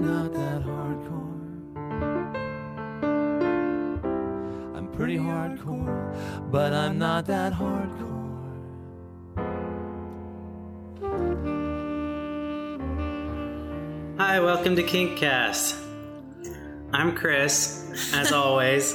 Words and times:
I'm 0.00 0.06
not 0.06 0.32
that 0.32 0.62
hardcore. 0.62 1.36
I'm 4.74 4.88
pretty 4.92 5.18
hardcore, 5.18 6.50
but 6.50 6.72
I'm 6.72 6.98
not 6.98 7.26
that 7.26 7.52
hardcore. 7.52 8.08
Hi, 14.16 14.40
welcome 14.40 14.74
to 14.76 14.82
Kinkcast. 14.82 15.76
I'm 16.94 17.14
Chris, 17.14 18.10
as 18.14 18.32
always, 18.40 18.94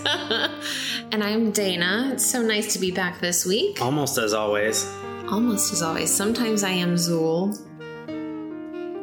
And 1.11 1.23
I'm 1.23 1.51
Dana. 1.51 2.09
It's 2.13 2.25
so 2.25 2.41
nice 2.41 2.73
to 2.73 2.79
be 2.79 2.89
back 2.89 3.19
this 3.21 3.45
week. 3.45 3.79
almost 3.79 4.17
as 4.17 4.33
always. 4.33 4.91
Almost 5.29 5.71
as 5.71 5.83
always. 5.83 6.09
Sometimes 6.09 6.63
I 6.63 6.71
am 6.71 6.95
Zool. 6.95 7.55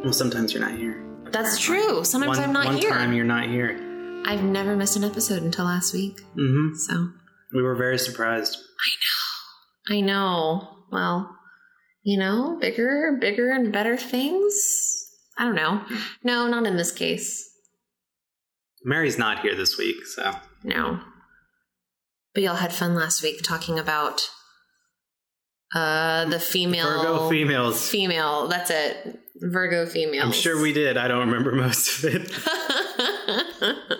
Well, 0.03 0.13
sometimes 0.13 0.53
you're 0.53 0.69
not 0.69 0.77
here. 0.77 1.05
That's 1.33 1.59
true. 1.59 2.05
Sometimes 2.05 2.39
one 2.39 2.47
I'm 2.49 2.53
not 2.53 2.67
one 2.67 2.77
here. 2.77 2.91
time 2.91 3.13
you're 3.13 3.25
not 3.25 3.49
here. 3.49 4.23
I've 4.27 4.43
never 4.45 4.77
missed 4.77 4.97
an 4.97 5.05
episode 5.05 5.43
until 5.43 5.65
last 5.65 5.93
week. 5.95 6.21
Mm-hmm. 6.37 6.75
So 6.77 7.09
We 7.55 7.63
were 7.63 7.75
very 7.75 7.99
surprised. 7.99 8.57
I 9.89 9.97
know. 9.97 9.97
I 9.97 10.01
know. 10.01 10.69
Well, 10.93 11.37
you 12.03 12.19
know, 12.19 12.59
bigger, 12.61 13.17
bigger, 13.21 13.51
and 13.51 13.73
better 13.73 13.97
things. 13.97 15.09
I 15.39 15.45
don't 15.45 15.55
know. 15.55 15.83
No, 16.23 16.47
not 16.47 16.67
in 16.67 16.77
this 16.77 16.93
case. 16.93 17.49
Mary's 18.85 19.19
not 19.19 19.41
here 19.41 19.55
this 19.57 19.79
week, 19.79 20.05
so 20.07 20.33
No. 20.63 21.01
But 22.35 22.43
y'all 22.43 22.57
had 22.57 22.73
fun 22.73 22.95
last 22.95 23.23
week 23.23 23.43
talking 23.43 23.79
about 23.79 24.29
uh 25.75 26.27
the 26.27 26.39
female 26.41 26.87
Virgo 26.87 27.29
females. 27.31 27.89
female. 27.89 28.49
That's 28.49 28.71
it. 28.71 29.19
Virgo 29.37 29.87
female. 29.87 30.25
I'm 30.25 30.33
sure 30.33 30.61
we 30.61 30.73
did. 30.73 30.97
I 30.97 31.09
don't 31.09 31.29
remember 31.31 31.53
most 31.57 32.05
of 32.05 32.15
it. 32.15 32.31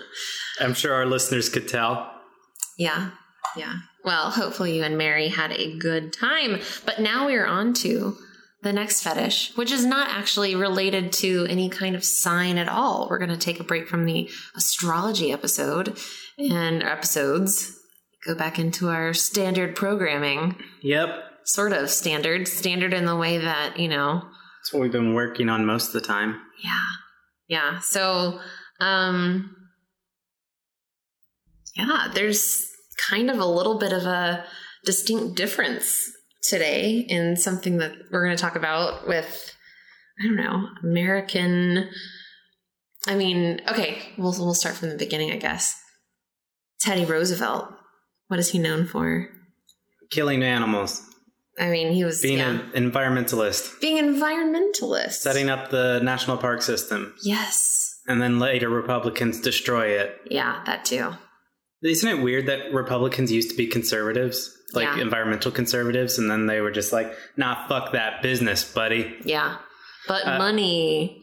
I'm 0.59 0.73
sure 0.73 0.93
our 0.93 1.05
listeners 1.05 1.49
could 1.49 1.67
tell. 1.67 2.11
yeah. 2.77 3.11
Yeah. 3.55 3.75
Well, 4.03 4.31
hopefully 4.31 4.75
you 4.77 4.83
and 4.83 4.97
Mary 4.97 5.27
had 5.27 5.51
a 5.51 5.77
good 5.77 6.11
time. 6.11 6.59
But 6.85 6.99
now 6.99 7.27
we 7.27 7.35
are 7.35 7.45
on 7.45 7.73
to 7.75 8.15
the 8.63 8.73
next 8.73 9.03
fetish, 9.03 9.55
which 9.55 9.71
is 9.71 9.85
not 9.85 10.09
actually 10.09 10.55
related 10.55 11.13
to 11.13 11.45
any 11.47 11.69
kind 11.69 11.95
of 11.95 12.03
sign 12.03 12.57
at 12.57 12.67
all. 12.67 13.07
We're 13.09 13.19
going 13.19 13.29
to 13.29 13.37
take 13.37 13.59
a 13.59 13.63
break 13.63 13.87
from 13.87 14.05
the 14.05 14.27
astrology 14.55 15.31
episode 15.31 15.99
and 16.39 16.81
episodes, 16.81 17.77
go 18.25 18.33
back 18.33 18.57
into 18.57 18.89
our 18.89 19.13
standard 19.13 19.75
programming. 19.75 20.55
Yep. 20.81 21.09
Sort 21.43 21.73
of 21.73 21.91
standard. 21.91 22.47
Standard 22.47 22.93
in 22.93 23.05
the 23.05 23.15
way 23.15 23.37
that, 23.37 23.77
you 23.77 23.87
know, 23.89 24.23
That's 24.63 24.73
what 24.73 24.81
we've 24.81 24.93
been 24.93 25.13
working 25.13 25.49
on 25.49 25.65
most 25.65 25.87
of 25.87 25.93
the 25.93 26.07
time. 26.07 26.39
Yeah. 26.63 26.85
Yeah. 27.49 27.79
So, 27.79 28.39
um, 28.79 29.53
yeah, 31.75 32.07
there's 32.13 32.65
kind 33.09 33.29
of 33.29 33.39
a 33.39 33.45
little 33.45 33.77
bit 33.77 33.91
of 33.91 34.05
a 34.05 34.45
distinct 34.85 35.35
difference 35.35 36.09
today 36.43 37.05
in 37.09 37.35
something 37.35 37.77
that 37.79 37.91
we're 38.09 38.23
going 38.23 38.37
to 38.37 38.41
talk 38.41 38.55
about 38.55 39.05
with, 39.05 39.53
I 40.21 40.27
don't 40.27 40.37
know, 40.37 40.69
American. 40.81 41.89
I 43.05 43.15
mean, 43.15 43.59
okay, 43.67 43.97
we'll, 44.17 44.31
we'll 44.31 44.53
start 44.53 44.75
from 44.75 44.89
the 44.89 44.97
beginning, 44.97 45.31
I 45.33 45.37
guess. 45.37 45.75
Teddy 46.79 47.03
Roosevelt. 47.03 47.67
What 48.29 48.39
is 48.39 48.51
he 48.51 48.59
known 48.59 48.85
for? 48.85 49.27
Killing 50.09 50.41
animals, 50.41 51.01
I 51.59 51.69
mean, 51.69 51.91
he 51.93 52.03
was 52.03 52.21
being 52.21 52.39
yeah, 52.39 52.59
an 52.73 52.91
environmentalist, 52.91 53.79
being 53.79 53.97
environmentalist. 53.97 55.13
setting 55.13 55.49
up 55.49 55.69
the 55.69 55.99
national 56.03 56.37
park 56.37 56.61
system, 56.61 57.13
Yes. 57.23 57.99
and 58.07 58.21
then 58.21 58.39
later 58.39 58.69
Republicans 58.69 59.39
destroy 59.39 59.87
it. 59.99 60.19
Yeah, 60.29 60.63
that 60.65 60.85
too. 60.85 61.13
Isn't 61.83 62.09
it 62.09 62.23
weird 62.23 62.45
that 62.47 62.73
Republicans 62.73 63.31
used 63.31 63.51
to 63.51 63.55
be 63.57 63.67
conservatives, 63.67 64.55
like 64.73 64.87
Yeah. 64.95 65.01
environmental 65.01 65.51
conservatives, 65.51 66.17
and 66.17 66.29
then 66.31 66.47
they 66.47 66.61
were 66.61 66.71
just 66.71 66.91
like, 66.93 67.13
"Nah, 67.37 67.67
fuck 67.67 67.91
that 67.91 68.21
business, 68.23 68.63
buddy." 68.63 69.15
Yeah. 69.23 69.57
But 70.07 70.25
Uh, 70.25 70.37
money. 70.37 71.19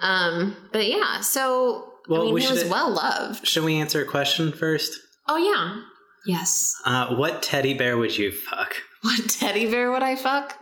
Um, 0.00 0.56
but 0.72 0.86
yeah, 0.86 1.20
so 1.20 1.90
Well, 2.08 2.22
I 2.22 2.24
mean 2.26 2.34
we 2.34 2.42
he 2.42 2.50
was 2.52 2.64
well 2.64 2.90
loved. 2.90 3.46
Should 3.46 3.64
we 3.64 3.74
answer 3.76 4.00
a 4.02 4.06
question 4.06 4.52
first? 4.52 4.98
Oh 5.28 5.36
yeah. 5.36 5.82
Yes. 6.26 6.74
Uh, 6.86 7.14
what 7.16 7.42
teddy 7.42 7.74
bear 7.74 7.96
would 7.98 8.16
you 8.16 8.32
fuck? 8.32 8.76
What 9.04 9.28
teddy 9.28 9.70
bear 9.70 9.90
would 9.90 10.02
I 10.02 10.16
fuck? 10.16 10.56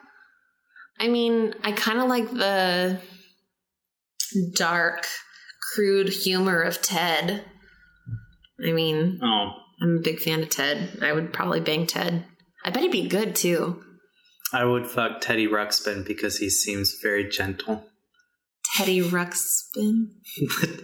I 0.98 1.06
mean, 1.06 1.54
I 1.62 1.70
kind 1.70 2.00
of 2.00 2.08
like 2.08 2.28
the 2.30 3.00
dark, 4.54 5.06
crude 5.74 6.08
humor 6.08 6.60
of 6.60 6.82
Ted. 6.82 7.44
I 8.66 8.72
mean, 8.72 9.20
Oh, 9.22 9.50
I'm 9.80 9.98
a 9.98 10.00
big 10.02 10.18
fan 10.18 10.42
of 10.42 10.50
Ted. 10.50 10.98
I 11.02 11.12
would 11.12 11.32
probably 11.32 11.60
bang 11.60 11.86
Ted. 11.86 12.24
I 12.64 12.70
bet 12.70 12.82
he'd 12.82 12.90
be 12.90 13.06
good 13.08 13.36
too. 13.36 13.80
I 14.52 14.64
would 14.64 14.86
fuck 14.88 15.20
Teddy 15.20 15.46
Ruxpin 15.46 16.04
because 16.04 16.38
he 16.38 16.50
seems 16.50 16.96
very 17.00 17.28
gentle. 17.28 17.84
Teddy 18.76 19.02
Ruxpin. 19.02 20.08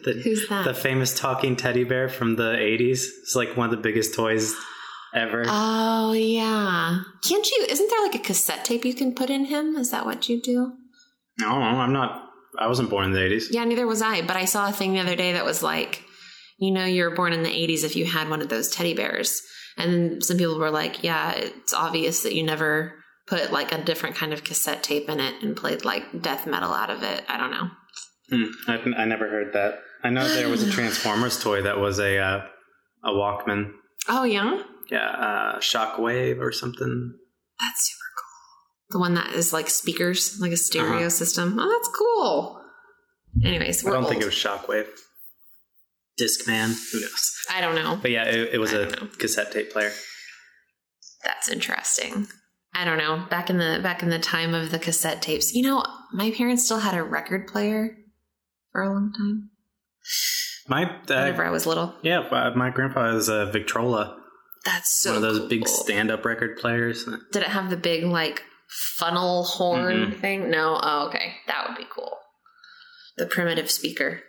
the, 0.04 0.20
Who's 0.22 0.48
that? 0.48 0.64
the 0.64 0.74
famous 0.74 1.18
talking 1.18 1.56
teddy 1.56 1.84
bear 1.84 2.08
from 2.08 2.36
the 2.36 2.52
80s. 2.54 3.04
It's 3.22 3.34
like 3.34 3.56
one 3.56 3.66
of 3.66 3.70
the 3.72 3.82
biggest 3.82 4.14
toys 4.14 4.54
ever. 5.14 5.44
Oh 5.46 6.12
yeah. 6.12 7.02
Can't 7.26 7.50
you? 7.50 7.66
Isn't 7.68 7.90
there 7.90 8.02
like 8.02 8.14
a 8.14 8.18
cassette 8.18 8.64
tape 8.64 8.84
you 8.84 8.94
can 8.94 9.14
put 9.14 9.30
in 9.30 9.46
him? 9.46 9.76
Is 9.76 9.90
that 9.90 10.06
what 10.06 10.28
you 10.28 10.40
do? 10.40 10.72
no, 11.40 11.48
I'm 11.48 11.92
not. 11.92 12.24
I 12.58 12.66
wasn't 12.66 12.90
born 12.90 13.04
in 13.04 13.12
the 13.12 13.20
80s. 13.20 13.44
Yeah, 13.50 13.64
neither 13.64 13.86
was 13.86 14.02
I. 14.02 14.22
But 14.22 14.36
I 14.36 14.44
saw 14.44 14.68
a 14.68 14.72
thing 14.72 14.92
the 14.94 15.00
other 15.00 15.14
day 15.14 15.34
that 15.34 15.44
was 15.44 15.62
like, 15.62 16.02
you 16.58 16.72
know, 16.72 16.84
you 16.84 17.04
were 17.04 17.14
born 17.14 17.32
in 17.32 17.44
the 17.44 17.50
'80s 17.50 17.84
if 17.84 17.94
you 17.94 18.04
had 18.06 18.28
one 18.28 18.42
of 18.42 18.48
those 18.48 18.68
teddy 18.68 18.94
bears. 18.94 19.40
And 19.76 20.24
some 20.24 20.38
people 20.38 20.58
were 20.58 20.72
like, 20.72 21.04
yeah, 21.04 21.30
it's 21.32 21.72
obvious 21.72 22.24
that 22.24 22.34
you 22.34 22.42
never 22.42 22.94
put 23.28 23.52
like 23.52 23.70
a 23.70 23.82
different 23.82 24.16
kind 24.16 24.32
of 24.32 24.42
cassette 24.42 24.82
tape 24.82 25.08
in 25.08 25.20
it 25.20 25.42
and 25.42 25.56
played 25.56 25.84
like 25.84 26.22
death 26.22 26.46
metal 26.46 26.72
out 26.72 26.90
of 26.90 27.02
it. 27.04 27.24
I 27.28 27.36
don't 27.36 27.50
know. 27.52 27.70
Hmm, 28.30 28.70
I, 28.70 29.02
I 29.02 29.04
never 29.04 29.28
heard 29.28 29.52
that. 29.52 29.78
I 30.02 30.10
know 30.10 30.26
there 30.26 30.48
was 30.48 30.62
a 30.62 30.70
Transformers 30.72 31.40
toy 31.40 31.62
that 31.62 31.78
was 31.78 32.00
a 32.00 32.18
uh, 32.18 32.46
a 33.04 33.10
Walkman. 33.10 33.72
Oh 34.08 34.24
yeah, 34.24 34.62
Yeah, 34.90 35.06
uh, 35.06 35.58
Shockwave 35.60 36.40
or 36.40 36.50
something. 36.52 37.14
that's 37.60 37.90
super 37.90 38.10
cool. 38.16 38.90
The 38.90 38.98
one 39.00 39.14
that 39.14 39.34
is 39.34 39.52
like 39.52 39.68
speakers, 39.68 40.38
like 40.40 40.52
a 40.52 40.56
stereo 40.56 40.96
Uh-huh. 40.96 41.10
system. 41.10 41.58
Oh, 41.58 41.68
that's 41.68 41.88
cool. 41.96 42.62
Anyways, 43.44 43.86
I 43.86 43.90
don't 43.90 44.08
think 44.08 44.22
it 44.22 44.26
was 44.26 44.34
Shockwave. 44.34 44.88
Discman. 46.20 46.74
Who 46.92 47.00
knows? 47.00 47.34
I 47.54 47.60
don't 47.60 47.74
know. 47.76 47.98
But 48.00 48.10
yeah, 48.10 48.24
it, 48.24 48.54
it 48.54 48.58
was 48.58 48.72
I 48.74 48.78
a 48.78 48.86
cassette 49.18 49.52
tape 49.52 49.70
player. 49.72 49.92
That's 51.24 51.48
interesting. 51.48 52.26
I 52.74 52.84
don't 52.84 52.98
know. 52.98 53.24
Back 53.30 53.50
in 53.50 53.58
the 53.58 53.80
back 53.82 54.02
in 54.02 54.08
the 54.10 54.18
time 54.18 54.54
of 54.54 54.70
the 54.70 54.78
cassette 54.78 55.22
tapes, 55.22 55.54
you 55.54 55.62
know, 55.62 55.84
my 56.12 56.30
parents 56.32 56.64
still 56.64 56.78
had 56.80 56.94
a 56.96 57.02
record 57.02 57.46
player 57.46 57.96
for 58.72 58.82
a 58.82 58.88
long 58.92 59.12
time. 59.16 59.50
My 60.68 60.90
Whenever 61.06 61.44
uh, 61.44 61.48
I 61.48 61.50
was 61.50 61.66
little. 61.66 61.94
yeah, 62.02 62.20
uh, 62.20 62.52
my 62.56 62.70
grandpa 62.70 63.12
has 63.12 63.28
a 63.28 63.46
Victrola, 63.46 64.17
That's 64.64 64.90
so 64.90 65.10
one 65.10 65.16
of 65.16 65.22
those 65.22 65.38
cool. 65.40 65.48
big 65.48 65.68
stand-up 65.68 66.24
record 66.24 66.58
players. 66.58 67.04
Did 67.32 67.42
it 67.42 67.48
have 67.48 67.70
the 67.70 67.76
big 67.76 68.04
like 68.04 68.42
funnel 68.96 69.44
horn 69.44 70.12
Mm-mm. 70.12 70.20
thing? 70.20 70.50
No. 70.50 70.78
Oh, 70.82 71.08
okay. 71.08 71.34
That 71.46 71.68
would 71.68 71.76
be 71.76 71.86
cool. 71.90 72.16
The 73.16 73.26
primitive 73.26 73.70
speaker. 73.70 74.22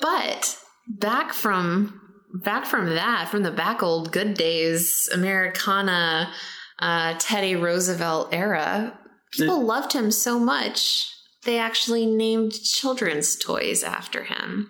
But 0.00 0.58
back 0.88 1.32
from 1.32 2.00
back 2.42 2.66
from 2.66 2.86
that, 2.94 3.28
from 3.28 3.42
the 3.42 3.50
back 3.50 3.82
old 3.82 4.12
good 4.12 4.34
days, 4.34 5.08
Americana, 5.12 6.32
uh, 6.78 7.14
Teddy 7.18 7.54
Roosevelt 7.54 8.30
era, 8.32 8.98
people 9.32 9.62
loved 9.64 9.92
him 9.92 10.10
so 10.10 10.38
much 10.38 11.10
they 11.44 11.58
actually 11.58 12.06
named 12.06 12.52
children's 12.52 13.36
toys 13.36 13.82
after 13.82 14.24
him. 14.24 14.68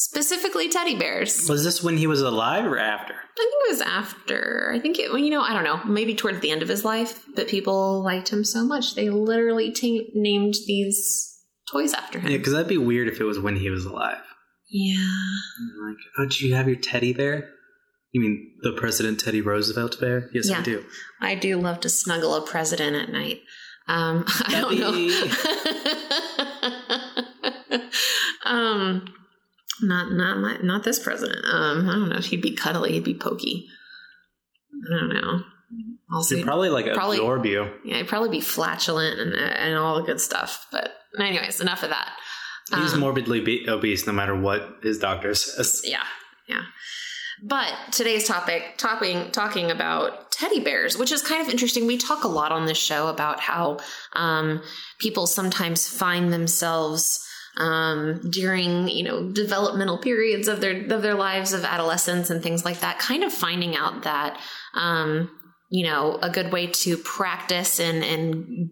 Specifically 0.00 0.68
teddy 0.68 0.94
bears. 0.94 1.48
Was 1.48 1.64
this 1.64 1.82
when 1.82 1.96
he 1.96 2.06
was 2.06 2.20
alive 2.20 2.64
or 2.64 2.78
after? 2.78 3.14
I 3.14 3.36
think 3.36 3.52
it 3.52 3.70
was 3.70 3.80
after. 3.80 4.70
I 4.72 4.78
think 4.78 4.96
it, 4.96 5.10
well, 5.10 5.18
you 5.18 5.28
know, 5.30 5.42
I 5.42 5.52
don't 5.52 5.64
know, 5.64 5.82
maybe 5.84 6.14
towards 6.14 6.38
the 6.38 6.52
end 6.52 6.62
of 6.62 6.68
his 6.68 6.84
life, 6.84 7.24
but 7.34 7.48
people 7.48 8.00
liked 8.04 8.28
him 8.32 8.44
so 8.44 8.64
much 8.64 8.94
they 8.94 9.10
literally 9.10 9.72
ta 9.72 10.04
named 10.14 10.54
these 10.68 11.36
toys 11.68 11.94
after 11.94 12.20
him. 12.20 12.30
Yeah, 12.30 12.36
because 12.38 12.52
that'd 12.52 12.68
be 12.68 12.78
weird 12.78 13.08
if 13.08 13.20
it 13.20 13.24
was 13.24 13.40
when 13.40 13.56
he 13.56 13.70
was 13.70 13.86
alive. 13.86 14.22
Yeah. 14.70 15.04
Like, 15.84 15.96
oh, 16.16 16.26
did 16.26 16.40
you 16.42 16.54
have 16.54 16.68
your 16.68 16.76
teddy 16.78 17.12
bear? 17.12 17.50
You 18.12 18.20
mean 18.20 18.52
the 18.62 18.74
President 18.74 19.18
Teddy 19.18 19.40
Roosevelt 19.40 19.98
bear? 19.98 20.30
Yes, 20.32 20.48
Yeah. 20.48 20.60
I 20.60 20.62
do. 20.62 20.84
I 21.20 21.34
do 21.34 21.56
love 21.56 21.80
to 21.80 21.88
snuggle 21.88 22.36
a 22.36 22.46
president 22.46 22.94
at 22.94 23.10
night. 23.10 23.40
Um, 23.88 24.24
I 24.46 24.60
don't 24.60 24.78
know. 27.74 27.80
um, 28.48 29.14
not 29.82 30.12
not 30.12 30.38
my 30.38 30.56
not 30.62 30.84
this 30.84 30.98
president. 30.98 31.44
Um, 31.44 31.88
I 31.88 31.92
don't 31.92 32.08
know 32.10 32.16
if 32.18 32.26
he'd 32.26 32.42
be 32.42 32.54
cuddly. 32.54 32.92
He'd 32.92 33.04
be 33.04 33.14
pokey. 33.14 33.66
I 34.90 34.98
don't 34.98 35.08
know. 35.14 35.40
Also, 36.12 36.36
He'd 36.36 36.44
probably 36.44 36.70
like 36.70 36.90
Probably- 36.94 37.18
absorb 37.18 37.44
you. 37.44 37.70
yeah, 37.84 37.98
he'd 37.98 38.08
probably 38.08 38.30
be 38.30 38.40
flatulent 38.40 39.18
and 39.20 39.34
and 39.34 39.76
all 39.76 39.96
the 39.96 40.02
good 40.06 40.20
stuff. 40.20 40.66
But 40.72 40.92
anyways, 41.18 41.60
enough 41.60 41.82
of 41.82 41.90
that. 41.90 42.12
He's 42.74 42.94
Um, 42.94 43.00
morbidly 43.00 43.40
be- 43.40 43.68
obese 43.68 44.06
no 44.06 44.12
matter 44.12 44.34
what 44.38 44.78
his 44.82 44.98
doctor 44.98 45.34
says. 45.34 45.82
Yeah, 45.84 46.04
yeah. 46.48 46.62
But 47.42 47.72
today's 47.92 48.26
topic, 48.26 48.74
talking 48.78 49.30
talking 49.30 49.70
about 49.70 50.30
teddy 50.32 50.60
bears, 50.60 50.96
which 50.96 51.12
is 51.12 51.22
kind 51.22 51.40
of 51.42 51.48
interesting. 51.48 51.86
We 51.86 51.96
talk 51.98 52.24
a 52.24 52.28
lot 52.28 52.52
on 52.52 52.66
this 52.66 52.78
show 52.78 53.08
about 53.08 53.40
how 53.40 53.78
um, 54.14 54.62
people 54.98 55.26
sometimes 55.26 55.88
find 55.88 56.32
themselves 56.32 57.24
um, 57.58 58.20
during 58.30 58.88
you 58.88 59.02
know 59.02 59.30
developmental 59.30 59.98
periods 59.98 60.48
of 60.48 60.60
their 60.60 60.82
of 60.92 61.02
their 61.02 61.14
lives 61.14 61.52
of 61.52 61.64
adolescence 61.64 62.30
and 62.30 62.42
things 62.42 62.64
like 62.64 62.80
that, 62.80 62.98
kind 62.98 63.24
of 63.24 63.32
finding 63.32 63.76
out 63.76 64.04
that 64.04 64.40
um, 64.74 65.30
you 65.68 65.84
know 65.84 66.18
a 66.22 66.30
good 66.30 66.52
way 66.52 66.68
to 66.68 66.96
practice 66.96 67.80
and 67.80 68.02
and 68.04 68.70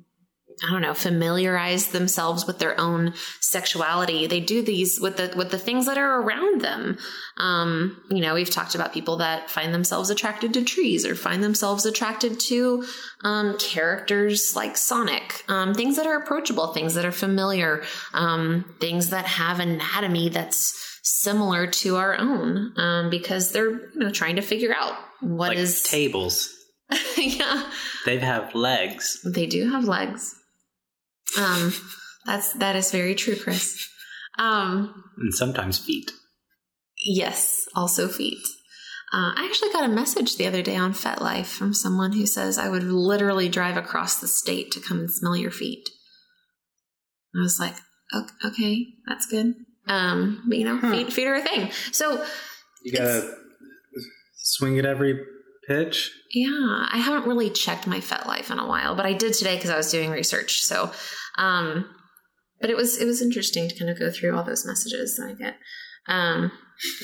I 0.65 0.73
don't 0.73 0.81
know, 0.81 0.95
familiarize 0.95 1.89
themselves 1.89 2.47
with 2.47 2.59
their 2.59 2.81
own 2.81 3.13
sexuality. 3.41 4.27
They 4.27 4.41
do 4.41 4.63
these 4.63 4.99
with 4.99 5.19
the 5.19 5.33
with 5.37 5.51
the 5.51 5.59
things 5.59 5.85
that 5.85 5.99
are 5.99 6.21
around 6.23 6.63
them. 6.63 6.97
Um, 7.37 8.03
you 8.11 8.23
know, 8.23 8.35
we've 8.35 8.49
talked 8.49 8.75
about 8.75 8.95
people 8.95 9.19
that 9.19 9.51
find 9.51 9.75
themselves 9.75 10.09
attracted 10.09 10.55
to 10.55 10.65
trees 10.65 11.05
or 11.05 11.15
find 11.15 11.45
themselves 11.45 11.85
attracted 11.85 12.41
to 12.41 12.85
um, 13.23 13.59
characters 13.59 14.57
like 14.57 14.79
Sonic. 14.79 15.45
Um, 15.49 15.75
things 15.75 15.97
that 15.97 16.07
are 16.07 16.17
approachable, 16.17 16.69
things 16.69 16.95
that 16.95 17.05
are 17.05 17.13
familiar, 17.13 17.83
um, 18.15 18.75
things 18.81 19.11
that 19.11 19.27
have 19.27 19.61
anatomy 19.61 20.31
that's 20.31 21.01
similar 21.03 21.67
to 21.67 21.97
our 21.97 22.19
own, 22.19 22.73
um, 22.79 23.11
because 23.11 23.53
they're 23.53 23.73
you 23.73 23.91
know 23.97 24.11
trying 24.11 24.37
to 24.37 24.43
figure 24.43 24.75
out 24.75 24.95
what 25.21 25.51
like 25.51 25.59
is 25.59 25.83
tables. 25.83 26.51
yeah. 27.19 27.71
They 28.07 28.19
have 28.19 28.55
legs. 28.55 29.21
They 29.23 29.47
do 29.47 29.69
have 29.71 29.85
legs. 29.85 30.35
Um, 31.39 31.73
that's 32.25 32.53
that 32.55 32.77
is 32.77 32.91
very 32.91 33.15
true, 33.15 33.37
Chris. 33.37 33.89
Um, 34.39 35.05
And 35.19 35.35
sometimes 35.35 35.79
feet. 35.79 36.13
yes, 37.05 37.67
also 37.75 38.09
feet. 38.09 38.39
Uh, 39.13 39.33
I 39.37 39.47
actually 39.49 39.71
got 39.73 39.85
a 39.89 39.93
message 39.93 40.37
the 40.37 40.47
other 40.47 40.63
day 40.63 40.77
on 40.77 40.93
FetLife 40.93 41.47
from 41.47 41.73
someone 41.73 42.13
who 42.13 42.27
says 42.27 42.59
I 42.59 42.69
would 42.69 42.83
literally 42.83 43.49
drive 43.49 43.77
across 43.77 44.19
the 44.21 44.27
state 44.29 44.73
to 44.73 44.81
come 44.81 44.99
and 44.99 45.11
smell 45.11 45.37
your 45.37 45.53
feet. 45.53 45.89
I 47.35 47.41
was 47.41 47.61
like, 47.61 47.77
"Ok- 48.13 48.33
okay, 48.45 48.87
that's 49.07 49.27
good. 49.27 49.55
Um, 49.87 50.43
but 50.49 50.59
you 50.59 50.65
know, 50.65 50.79
Huh. 50.79 50.91
feet, 50.91 51.13
feet 51.13 51.27
are 51.29 51.35
a 51.37 51.43
thing. 51.43 51.71
So 51.93 52.25
You 52.83 52.93
gotta 52.93 53.33
swing 54.37 54.79
at 54.79 54.85
every 54.87 55.19
pitch. 55.67 56.11
Yeah, 56.33 56.87
I 56.91 56.99
haven't 56.99 57.29
really 57.29 57.51
checked 57.51 57.87
my 57.87 57.99
FetLife 58.01 58.51
in 58.51 58.59
a 58.59 58.67
while, 58.67 58.95
but 58.95 59.07
I 59.07 59.13
did 59.13 59.33
today 59.35 59.57
because 59.57 59.71
I 59.71 59.77
was 59.77 59.91
doing 59.91 60.11
research. 60.11 60.63
So, 60.63 60.93
um, 61.37 61.89
but 62.61 62.71
it 62.71 62.77
was 62.77 63.01
it 63.01 63.05
was 63.07 63.23
interesting 63.23 63.69
to 63.69 63.79
kind 63.79 63.91
of 63.91 63.99
go 63.99 64.11
through 64.11 64.37
all 64.37 64.45
those 64.45 64.67
messages 64.67 65.17
that 65.17 65.29
I 65.29 65.35
get. 65.35 65.57
Um, 66.09 66.53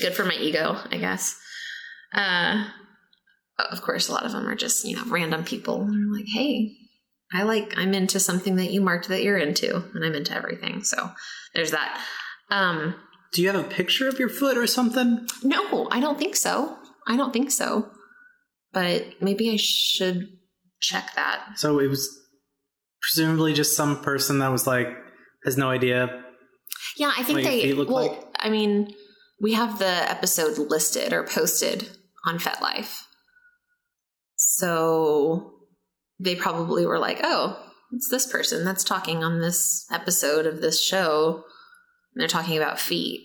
good 0.01 0.13
for 0.13 0.25
my 0.25 0.35
ego, 0.35 0.77
I 0.91 0.97
guess. 0.97 1.39
Uh, 2.13 2.67
of 3.71 3.81
course, 3.81 4.09
a 4.09 4.11
lot 4.11 4.25
of 4.25 4.31
them 4.31 4.47
are 4.47 4.55
just 4.55 4.85
you 4.85 4.95
know 4.95 5.03
random 5.07 5.43
people. 5.43 5.79
They're 5.85 6.11
like, 6.11 6.27
hey, 6.27 6.71
I 7.31 7.43
like 7.43 7.73
I'm 7.77 7.93
into 7.93 8.19
something 8.19 8.55
that 8.57 8.71
you 8.71 8.81
marked 8.81 9.07
that 9.09 9.23
you're 9.23 9.37
into, 9.37 9.83
and 9.93 10.03
I'm 10.03 10.15
into 10.15 10.33
everything. 10.33 10.83
So 10.83 11.11
there's 11.53 11.71
that. 11.71 12.01
Um, 12.49 12.95
Do 13.33 13.41
you 13.41 13.51
have 13.51 13.59
a 13.59 13.67
picture 13.67 14.07
of 14.07 14.19
your 14.19 14.29
foot 14.29 14.57
or 14.57 14.67
something? 14.67 15.27
no, 15.43 15.87
I 15.91 15.99
don't 15.99 16.17
think 16.19 16.35
so. 16.35 16.77
I 17.07 17.17
don't 17.17 17.33
think 17.33 17.51
so. 17.51 17.89
But 18.71 19.21
maybe 19.21 19.51
I 19.51 19.57
should 19.57 20.29
check 20.79 21.11
that. 21.15 21.57
So 21.57 21.79
it 21.79 21.87
was 21.87 22.09
presumably 23.03 23.53
just 23.53 23.75
some 23.75 24.01
person 24.01 24.39
that 24.39 24.51
was 24.51 24.65
like 24.65 24.87
has 25.45 25.57
no 25.57 25.69
idea. 25.69 26.23
Yeah, 26.97 27.11
I 27.15 27.23
think 27.23 27.37
What 27.39 27.43
they. 27.45 27.73
look 27.73 27.89
well, 27.89 28.07
like? 28.07 28.25
I 28.39 28.49
mean, 28.49 28.93
we 29.41 29.53
have 29.53 29.79
the 29.79 29.85
episode 30.09 30.57
listed 30.57 31.11
or 31.13 31.23
posted 31.23 31.89
on 32.25 32.39
FetLife, 32.39 33.01
so 34.35 35.53
they 36.19 36.35
probably 36.35 36.85
were 36.85 36.99
like, 36.99 37.19
"Oh, 37.23 37.59
it's 37.91 38.09
this 38.09 38.25
person 38.25 38.63
that's 38.65 38.83
talking 38.83 39.23
on 39.23 39.39
this 39.39 39.85
episode 39.91 40.45
of 40.45 40.61
this 40.61 40.81
show." 40.81 41.43
And 42.13 42.21
they're 42.21 42.27
talking 42.27 42.57
about 42.57 42.79
feet. 42.79 43.21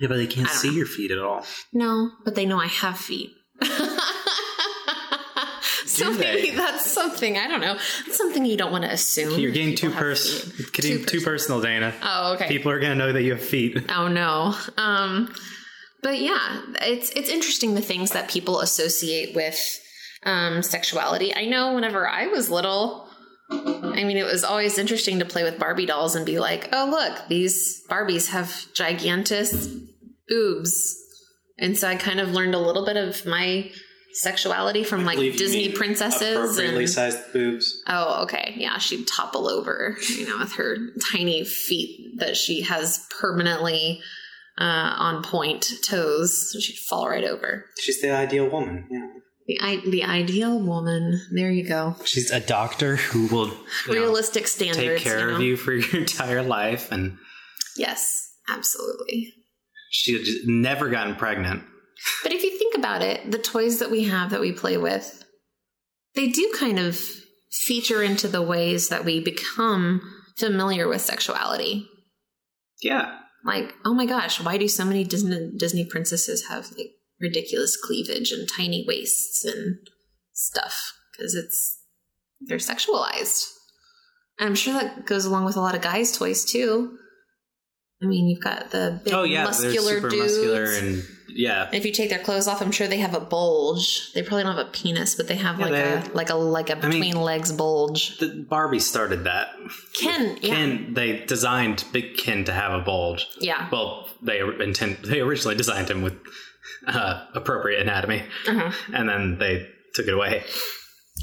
Yeah, 0.00 0.08
but 0.08 0.16
they 0.16 0.26
can't 0.26 0.46
I 0.48 0.50
don't 0.52 0.58
see 0.60 0.68
know. 0.70 0.74
your 0.76 0.86
feet 0.86 1.10
at 1.10 1.18
all. 1.18 1.44
No, 1.72 2.10
but 2.24 2.34
they 2.34 2.46
know 2.46 2.58
I 2.60 2.66
have 2.66 2.98
feet. 2.98 3.30
so 5.96 6.12
maybe 6.12 6.50
they? 6.50 6.56
that's 6.56 6.90
something 6.90 7.38
I 7.38 7.46
don't 7.48 7.60
know. 7.60 7.74
It's 8.06 8.16
something 8.16 8.44
you 8.44 8.56
don't 8.56 8.72
want 8.72 8.84
to 8.84 8.90
assume. 8.92 9.38
You're 9.38 9.52
getting 9.52 9.76
too 9.76 9.90
pers- 9.90 10.44
getting 10.70 10.98
Too 10.98 11.04
too 11.04 11.20
personal, 11.20 11.60
Dana. 11.60 11.94
Oh, 12.02 12.34
okay. 12.34 12.48
People 12.48 12.70
are 12.72 12.78
gonna 12.80 12.94
know 12.94 13.12
that 13.12 13.22
you 13.22 13.32
have 13.32 13.42
feet. 13.42 13.78
Oh 13.90 14.08
no. 14.08 14.54
Um 14.76 15.32
but 16.02 16.18
yeah, 16.20 16.60
it's 16.82 17.10
it's 17.10 17.28
interesting 17.30 17.74
the 17.74 17.80
things 17.80 18.10
that 18.10 18.28
people 18.28 18.60
associate 18.60 19.34
with 19.34 19.58
um 20.24 20.62
sexuality. 20.62 21.34
I 21.34 21.46
know 21.46 21.74
whenever 21.74 22.06
I 22.08 22.26
was 22.26 22.50
little, 22.50 23.08
I 23.50 24.04
mean 24.04 24.16
it 24.16 24.24
was 24.24 24.44
always 24.44 24.78
interesting 24.78 25.18
to 25.20 25.24
play 25.24 25.44
with 25.44 25.58
Barbie 25.58 25.86
dolls 25.86 26.14
and 26.16 26.24
be 26.26 26.38
like, 26.38 26.68
"Oh, 26.72 26.88
look, 26.90 27.28
these 27.28 27.82
Barbies 27.88 28.28
have 28.30 28.66
gigantic 28.74 29.48
boobs." 30.28 30.96
And 31.58 31.78
so 31.78 31.88
I 31.88 31.94
kind 31.96 32.20
of 32.20 32.32
learned 32.32 32.54
a 32.54 32.58
little 32.58 32.84
bit 32.84 32.96
of 32.96 33.24
my 33.26 33.70
sexuality 34.14 34.84
from 34.84 35.04
like 35.04 35.18
Disney 35.18 35.70
princesses 35.72 36.58
and 36.58 36.88
sized 36.88 37.32
boobs. 37.32 37.82
Oh, 37.88 38.22
okay. 38.24 38.54
Yeah, 38.56 38.78
she'd 38.78 39.06
topple 39.06 39.48
over, 39.48 39.96
you 40.08 40.26
know, 40.28 40.38
with 40.38 40.52
her 40.54 40.76
tiny 41.12 41.44
feet 41.44 42.18
that 42.18 42.36
she 42.36 42.62
has 42.62 43.06
permanently 43.20 44.00
uh, 44.58 44.64
on 44.64 45.22
point 45.22 45.66
toes. 45.86 46.52
So 46.52 46.60
she'd 46.60 46.78
fall 46.78 47.08
right 47.08 47.24
over. 47.24 47.64
She's 47.80 48.00
the 48.00 48.10
ideal 48.10 48.48
woman. 48.48 48.86
Yeah. 48.90 49.06
The 49.46 49.58
I- 49.60 49.82
the 49.90 50.04
ideal 50.04 50.58
woman. 50.58 51.20
There 51.32 51.50
you 51.50 51.68
go. 51.68 51.96
She's 52.04 52.30
a 52.30 52.40
doctor 52.40 52.96
who 52.96 53.26
will 53.26 53.48
you 53.48 53.54
know, 53.88 53.92
Realistic 53.94 54.46
standards. 54.46 55.02
take 55.02 55.12
care 55.12 55.28
you 55.28 55.34
of 55.34 55.40
you 55.42 55.56
for 55.56 55.72
your 55.74 56.00
entire 56.00 56.42
life, 56.42 56.90
and 56.92 57.18
Yes, 57.76 58.30
absolutely. 58.48 59.34
she 59.90 60.12
had 60.14 60.26
never 60.48 60.88
gotten 60.88 61.16
pregnant. 61.16 61.64
But 62.22 62.32
if 62.32 62.42
you 62.42 62.56
think 62.58 62.74
about 62.76 63.02
it, 63.02 63.30
the 63.30 63.38
toys 63.38 63.78
that 63.78 63.90
we 63.90 64.04
have 64.04 64.30
that 64.30 64.40
we 64.40 64.52
play 64.52 64.76
with, 64.76 65.24
they 66.14 66.28
do 66.28 66.52
kind 66.58 66.78
of 66.78 66.98
feature 67.50 68.02
into 68.02 68.28
the 68.28 68.42
ways 68.42 68.88
that 68.88 69.04
we 69.04 69.20
become 69.20 70.00
familiar 70.36 70.88
with 70.88 71.00
sexuality. 71.00 71.88
Yeah. 72.82 73.18
like 73.44 73.72
oh 73.84 73.94
my 73.94 74.04
gosh 74.04 74.40
why 74.40 74.58
do 74.58 74.68
so 74.68 74.84
many 74.84 75.04
disney 75.04 75.52
disney 75.56 75.86
princesses 75.86 76.48
have 76.48 76.70
like 76.76 76.90
ridiculous 77.20 77.76
cleavage 77.76 78.30
and 78.32 78.48
tiny 78.48 78.84
waists 78.86 79.44
and 79.44 79.76
stuff 80.32 80.92
because 81.12 81.34
it's 81.34 81.78
they're 82.40 82.58
sexualized 82.58 83.46
and 84.38 84.48
i'm 84.48 84.54
sure 84.54 84.74
that 84.74 85.06
goes 85.06 85.24
along 85.24 85.44
with 85.44 85.56
a 85.56 85.60
lot 85.60 85.74
of 85.74 85.80
guys 85.80 86.12
toys 86.12 86.44
too 86.44 86.98
i 88.02 88.06
mean 88.06 88.28
you've 88.28 88.42
got 88.42 88.70
the 88.70 89.00
big 89.04 89.14
oh 89.14 89.22
yeah, 89.22 89.44
muscular 89.44 90.00
dudes 90.00 90.16
muscular 90.16 90.64
and 90.64 91.02
yeah. 91.34 91.68
if 91.72 91.84
you 91.84 91.92
take 91.92 92.08
their 92.10 92.18
clothes 92.18 92.46
off 92.48 92.62
i'm 92.62 92.70
sure 92.70 92.86
they 92.86 92.98
have 92.98 93.14
a 93.14 93.20
bulge 93.20 94.12
they 94.14 94.22
probably 94.22 94.42
don't 94.44 94.56
have 94.56 94.66
a 94.66 94.70
penis 94.70 95.14
but 95.14 95.26
they 95.28 95.36
have 95.36 95.58
Yeah, 95.58 95.66
like 95.66 95.72
they- 95.74 96.10
a 96.10 96.14
like 96.14 96.30
a 96.30 96.34
like 96.34 96.70
a 96.70 96.76
I 96.78 96.88
mean- 96.88 97.00
between 97.00 97.16
legs 97.20 97.52
bulge 97.52 98.18
The 98.18 98.28
Barbie 98.48 98.78
started 98.80 99.24
that. 99.24 99.48
ken 100.00 100.38
yeah 100.42 100.54
Ken, 100.54 100.94
they 100.94 101.24
designed 101.26 101.84
Big 101.92 102.16
Ken 102.16 102.44
to 102.44 102.52
have 102.52 102.72
a 102.72 102.80
bulge. 102.82 103.26
yeah 103.40 103.68
Well, 103.70 104.08
they 104.22 104.40
intend 104.60 104.98
they 105.04 105.20
originally 105.20 105.56
designed 105.56 105.90
him 105.90 106.02
with 106.02 106.14
uh, 106.86 107.26
appropriate 107.34 107.80
anatomy, 107.80 108.22
uh-huh. 108.46 108.70
and 108.92 109.08
then 109.08 109.38
they 109.38 109.66
took 109.94 110.06
it 110.06 110.12
away. 110.14 110.42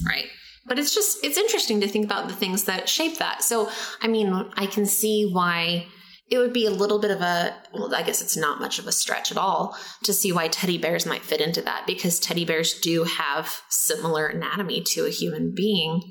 Right. 0.06 0.25
But 0.68 0.80
it's 0.80 0.94
just, 0.94 1.24
it's 1.24 1.38
interesting 1.38 1.82
to 1.82 1.88
think 1.88 2.06
about 2.06 2.27
the 2.27 2.34
things 2.36 2.63
that 2.65 2.88
shape 2.89 3.18
that. 3.18 3.44
So, 3.44 3.70
I 4.01 4.08
mean, 4.08 4.27
I 4.56 4.65
can 4.65 4.86
see 4.86 5.30
why 5.32 5.86
it 6.32 6.38
would 6.38 6.54
be 6.54 6.66
a 6.66 6.72
little 6.72 6.98
bit 7.00 7.12
of 7.12 7.22
a, 7.22 7.54
well, 7.74 7.94
I 7.94 8.04
guess 8.04 8.22
it's 8.22 8.38
not 8.38 8.60
much 8.62 8.80
of 8.80 8.88
a 8.88 8.92
stretch 8.92 9.32
at 9.32 9.38
all 9.38 9.78
to 10.04 10.14
see 10.14 10.32
why 10.32 10.48
teddy 10.48 10.78
bears 10.78 11.06
might 11.06 11.22
fit 11.24 11.42
into 11.42 11.62
that 11.64 11.86
because 11.86 12.20
teddy 12.20 12.46
bears 12.46 12.74
do 12.80 13.04
have 13.04 13.62
similar 13.70 14.28
anatomy 14.28 14.82
to 14.94 15.06
a 15.06 15.10
human 15.10 15.54
being. 15.54 16.02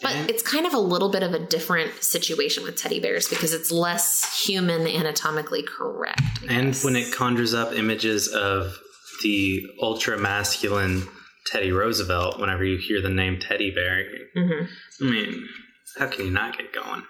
But 0.00 0.12
And- 0.12 0.30
it's 0.30 0.42
kind 0.42 0.66
of 0.66 0.72
a 0.74 0.78
little 0.78 1.08
bit 1.08 1.22
of 1.24 1.34
a 1.34 1.38
different 1.40 2.04
situation 2.04 2.62
with 2.62 2.76
teddy 2.76 3.00
bears 3.00 3.26
because 3.28 3.52
it's 3.52 3.72
less 3.72 4.44
human 4.46 4.86
anatomically 4.86 5.62
correct. 5.64 6.20
And 6.48 6.76
when 6.76 6.94
it 6.94 7.12
conjures 7.12 7.52
up 7.52 7.72
images 7.72 8.28
of 8.28 8.78
the 9.22 9.66
ultra 9.82 10.16
masculine 10.18 11.08
Teddy 11.46 11.72
Roosevelt, 11.72 12.38
whenever 12.38 12.64
you 12.64 12.76
hear 12.76 13.00
the 13.00 13.08
name 13.08 13.38
Teddy 13.40 13.70
Bear, 13.70 14.04
Mhm. 14.36 14.68
I 15.00 15.04
mean, 15.04 15.48
how 15.96 16.06
can 16.08 16.24
you 16.26 16.30
not 16.30 16.56
get 16.58 16.72
going? 16.72 17.02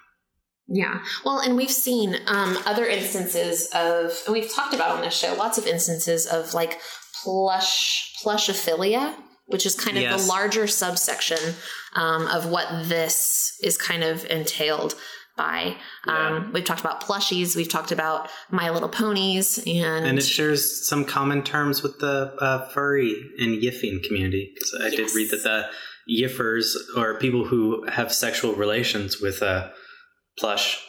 Yeah. 0.69 1.01
Well, 1.25 1.39
and 1.39 1.57
we've 1.57 1.71
seen 1.71 2.17
um, 2.27 2.59
other 2.67 2.87
instances 2.87 3.67
of, 3.73 4.13
and 4.27 4.33
we've 4.35 4.53
talked 4.53 4.75
about 4.75 4.91
on 4.91 5.01
this 5.03 5.17
show, 5.17 5.35
lots 5.35 5.59
of 5.59 5.67
instances 5.67 6.27
of 6.27 6.55
like 6.55 6.81
plush 7.23 8.15
plushophilia, 8.23 9.15
which 9.47 9.65
is 9.67 9.75
kind 9.75 9.97
of 9.97 10.03
Yes. 10.03 10.23
the 10.23 10.29
larger 10.29 10.67
subsection 10.67 11.39
um, 11.95 12.27
of 12.29 12.47
what 12.47 12.67
this 12.89 13.57
is 13.63 13.77
kind 13.77 14.03
of 14.05 14.25
entailed. 14.27 14.95
by. 15.37 15.77
Yeah. 16.07 16.29
Um, 16.37 16.51
we've 16.55 16.65
talked 16.65 16.81
about 16.81 17.03
plushies, 17.03 17.55
we've 17.55 17.69
talked 17.69 17.93
about 17.93 18.31
My 18.51 18.71
Little 18.71 18.89
Ponies, 18.89 19.59
and, 19.67 20.07
And 20.07 20.19
it 20.19 20.23
shares 20.25 20.89
some 20.89 21.05
common 21.05 21.43
terms 21.43 21.83
with 21.83 21.99
the 21.99 22.35
uh, 22.41 22.69
furry 22.71 23.15
and 23.39 23.63
yiffing 23.63 24.03
community. 24.03 24.55
'Cause 24.59 24.81
I 24.83 24.89
did 24.89 25.11
read 25.15 25.31
that 25.33 25.43
the 25.43 25.69
yiffers, 26.11 26.75
or 26.97 27.19
people 27.19 27.45
who 27.45 27.85
have 27.87 28.15
sexual 28.15 28.55
relations 28.55 29.21
with 29.21 29.43
uh, 29.43 29.69
plush 30.39 30.83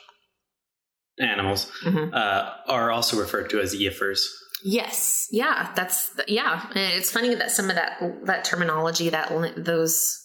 animals, 1.20 1.72
Mhm. 1.84 2.14
uh, 2.14 2.54
are 2.68 2.92
also 2.92 3.18
referred 3.20 3.50
to 3.50 3.60
as 3.60 3.76
yiffers. 3.76 4.20
Yes, 4.64 5.28
yeah, 5.32 5.72
that's 5.76 6.10
yeah. 6.28 6.66
And 6.70 6.94
it's 6.94 7.12
funny 7.12 7.34
that 7.36 7.52
some 7.52 7.70
of 7.70 7.76
that 7.76 8.00
that 8.26 8.44
terminology, 8.44 9.10
that 9.10 9.32
those 9.56 10.24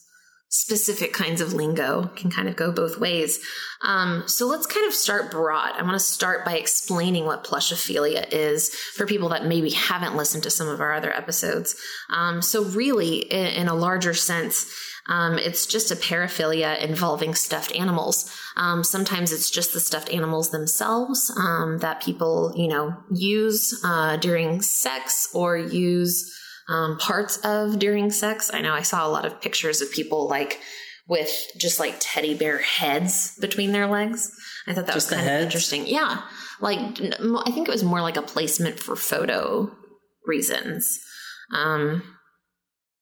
specific 0.48 1.14
kinds 1.14 1.40
of 1.40 1.54
lingo, 1.54 2.10
can 2.14 2.30
kind 2.30 2.46
of 2.46 2.56
go 2.56 2.70
both 2.70 2.98
ways. 2.98 3.40
Um, 3.82 4.24
so 4.26 4.46
let's 4.46 4.66
kind 4.66 4.86
of 4.86 4.92
start 4.92 5.30
broad. 5.30 5.72
I 5.78 5.82
want 5.82 5.94
to 5.94 5.98
start 5.98 6.44
by 6.44 6.56
explaining 6.58 7.24
what 7.24 7.42
plushophilia 7.44 8.26
is 8.30 8.68
for 8.96 9.06
people 9.06 9.30
that 9.30 9.46
maybe 9.46 9.70
haven't 9.70 10.14
listened 10.14 10.42
to 10.42 10.50
some 10.50 10.68
of 10.68 10.80
our 10.82 10.92
other 10.92 11.10
episodes. 11.14 11.74
Um, 12.10 12.42
so 12.42 12.64
really, 12.64 13.16
in, 13.18 13.46
in 13.46 13.68
a 13.68 13.74
larger 13.74 14.14
sense. 14.14 14.70
Um, 15.08 15.36
it's 15.36 15.66
just 15.66 15.90
a 15.90 15.96
paraphilia 15.96 16.78
involving 16.78 17.34
stuffed 17.34 17.74
animals. 17.74 18.30
Um, 18.56 18.84
sometimes 18.84 19.32
it's 19.32 19.50
just 19.50 19.72
the 19.72 19.80
stuffed 19.80 20.10
animals 20.10 20.50
themselves 20.50 21.32
um, 21.38 21.78
that 21.78 22.02
people, 22.02 22.52
you 22.56 22.68
know, 22.68 22.94
use 23.10 23.80
uh, 23.84 24.16
during 24.16 24.60
sex 24.60 25.28
or 25.34 25.56
use 25.56 26.30
um, 26.68 26.98
parts 26.98 27.38
of 27.38 27.78
during 27.78 28.10
sex. 28.10 28.50
I 28.52 28.60
know 28.60 28.74
I 28.74 28.82
saw 28.82 29.06
a 29.06 29.10
lot 29.10 29.24
of 29.24 29.40
pictures 29.40 29.80
of 29.80 29.90
people 29.90 30.28
like 30.28 30.60
with 31.08 31.30
just 31.58 31.80
like 31.80 31.96
teddy 31.98 32.34
bear 32.34 32.58
heads 32.58 33.36
between 33.40 33.72
their 33.72 33.86
legs. 33.86 34.30
I 34.66 34.74
thought 34.74 34.86
that 34.86 34.94
Just 34.94 35.10
was 35.10 35.18
kind 35.18 35.28
of 35.28 35.42
interesting. 35.42 35.86
Yeah, 35.86 36.22
like 36.60 36.78
I 36.78 37.50
think 37.50 37.68
it 37.68 37.72
was 37.72 37.82
more 37.82 38.00
like 38.00 38.16
a 38.16 38.22
placement 38.22 38.78
for 38.78 38.94
photo 38.94 39.70
reasons. 40.24 41.00
Um, 41.52 42.02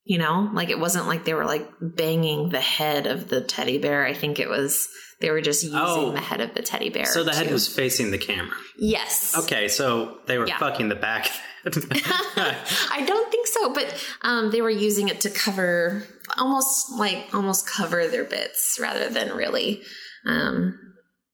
you 0.04 0.18
know, 0.18 0.50
like 0.54 0.70
it 0.70 0.78
wasn't 0.78 1.06
like 1.06 1.24
they 1.24 1.34
were 1.34 1.44
like 1.44 1.68
banging 1.80 2.48
the 2.48 2.60
head 2.60 3.06
of 3.06 3.28
the 3.28 3.40
teddy 3.40 3.78
bear. 3.78 4.04
I 4.06 4.14
think 4.14 4.38
it 4.40 4.48
was 4.48 4.88
they 5.20 5.30
were 5.30 5.42
just 5.42 5.62
using 5.62 5.78
Oh. 5.78 6.12
the 6.12 6.20
head 6.20 6.40
of 6.40 6.54
the 6.54 6.62
teddy 6.62 6.88
bear. 6.88 7.04
So 7.04 7.22
the 7.24 7.34
head 7.34 7.48
to- 7.48 7.52
was 7.52 7.68
facing 7.68 8.10
the 8.10 8.18
camera. 8.18 8.56
yes. 8.78 9.36
Okay, 9.36 9.68
so 9.68 10.18
they 10.26 10.38
were 10.38 10.46
Yeah. 10.46 10.58
fucking 10.58 10.88
the 10.88 10.94
back. 10.94 11.30
I 11.66 13.04
don't 13.06 13.30
think 13.30 13.46
so, 13.46 13.72
but 13.74 13.94
um, 14.22 14.50
they 14.50 14.62
were 14.62 14.70
using 14.70 15.08
it 15.08 15.20
to 15.22 15.30
cover 15.30 16.04
almost 16.38 16.90
like 16.92 17.26
almost 17.34 17.68
cover 17.68 18.06
their 18.08 18.24
bits 18.24 18.78
rather 18.80 19.10
than 19.10 19.34
really 19.36 19.82
um, 20.26 20.78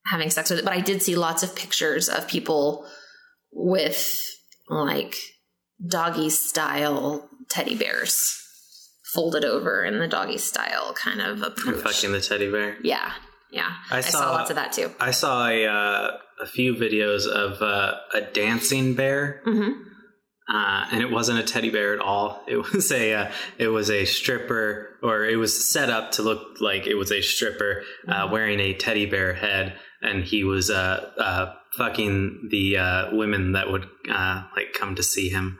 having 0.07 0.31
sex 0.31 0.51
with 0.51 0.59
it. 0.59 0.65
But 0.65 0.75
I 0.75 0.81
did 0.81 1.01
see 1.03 1.15
lots 1.15 1.43
of 1.45 1.55
pictures 1.55 2.09
of 2.09 2.27
people 2.27 2.87
with 3.53 4.21
like 4.69 5.15
doggy 5.87 6.31
style 6.31 7.29
teddy 7.49 7.77
bears 7.77 8.37
folded 9.17 9.45
over 9.45 9.85
in 9.85 9.99
the 9.99 10.07
doggy 10.07 10.39
style 10.39 10.93
kind 10.95 11.21
of 11.21 11.43
approach. 11.43 11.83
fucking 11.83 12.13
the 12.13 12.21
teddy 12.21 12.51
bear. 12.51 12.77
Yeah, 12.83 13.13
yeah. 13.51 13.73
I 13.91 13.99
I, 13.99 14.01
saw, 14.03 14.19
saw- 14.21 14.31
lots 14.33 14.51
of 14.51 14.57
that 14.57 14.73
too. 14.73 14.89
I 15.01 15.11
saw 15.11 15.49
a 15.49 15.67
uh, 15.67 16.11
a 16.43 16.47
few 16.47 16.75
videos 16.75 17.27
of 17.27 17.61
uh, 17.63 17.95
a 18.15 18.21
dancing 18.21 18.95
bear, 18.95 19.41
hmm 19.45 19.71
uh, 20.49 20.87
and 20.93 21.03
it 21.03 21.11
wasn't 21.11 21.37
a 21.37 21.43
teddy 21.43 21.71
bear 21.71 21.93
at 21.95 22.01
all. 22.01 22.45
It 22.49 22.59
was 22.73 22.93
a 22.93 23.15
uh, 23.15 23.33
it 23.59 23.69
was 23.69 23.91
a 23.91 24.05
stripper, 24.05 24.99
or 25.03 25.25
it 25.25 25.37
was 25.37 25.53
set 25.73 25.91
up 25.91 26.13
to 26.13 26.23
look 26.23 26.43
like 26.61 26.87
it 26.87 26.95
was 26.95 27.11
a 27.11 27.21
stripper 27.23 27.83
uh, 28.07 28.29
wearing 28.31 28.61
a 28.61 28.75
teddy 28.75 29.07
bear 29.07 29.35
head, 29.35 29.75
and 30.03 30.23
he 30.25 30.45
was 30.45 30.71
uh, 30.71 31.11
uh, 31.19 31.47
fucking 31.77 32.49
the 32.51 32.77
uh, 32.79 33.17
women 33.17 33.53
that 33.53 33.71
would 33.73 33.87
uh, 34.09 34.45
like 34.57 34.73
come 34.79 34.95
to 34.95 35.03
see 35.03 35.29
him. 35.29 35.59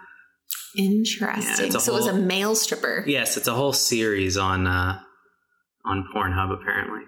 Interesting. 0.77 1.55
Yeah, 1.59 1.67
it's 1.67 1.75
a 1.75 1.81
so 1.81 1.93
it 1.95 1.97
was 1.97 2.07
a 2.07 2.13
male 2.13 2.55
stripper. 2.55 3.05
Yes, 3.07 3.37
it's 3.37 3.49
a 3.49 3.55
whole 3.55 3.73
series 3.73 4.37
on 4.37 4.67
uh, 4.67 5.01
on 5.85 6.09
Pornhub 6.15 6.53
apparently. 6.53 7.01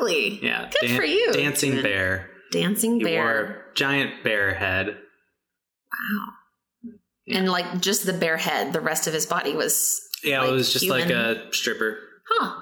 Really? 0.00 0.44
Yeah, 0.44 0.70
Good 0.80 0.96
for 0.96 1.04
you. 1.04 1.32
Dancing 1.32 1.72
Good. 1.72 1.84
bear. 1.84 2.30
Dancing 2.50 2.98
He 2.98 3.04
bear. 3.04 3.22
wore 3.24 3.64
giant 3.74 4.24
bear 4.24 4.54
head. 4.54 4.88
Wow. 4.88 6.92
And 7.28 7.48
like 7.48 7.80
just 7.80 8.04
the 8.06 8.12
bear 8.12 8.36
head, 8.36 8.72
the 8.72 8.80
rest 8.80 9.06
of 9.06 9.14
his 9.14 9.26
body 9.26 9.54
was, 9.54 10.00
Yeah, 10.24 10.40
Like 10.40 10.50
it 10.50 10.52
was 10.52 10.72
just 10.72 10.86
like 10.88 11.10
a 11.10 11.52
stripper. 11.52 11.98
huh? 12.28 12.58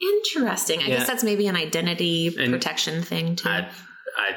Interesting. 0.00 0.80
I 0.80 0.86
Yeah. 0.86 0.98
guess 0.98 1.06
that's 1.06 1.24
maybe 1.24 1.46
an 1.46 1.56
identity 1.56 2.34
And 2.38 2.52
protection 2.52 3.02
thing 3.02 3.36
too. 3.36 3.48
I 3.48 3.68
I 4.18 4.36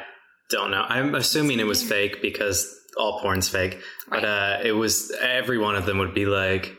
don't 0.50 0.70
know. 0.70 0.84
I'm 0.88 1.14
assuming 1.14 1.60
it 1.60 1.66
was 1.66 1.82
fake 1.82 2.22
because 2.22 2.74
all 2.98 3.20
porn's 3.20 3.48
fake. 3.48 3.80
But 4.08 4.24
uh, 4.24 4.58
it 4.62 4.72
was 4.72 5.12
every 5.22 5.58
one 5.58 5.76
of 5.76 5.86
them 5.86 5.98
would 5.98 6.14
be 6.14 6.26
like, 6.26 6.76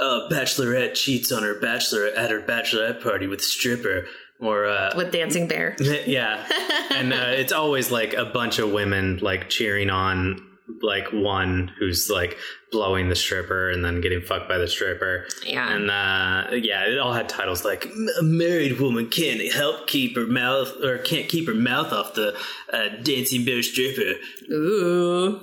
"Uh, 0.00 0.28
bachelorette 0.30 0.94
cheats 0.94 1.30
on 1.32 1.42
her 1.42 1.60
bachelor 1.60 2.06
at 2.06 2.30
her 2.30 2.40
bachelorette 2.40 3.02
party 3.02 3.26
with 3.26 3.42
stripper," 3.42 4.06
or 4.40 4.66
uh, 4.66 4.94
With 4.96 5.12
dancing 5.12 5.48
bear. 5.48 5.76
yeah, 6.06 6.46
and 6.90 7.12
uh, 7.12 7.26
it's 7.28 7.52
always 7.52 7.90
like 7.90 8.14
a 8.14 8.24
bunch 8.24 8.58
of 8.58 8.72
women 8.72 9.18
like 9.22 9.48
cheering 9.48 9.90
on 9.90 10.44
like 10.82 11.12
one 11.12 11.72
who's 11.78 12.10
like 12.10 12.36
blowing 12.70 13.08
the 13.08 13.16
stripper 13.16 13.70
and 13.70 13.84
then 13.84 14.00
getting 14.00 14.20
fucked 14.20 14.48
by 14.48 14.58
the 14.58 14.68
stripper. 14.68 15.26
yeah. 15.46 15.74
And 15.74 15.90
uh, 15.90 16.54
yeah, 16.54 16.84
it 16.86 16.98
all 16.98 17.12
had 17.12 17.28
titles 17.28 17.64
like 17.64 17.86
"A 18.18 18.22
married 18.22 18.80
woman 18.80 19.08
can't 19.08 19.52
help 19.52 19.86
keep 19.86 20.16
her 20.16 20.26
mouth 20.26 20.72
or 20.82 20.98
can't 20.98 21.28
keep 21.28 21.46
her 21.46 21.54
mouth 21.54 21.92
off 21.92 22.14
the 22.14 22.36
uh, 22.72 22.88
dancing 23.02 23.44
bear 23.44 23.62
stripper." 23.62 24.14
Ooh. 24.52 25.40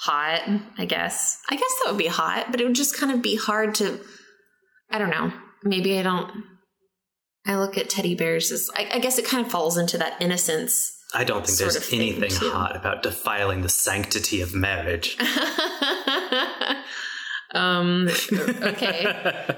Hot, 0.00 0.42
I 0.76 0.84
guess. 0.86 1.40
I 1.48 1.54
guess 1.54 1.70
that 1.82 1.92
would 1.92 1.98
be 1.98 2.08
hot, 2.08 2.46
but 2.50 2.60
it 2.60 2.64
would 2.64 2.74
just 2.74 2.98
kind 2.98 3.12
of 3.12 3.22
be 3.22 3.36
hard 3.36 3.74
to 3.76 4.00
I 4.90 4.98
don't 4.98 5.10
know. 5.10 5.32
Maybe 5.62 5.98
I 5.98 6.02
don't 6.02 6.30
I 7.46 7.56
look 7.56 7.76
at 7.76 7.90
teddy 7.90 8.14
bears 8.14 8.50
as 8.50 8.70
I, 8.76 8.88
I 8.94 8.98
guess 8.98 9.18
it 9.18 9.24
kind 9.26 9.44
of 9.44 9.52
falls 9.52 9.76
into 9.76 9.98
that 9.98 10.20
innocence 10.20 10.93
I 11.14 11.24
don't 11.24 11.46
think 11.46 11.58
there's 11.58 11.92
anything 11.92 12.30
too. 12.30 12.50
hot 12.50 12.76
about 12.76 13.02
defiling 13.02 13.62
the 13.62 13.68
sanctity 13.68 14.40
of 14.40 14.54
marriage. 14.54 15.16
um 17.54 18.08
okay 18.62 19.06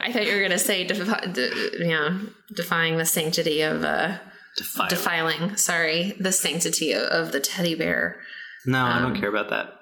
i 0.03 0.13
thought 0.13 0.27
you 0.27 0.35
were 0.37 0.43
gonna 0.43 0.59
say 0.59 0.85
defi- 0.85 1.33
de- 1.33 1.89
yeah 1.89 2.19
defying 2.55 2.99
the 2.99 3.07
sanctity 3.07 3.63
of 3.63 3.85
uh 3.85 4.19
Defile. 4.59 4.89
defiling 4.89 5.57
sorry 5.57 6.15
the 6.21 6.31
sanctity 6.33 6.93
of, 6.93 7.05
of 7.05 7.33
the 7.33 7.41
teddy 7.41 7.75
bear 7.75 8.21
no, 8.67 8.85
I 8.85 8.99
don't 8.99 9.13
um, 9.13 9.21
care 9.21 9.29
about 9.29 9.51
that. 9.51 9.75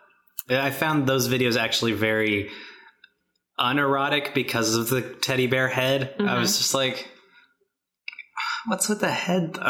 I 0.50 0.70
found 0.70 1.06
those 1.06 1.26
videos 1.26 1.56
actually 1.56 1.92
very 1.92 2.50
unerotic 3.58 4.34
because 4.34 4.74
of 4.74 4.90
the 4.90 5.00
teddy 5.00 5.46
bear 5.46 5.68
head. 5.68 6.14
I 6.18 6.22
Mhm. 6.22 6.40
was 6.40 6.58
just 6.58 6.74
like, 6.74 7.08
what's 8.66 8.88
with 8.88 9.00
the 9.00 9.10
head 9.10 9.54
though? 9.54 9.62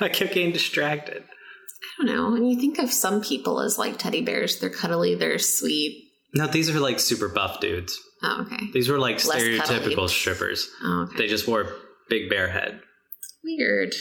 I 0.00 0.08
kept 0.12 0.34
getting 0.34 0.52
distracted. 0.52 1.24
i 2.00 2.06
don't 2.06 2.14
know 2.16 2.30
when 2.30 2.44
you 2.44 2.58
think 2.58 2.78
of 2.78 2.90
some 2.92 3.20
people 3.22 3.60
as 3.60 3.78
like 3.78 3.98
teddy 3.98 4.20
bears 4.22 4.58
they're 4.58 4.70
cuddly 4.70 5.14
they're 5.14 5.38
sweet 5.38 6.04
No, 6.34 6.46
these 6.46 6.68
are 6.70 6.80
like 6.80 7.00
super 7.00 7.28
buff 7.28 7.60
dudes. 7.60 7.98
oh 8.22 8.42
okay 8.46 8.66
These 8.72 8.88
were 8.88 8.98
like 8.98 9.24
Less 9.24 9.42
stereotypical 9.42 9.94
cuddly. 9.94 10.08
strippers. 10.08 10.68
oh 10.82 11.02
okay 11.08 11.16
They 11.18 11.26
just 11.28 11.46
wore 11.48 11.72
big 12.08 12.28
bear 12.30 12.48
head 12.48 12.80
weird 13.44 13.94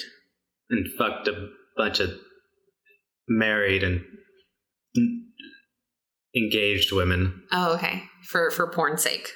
and 0.70 0.86
fucked 0.98 1.28
a 1.28 1.50
bunch 1.78 2.00
of 2.00 2.10
married 3.30 3.84
and 3.84 4.04
engaged 6.36 6.92
women, 6.92 7.44
oh 7.52 7.76
okay 7.76 8.04
for 8.30 8.52
for 8.52 8.68
porn's 8.72 9.04
sake 9.04 9.32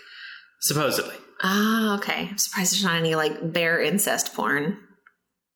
supposedly. 0.62 1.16
Ah 1.44 1.96
okay 1.98 2.28
i'm 2.32 2.38
surprised 2.38 2.74
there's 2.74 2.84
not 2.84 2.96
any 2.96 3.16
like 3.16 3.52
bear 3.54 3.82
incest 3.82 4.34
porn 4.34 4.78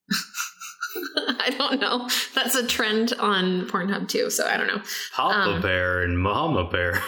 I 1.18 1.50
don't 1.58 1.82
know. 1.82 2.08
That's 2.36 2.56
a 2.56 2.65
trend 2.65 3.13
on 3.20 3.68
Pornhub 3.68 4.08
too, 4.08 4.30
so 4.30 4.48
I 4.48 4.56
don't 4.56 4.68
know. 4.68 4.82
Papa 5.13 5.50
Um, 5.56 5.62
bear 5.62 6.04
and 6.04 6.18
Mama 6.18 6.70
bear 6.70 7.04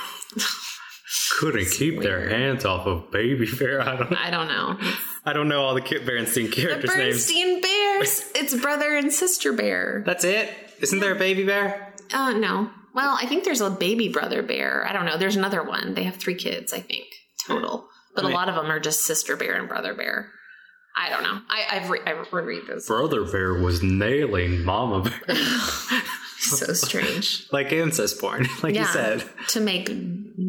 couldn't 1.40 1.70
keep 1.72 2.02
their 2.02 2.28
hands 2.28 2.66
off 2.66 2.86
of 2.86 3.12
baby 3.12 3.48
bear. 3.58 3.82
I 3.82 3.96
don't. 3.96 4.14
I 4.14 4.30
don't 4.30 4.48
know. 4.48 4.78
I 5.26 5.34
don't 5.34 5.48
know 5.48 5.62
all 5.62 5.74
the 5.74 5.82
Kit 5.82 6.06
Berenstein 6.06 6.50
The 6.50 6.62
characters' 6.62 6.96
names. 6.96 7.16
Bernstein 7.28 7.62
Bears. 7.62 8.24
It's 8.36 8.54
brother 8.56 8.96
and 8.96 9.12
sister 9.14 9.54
bear. 9.54 10.04
That's 10.06 10.24
it. 10.24 10.50
Isn't 10.82 11.00
there 11.00 11.14
a 11.16 11.20
baby 11.20 11.46
bear? 11.46 11.94
Uh, 12.14 12.34
no. 12.34 12.70
Well, 12.94 13.18
I 13.20 13.26
think 13.26 13.44
there's 13.46 13.62
a 13.62 13.70
baby 13.70 14.10
brother 14.10 14.42
bear. 14.44 14.86
I 14.88 14.92
don't 14.94 15.06
know. 15.06 15.18
There's 15.18 15.36
another 15.36 15.64
one. 15.64 15.94
They 15.94 16.04
have 16.04 16.16
three 16.16 16.36
kids, 16.36 16.74
I 16.74 16.80
think, 16.80 17.06
total. 17.48 17.88
But 18.24 18.32
a 18.32 18.34
lot 18.34 18.50
of 18.50 18.56
them 18.56 18.66
are 18.72 18.80
just 18.80 19.02
sister 19.04 19.36
bear 19.36 19.56
and 19.56 19.68
brother 19.70 19.94
bear. 19.94 20.30
I 20.96 21.10
don't 21.10 21.24
know. 21.24 21.40
I, 21.50 21.78
I've 21.78 21.90
re- 21.90 22.02
I 22.06 22.12
reread 22.32 22.64
those. 22.68 22.88
Brother 22.88 23.24
bear 23.24 23.54
was 23.54 23.84
nailing 23.84 24.64
Mama 24.64 25.04
bear. 25.28 25.36
so 26.40 26.74
strange. 26.74 27.48
like 27.52 27.72
incest 27.72 28.20
porn, 28.20 28.48
like 28.64 28.76
you 28.76 28.86
said. 28.86 29.24
to 29.50 29.60
make 29.60 29.90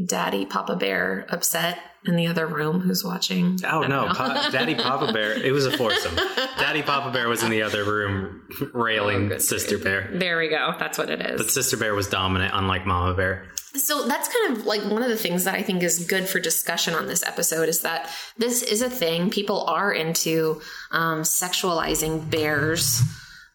Daddy 0.07 0.47
Papa 0.47 0.77
Bear 0.77 1.27
upset 1.29 1.79
in 2.07 2.17
the 2.17 2.27
other 2.29 2.47
room 2.47 2.81
who's 2.81 3.05
watching. 3.05 3.59
Oh 3.69 3.83
no, 3.83 4.07
pa- 4.07 4.49
Daddy 4.51 4.75
Papa 4.75 5.13
Bear. 5.13 5.33
It 5.35 5.53
was 5.53 5.67
a 5.67 5.77
foursome. 5.77 6.15
Daddy 6.59 6.83
Papa 6.83 7.11
Bear 7.13 7.29
was 7.29 7.43
in 7.43 7.51
the 7.51 7.63
other 7.63 7.85
room 7.85 8.43
railing 8.73 9.33
Oh, 9.33 9.39
Sister 9.39 9.77
Bear. 9.79 10.09
There 10.13 10.39
we 10.39 10.49
go. 10.49 10.75
That's 10.79 10.97
what 10.97 11.11
it 11.11 11.21
is. 11.21 11.39
But 11.41 11.51
Sister 11.51 11.77
Bear 11.77 11.95
was 11.95 12.09
dominant, 12.09 12.53
unlike 12.55 12.87
Mama 12.87 13.15
Bear. 13.15 13.49
So 13.75 14.07
that's 14.07 14.29
kind 14.29 14.57
of 14.57 14.67
like 14.67 14.83
one 14.85 15.03
of 15.03 15.09
the 15.09 15.17
things 15.17 15.45
that 15.45 15.55
I 15.55 15.63
think 15.63 15.83
is 15.83 16.07
good 16.07 16.29
for 16.29 16.41
discussion 16.41 16.95
on 16.95 17.07
this 17.07 17.23
episode 17.23 17.69
is 17.69 17.83
that 17.83 18.11
this 18.37 18.63
is 18.63 18.81
a 18.81 18.89
thing. 18.89 19.31
People 19.31 19.65
are 19.65 19.93
into 19.93 20.61
um, 20.91 21.23
sexualizing 21.23 22.31
bears. 22.31 23.03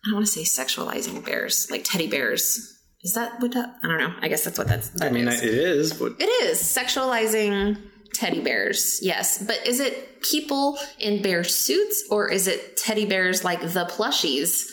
I 0.06 0.10
don't 0.10 0.16
want 0.16 0.28
to 0.28 0.32
say 0.32 0.44
sexualizing 0.44 1.26
bears, 1.26 1.70
like 1.72 1.84
teddy 1.84 2.08
bears. 2.08 2.70
Is 3.02 3.14
that 3.14 3.40
what 3.42 3.54
that? 3.54 3.76
I 3.84 3.88
don't 3.88 3.98
know. 3.98 4.14
I 4.22 4.28
guess 4.28 4.44
that's 4.44 4.58
what 4.58 4.68
that's. 4.68 5.02
I 5.02 5.10
mean, 5.10 5.28
is. 5.28 5.42
it 5.42 5.54
is. 5.54 5.94
But 5.94 6.14
It 6.20 6.30
is 6.44 6.60
sexualizing 6.62 7.78
teddy 8.14 8.40
bears, 8.40 9.00
yes. 9.02 9.44
But 9.44 9.66
is 9.66 9.80
it 9.80 10.22
people 10.22 10.78
in 11.00 11.22
bear 11.22 11.44
suits 11.44 12.04
or 12.10 12.30
is 12.30 12.48
it 12.48 12.78
teddy 12.78 13.06
bears 13.06 13.44
like 13.44 13.62
the 13.62 13.86
plushies 13.86 14.70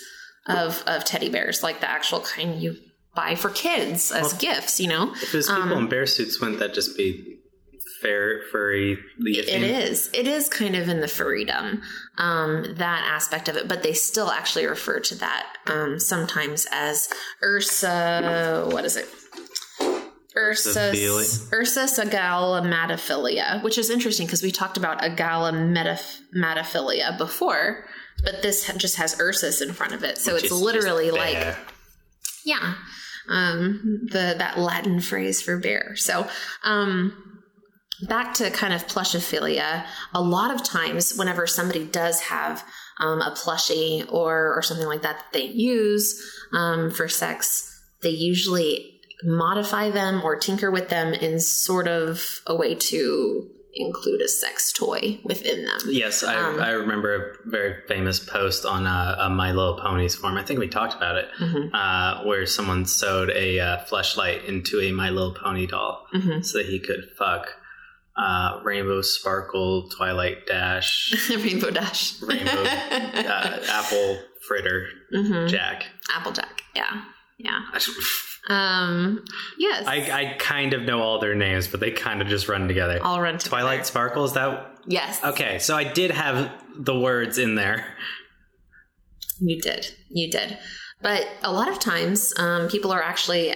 of, 0.46 0.82
of 0.86 1.04
teddy 1.04 1.28
bears, 1.28 1.62
like 1.62 1.80
the 1.80 1.90
actual 1.90 2.20
kind 2.20 2.60
you 2.60 2.76
buy 3.20 3.34
for 3.34 3.50
kids 3.50 4.12
as 4.12 4.32
gifts, 4.34 4.78
you 4.80 4.88
know? 4.88 5.12
if 5.14 5.32
there's 5.32 5.48
people 5.48 5.78
in 5.78 5.88
bear 5.88 6.06
suits, 6.06 6.40
wouldn't 6.40 6.60
that 6.60 6.74
just 6.74 6.96
be 6.96 7.38
fair, 8.00 8.42
furry? 8.50 8.98
The 9.18 9.38
It 9.38 9.62
is. 9.62 10.08
It 10.14 10.26
is 10.26 10.48
kind 10.48 10.74
of 10.74 10.88
in 10.88 11.00
the 11.00 11.06
furrydom, 11.06 11.82
um, 12.18 12.74
that 12.76 13.04
aspect 13.06 13.48
of 13.48 13.56
it, 13.56 13.68
but 13.68 13.82
they 13.82 13.92
still 13.92 14.30
actually 14.30 14.66
refer 14.66 15.00
to 15.00 15.14
that 15.16 15.56
um, 15.66 16.00
sometimes 16.00 16.66
as 16.70 17.10
Ursa. 17.42 18.68
What 18.70 18.84
is 18.84 18.96
it? 18.96 19.08
Ursa. 20.36 20.92
Ursa 21.52 21.86
sagalamatophilia, 21.86 23.60
which 23.62 23.78
is 23.78 23.90
interesting 23.90 24.26
because 24.26 24.42
we 24.42 24.50
talked 24.52 24.76
about 24.76 25.00
agalamatophilia 25.02 27.18
before, 27.18 27.84
but 28.22 28.42
this 28.42 28.70
just 28.76 28.94
has 28.96 29.18
Ursus 29.20 29.60
in 29.60 29.72
front 29.72 29.92
of 29.92 30.04
it, 30.04 30.18
so 30.18 30.34
Which 30.34 30.44
it's 30.44 30.52
literally 30.52 31.10
like 31.10 31.56
yeah 32.44 32.74
um 33.28 34.00
the 34.10 34.34
that 34.38 34.58
latin 34.58 35.00
phrase 35.00 35.40
for 35.40 35.58
bear. 35.58 35.96
So 35.96 36.28
um 36.64 37.40
back 38.08 38.34
to 38.34 38.50
kind 38.50 38.72
of 38.72 38.86
plushophilia 38.86 39.84
a 40.14 40.22
lot 40.22 40.54
of 40.54 40.62
times 40.62 41.14
whenever 41.16 41.46
somebody 41.46 41.84
does 41.84 42.20
have 42.20 42.64
um, 42.98 43.20
a 43.20 43.30
plushie 43.32 44.10
or 44.10 44.54
or 44.56 44.62
something 44.62 44.86
like 44.86 45.02
that 45.02 45.18
that 45.18 45.32
they 45.32 45.44
use 45.44 46.20
um, 46.52 46.90
for 46.90 47.08
sex 47.08 47.66
they 48.02 48.10
usually 48.10 49.00
modify 49.22 49.90
them 49.90 50.22
or 50.22 50.36
tinker 50.36 50.70
with 50.70 50.88
them 50.88 51.12
in 51.12 51.40
sort 51.40 51.88
of 51.88 52.40
a 52.46 52.56
way 52.56 52.74
to 52.74 53.50
include 53.74 54.20
a 54.20 54.28
sex 54.28 54.72
toy 54.72 55.18
within 55.24 55.64
them 55.64 55.78
Yes, 55.88 56.22
I, 56.24 56.34
Um, 56.34 56.60
I 56.60 56.70
remember 56.70 57.14
a 57.14 57.48
very 57.48 57.76
famous 57.86 58.18
post 58.18 58.64
on 58.66 58.86
uh, 58.86 59.16
a 59.20 59.30
My 59.30 59.52
Little 59.52 59.78
Ponies 59.78 60.16
forum. 60.16 60.36
I 60.36 60.42
think 60.42 60.58
we 60.58 60.66
talked 60.68 60.94
about 60.94 61.16
it, 61.16 61.28
Mhm. 61.38 61.70
uh, 61.72 62.24
where 62.24 62.46
someone 62.46 62.84
sewed 62.84 63.30
a 63.30 63.60
uh, 63.60 63.76
fleshlight 63.84 64.44
into 64.44 64.80
a 64.80 64.90
My 64.92 65.10
Little 65.10 65.34
Pony 65.34 65.66
doll 65.66 66.06
Mhm. 66.12 66.44
so 66.44 66.58
that 66.58 66.66
he 66.66 66.78
could 66.80 67.10
fuck 67.16 67.54
uh, 68.16 68.60
Rainbow 68.64 69.00
Sparkle, 69.02 69.88
Twilight 69.88 70.46
Dash, 70.46 71.30
rainbow 71.30 71.70
dash 71.70 72.20
Rainbow 72.20 72.62
uh, 72.64 73.58
Apple 73.68 74.18
Fritter, 74.46 74.88
Mhm. 75.14 75.48
Jack. 75.48 75.86
applejack 76.14 76.62
yeah 76.74 77.04
yeah 77.38 77.60
I, 77.72 77.78
um 78.48 79.24
yes 79.58 79.86
I 79.86 79.96
I 79.96 80.36
kind 80.38 80.72
of 80.72 80.82
know 80.82 81.00
all 81.00 81.20
their 81.20 81.34
names, 81.34 81.68
but 81.68 81.80
they 81.80 81.90
kind 81.90 82.22
of 82.22 82.28
just 82.28 82.48
run 82.48 82.68
together. 82.68 82.98
I'll 83.02 83.20
run 83.20 83.38
to 83.38 83.48
Twilight 83.48 83.86
Sparkle 83.86 84.24
is 84.24 84.32
that 84.32 84.66
Yes. 84.86 85.22
okay? 85.22 85.58
So 85.58 85.76
I 85.76 85.84
did 85.84 86.10
have 86.10 86.50
the 86.76 86.98
words 86.98 87.38
in 87.38 87.54
there. 87.54 87.84
You 89.38 89.60
did. 89.60 89.94
You 90.08 90.30
did. 90.30 90.58
But 91.02 91.26
a 91.42 91.52
lot 91.52 91.68
of 91.68 91.78
times, 91.78 92.32
um, 92.38 92.68
people 92.68 92.92
are 92.92 93.02
actually 93.02 93.54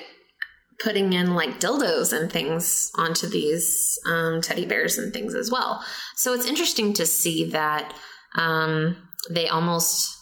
putting 0.80 1.12
in 1.12 1.34
like 1.34 1.60
dildos 1.60 2.12
and 2.12 2.30
things 2.30 2.90
onto 2.96 3.26
these 3.26 3.98
um, 4.06 4.40
teddy 4.42 4.66
bears 4.66 4.98
and 4.98 5.12
things 5.12 5.34
as 5.34 5.50
well. 5.50 5.84
So 6.16 6.34
it's 6.34 6.46
interesting 6.46 6.92
to 6.94 7.06
see 7.06 7.50
that 7.50 7.94
um, 8.36 8.96
they 9.30 9.48
almost, 9.48 10.14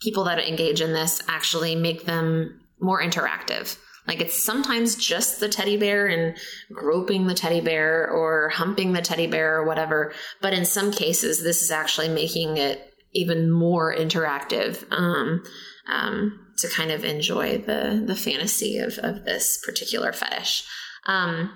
people 0.00 0.24
that 0.24 0.38
engage 0.38 0.80
in 0.80 0.92
this 0.92 1.22
actually 1.28 1.74
make 1.74 2.04
them 2.04 2.60
more 2.80 3.02
interactive. 3.02 3.78
Like 4.06 4.20
it's 4.20 4.42
sometimes 4.42 4.94
just 4.94 5.40
the 5.40 5.48
teddy 5.48 5.76
bear 5.76 6.06
and 6.06 6.36
groping 6.72 7.26
the 7.26 7.34
teddy 7.34 7.60
bear 7.60 8.08
or 8.08 8.50
humping 8.50 8.92
the 8.92 9.02
teddy 9.02 9.26
bear 9.26 9.56
or 9.56 9.66
whatever. 9.66 10.12
But 10.40 10.52
in 10.52 10.64
some 10.64 10.92
cases, 10.92 11.42
this 11.42 11.62
is 11.62 11.70
actually 11.70 12.08
making 12.08 12.56
it 12.56 12.92
even 13.12 13.50
more 13.50 13.94
interactive 13.94 14.84
um, 14.92 15.42
um, 15.88 16.46
to 16.58 16.68
kind 16.68 16.90
of 16.90 17.04
enjoy 17.04 17.58
the 17.58 18.02
the 18.06 18.16
fantasy 18.16 18.78
of, 18.78 18.98
of 18.98 19.24
this 19.24 19.60
particular 19.64 20.12
fetish. 20.12 20.64
Um, 21.06 21.50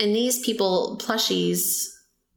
and 0.00 0.14
these 0.14 0.44
people, 0.44 1.00
plushies, 1.02 1.84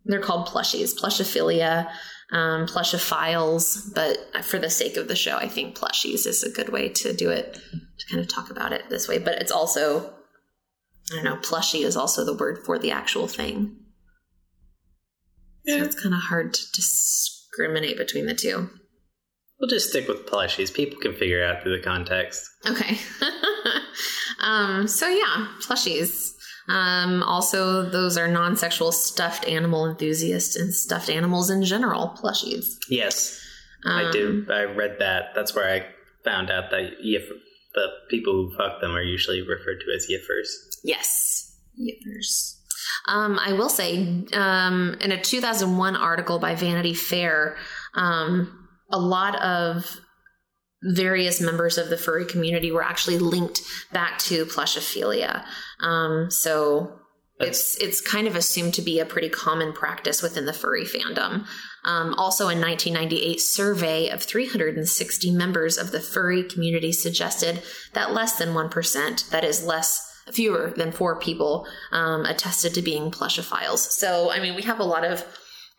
they're 0.05 0.19
called 0.19 0.47
plushies, 0.47 0.97
plushophilia, 0.97 1.91
um, 2.31 2.65
plushophiles. 2.67 3.93
But 3.93 4.43
for 4.45 4.57
the 4.59 4.69
sake 4.69 4.97
of 4.97 5.07
the 5.07 5.15
show, 5.15 5.37
I 5.37 5.47
think 5.47 5.77
plushies 5.77 6.25
is 6.25 6.43
a 6.43 6.49
good 6.51 6.69
way 6.69 6.89
to 6.89 7.13
do 7.13 7.29
it, 7.29 7.53
to 7.53 8.07
kind 8.09 8.21
of 8.21 8.27
talk 8.27 8.49
about 8.49 8.71
it 8.73 8.89
this 8.89 9.07
way. 9.07 9.17
But 9.17 9.41
it's 9.41 9.51
also, 9.51 10.13
I 11.11 11.15
don't 11.15 11.23
know, 11.23 11.37
plushie 11.37 11.83
is 11.83 11.95
also 11.97 12.25
the 12.25 12.35
word 12.35 12.59
for 12.65 12.77
the 12.79 12.91
actual 12.91 13.27
thing. 13.27 13.77
So 15.67 15.75
Yeah. 15.75 15.83
it's 15.83 16.01
kind 16.01 16.15
of 16.15 16.21
hard 16.21 16.53
to 16.53 16.61
discriminate 16.73 17.97
between 17.97 18.25
the 18.25 18.33
two. 18.33 18.69
We'll 19.59 19.69
just 19.69 19.89
stick 19.89 20.07
with 20.07 20.25
plushies. 20.25 20.73
People 20.73 20.99
can 20.99 21.13
figure 21.13 21.43
out 21.43 21.61
through 21.61 21.77
the 21.77 21.83
context. 21.83 22.49
Okay. 22.67 22.97
um, 24.39 24.87
so 24.87 25.07
yeah, 25.07 25.47
plushies. 25.61 26.30
Um, 26.71 27.21
also, 27.23 27.83
those 27.89 28.17
are 28.17 28.27
non-sexual 28.27 28.91
stuffed 28.93 29.45
animal 29.47 29.89
enthusiasts 29.89 30.55
and 30.55 30.73
stuffed 30.73 31.09
animals 31.09 31.49
in 31.49 31.63
general. 31.63 32.17
Plushies. 32.21 32.75
Yes, 32.89 33.39
Um, 33.83 34.05
I 34.07 34.11
do. 34.11 34.45
I 34.49 34.63
read 34.63 34.97
that. 34.99 35.33
That's 35.35 35.53
where 35.55 35.69
I 35.73 35.85
found 36.23 36.49
out 36.49 36.69
that 36.71 37.01
yif- 37.03 37.27
the 37.73 37.87
people 38.09 38.33
who 38.33 38.55
fuck 38.57 38.79
them 38.81 38.91
are 38.95 39.01
usually 39.01 39.41
referred 39.41 39.79
to 39.81 39.93
as 39.95 40.07
yiffers. 40.09 40.49
Yes. 40.83 41.57
yiffers. 41.79 42.57
Um, 43.07 43.39
I 43.39 43.53
will 43.53 43.69
say, 43.69 44.25
um, 44.33 44.95
in 45.01 45.11
a 45.11 45.21
2001 45.21 45.95
article 45.95 46.37
by 46.39 46.53
Vanity 46.55 46.93
Fair, 46.93 47.57
um, 47.95 48.67
a 48.91 48.99
lot 48.99 49.41
of 49.41 50.00
various 50.83 51.39
members 51.39 51.77
of 51.77 51.89
the 51.89 51.97
furry 51.97 52.25
community 52.25 52.71
were 52.71 52.83
actually 52.83 53.19
linked 53.19 53.61
back 53.91 54.17
to 54.19 54.45
plushophilia. 54.45 55.43
Um, 55.79 56.31
so 56.31 56.99
it's 57.39 57.75
it's 57.77 58.01
kind 58.01 58.27
of 58.27 58.35
assumed 58.35 58.73
to 58.75 58.81
be 58.81 58.99
a 58.99 59.05
pretty 59.05 59.29
common 59.29 59.73
practice 59.73 60.21
within 60.21 60.45
the 60.45 60.53
furry 60.53 60.85
fandom. 60.85 61.45
Um, 61.83 62.13
also, 62.13 62.49
in 62.49 62.61
1998 62.61 63.41
survey 63.41 64.09
of 64.09 64.21
360 64.21 65.31
members 65.31 65.77
of 65.77 65.91
the 65.91 65.99
furry 65.99 66.43
community 66.43 66.91
suggested 66.91 67.63
that 67.93 68.13
less 68.13 68.37
than 68.37 68.53
one 68.53 68.69
percent, 68.69 69.25
that 69.31 69.43
is 69.43 69.65
less 69.65 70.07
fewer 70.31 70.71
than 70.77 70.91
four 70.91 71.19
people, 71.19 71.67
um, 71.91 72.25
attested 72.25 72.75
to 72.75 72.81
being 72.81 73.09
plushophiles. 73.09 73.79
So, 73.79 74.31
I 74.31 74.39
mean, 74.39 74.55
we 74.55 74.61
have 74.61 74.79
a 74.79 74.83
lot 74.83 75.03
of 75.03 75.25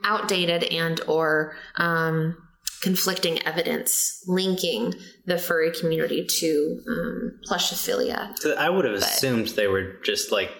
outdated 0.04 0.64
and 0.64 1.00
or 1.06 1.54
um, 1.76 2.36
conflicting 2.83 3.40
evidence 3.47 4.23
linking 4.27 4.92
the 5.27 5.38
furry 5.38 5.71
community 5.73 6.27
to 6.27 6.81
um, 6.88 7.38
plushophilia. 7.49 8.37
So 8.38 8.55
I 8.55 8.68
would 8.68 8.85
have 8.85 8.95
But- 9.01 9.05
assumed 9.09 9.49
they 9.49 9.68
were 9.68 9.95
just 10.05 10.33
like 10.33 10.51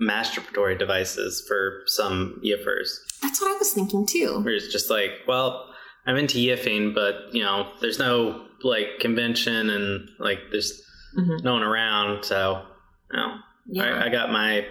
masturbatory 0.00 0.78
devices 0.78 1.42
for 1.48 1.80
some 1.86 2.40
yiffers. 2.44 2.88
That's 3.22 3.40
what 3.40 3.50
I 3.54 3.58
was 3.58 3.72
thinking 3.72 4.06
too. 4.06 4.40
Where 4.42 4.54
it's 4.54 4.68
just 4.72 4.88
like, 4.90 5.10
well, 5.26 5.66
I'm 6.06 6.16
into 6.16 6.38
yiffing, 6.38 6.94
but 6.94 7.14
you 7.32 7.42
know, 7.42 7.70
there's 7.80 7.98
no 7.98 8.46
like 8.62 8.98
convention 9.00 9.70
and 9.70 10.08
like 10.18 10.38
there's 10.50 10.82
Mhm. 11.18 11.42
no 11.42 11.54
one 11.54 11.62
around, 11.62 12.24
so 12.24 12.62
you 13.10 13.18
know, 13.18 13.34
Yeah. 13.68 13.94
I, 14.02 14.06
I 14.06 14.08
got 14.10 14.30
my 14.30 14.66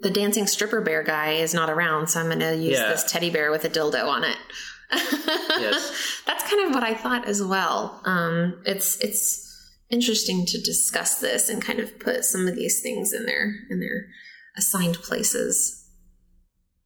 the 0.00 0.10
dancing 0.10 0.46
stripper 0.46 0.82
bear 0.82 1.02
guy 1.02 1.32
is 1.32 1.54
not 1.54 1.70
around, 1.70 2.08
so 2.08 2.20
I'm 2.20 2.26
going 2.26 2.40
to 2.40 2.54
use 2.56 2.78
Yeah. 2.78 2.88
this 2.90 3.04
teddy 3.10 3.30
bear 3.30 3.50
with 3.50 3.64
a 3.64 3.70
dildo 3.70 4.04
on 4.06 4.22
it. 4.24 4.36
Yes. 4.92 6.22
That's 6.26 6.48
kind 6.48 6.66
of 6.66 6.74
what 6.74 6.82
I 6.82 6.94
thought 6.94 7.26
as 7.26 7.42
well. 7.42 8.00
Um, 8.04 8.62
it's 8.66 8.98
it's 9.00 9.40
interesting 9.90 10.44
to 10.46 10.60
discuss 10.60 11.20
this 11.20 11.48
and 11.48 11.62
kind 11.62 11.80
of 11.80 11.98
put 12.00 12.24
some 12.24 12.48
of 12.48 12.56
these 12.56 12.80
things 12.82 13.12
in 13.12 13.26
their 13.26 13.54
in 13.70 13.80
their 13.80 14.06
assigned 14.56 14.96
places. 14.96 15.80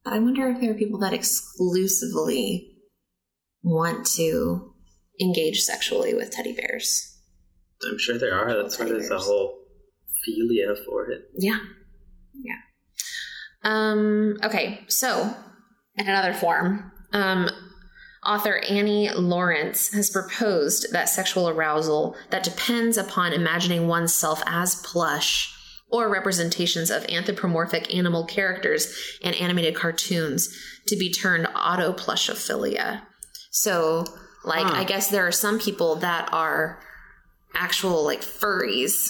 But 0.03 0.13
I 0.13 0.19
wonder 0.19 0.47
if 0.49 0.61
there 0.61 0.71
are 0.71 0.75
people 0.75 0.99
that 0.99 1.13
exclusively 1.13 2.75
want 3.63 4.05
to 4.15 4.73
engage 5.19 5.61
sexually 5.61 6.13
with 6.13 6.31
teddy 6.31 6.53
bears. 6.53 7.17
I'm 7.85 7.97
sure 7.97 8.17
there 8.17 8.33
are. 8.33 8.61
That's 8.61 8.79
why 8.79 8.85
there's 8.85 9.09
a 9.09 9.17
whole 9.17 9.59
philia 10.27 10.75
for 10.85 11.09
it. 11.09 11.21
Yeah. 11.37 11.59
Yeah. 12.33 12.55
Um, 13.63 14.37
okay, 14.43 14.81
so 14.87 15.33
in 15.95 16.07
another 16.07 16.33
form, 16.33 16.91
um, 17.11 17.49
author 18.25 18.57
Annie 18.69 19.09
Lawrence 19.11 19.93
has 19.93 20.09
proposed 20.09 20.91
that 20.91 21.09
sexual 21.09 21.47
arousal 21.49 22.15
that 22.29 22.43
depends 22.43 22.97
upon 22.97 23.33
imagining 23.33 23.87
oneself 23.87 24.41
as 24.45 24.75
plush 24.75 25.55
or 25.91 26.09
representations 26.09 26.91
of 26.91 27.03
anthropomorphic 27.09 27.93
animal 27.95 28.25
characters 28.25 28.93
in 29.21 29.33
animated 29.35 29.73
cartoons 29.75 30.55
to 30.87 30.95
be 30.95 31.11
turned 31.11 31.47
auto 31.55 31.93
plushophilia. 31.93 33.01
So, 33.51 34.05
like, 34.43 34.65
Huh. 34.67 34.73
I 34.75 34.83
guess 34.83 35.09
there 35.09 35.25
are 35.25 35.31
some 35.31 35.57
people 35.59 35.95
that 35.95 36.29
are 36.31 36.79
actual, 37.55 38.03
like, 38.05 38.21
furries 38.21 39.09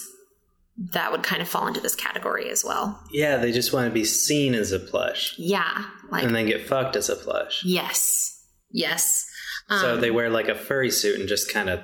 that 0.93 1.11
would 1.11 1.23
kind 1.23 1.41
of 1.41 1.49
fall 1.49 1.67
into 1.67 1.81
this 1.81 1.95
category 1.95 2.49
as 2.49 2.63
well. 2.63 3.03
Yeah, 3.11 3.35
they 3.37 3.51
just 3.51 3.73
want 3.73 3.87
to 3.87 3.93
be 3.93 4.05
seen 4.05 4.53
as 4.55 4.71
a 4.71 4.79
plush 4.79 5.33
Yeah, 5.37 5.83
like 6.09 6.23
and 6.23 6.33
then 6.33 6.45
get 6.45 6.65
fucked 6.65 6.95
as 6.95 7.09
a 7.09 7.17
plush. 7.17 7.61
yes, 7.65 8.38
yes. 8.71 9.25
Um, 9.69 9.79
so 9.81 9.97
they 9.97 10.11
wear 10.11 10.29
like 10.29 10.47
a 10.47 10.55
furry 10.55 10.91
suit 10.91 11.19
and 11.19 11.27
just 11.29 11.51
kind 11.53 11.69
of 11.69 11.81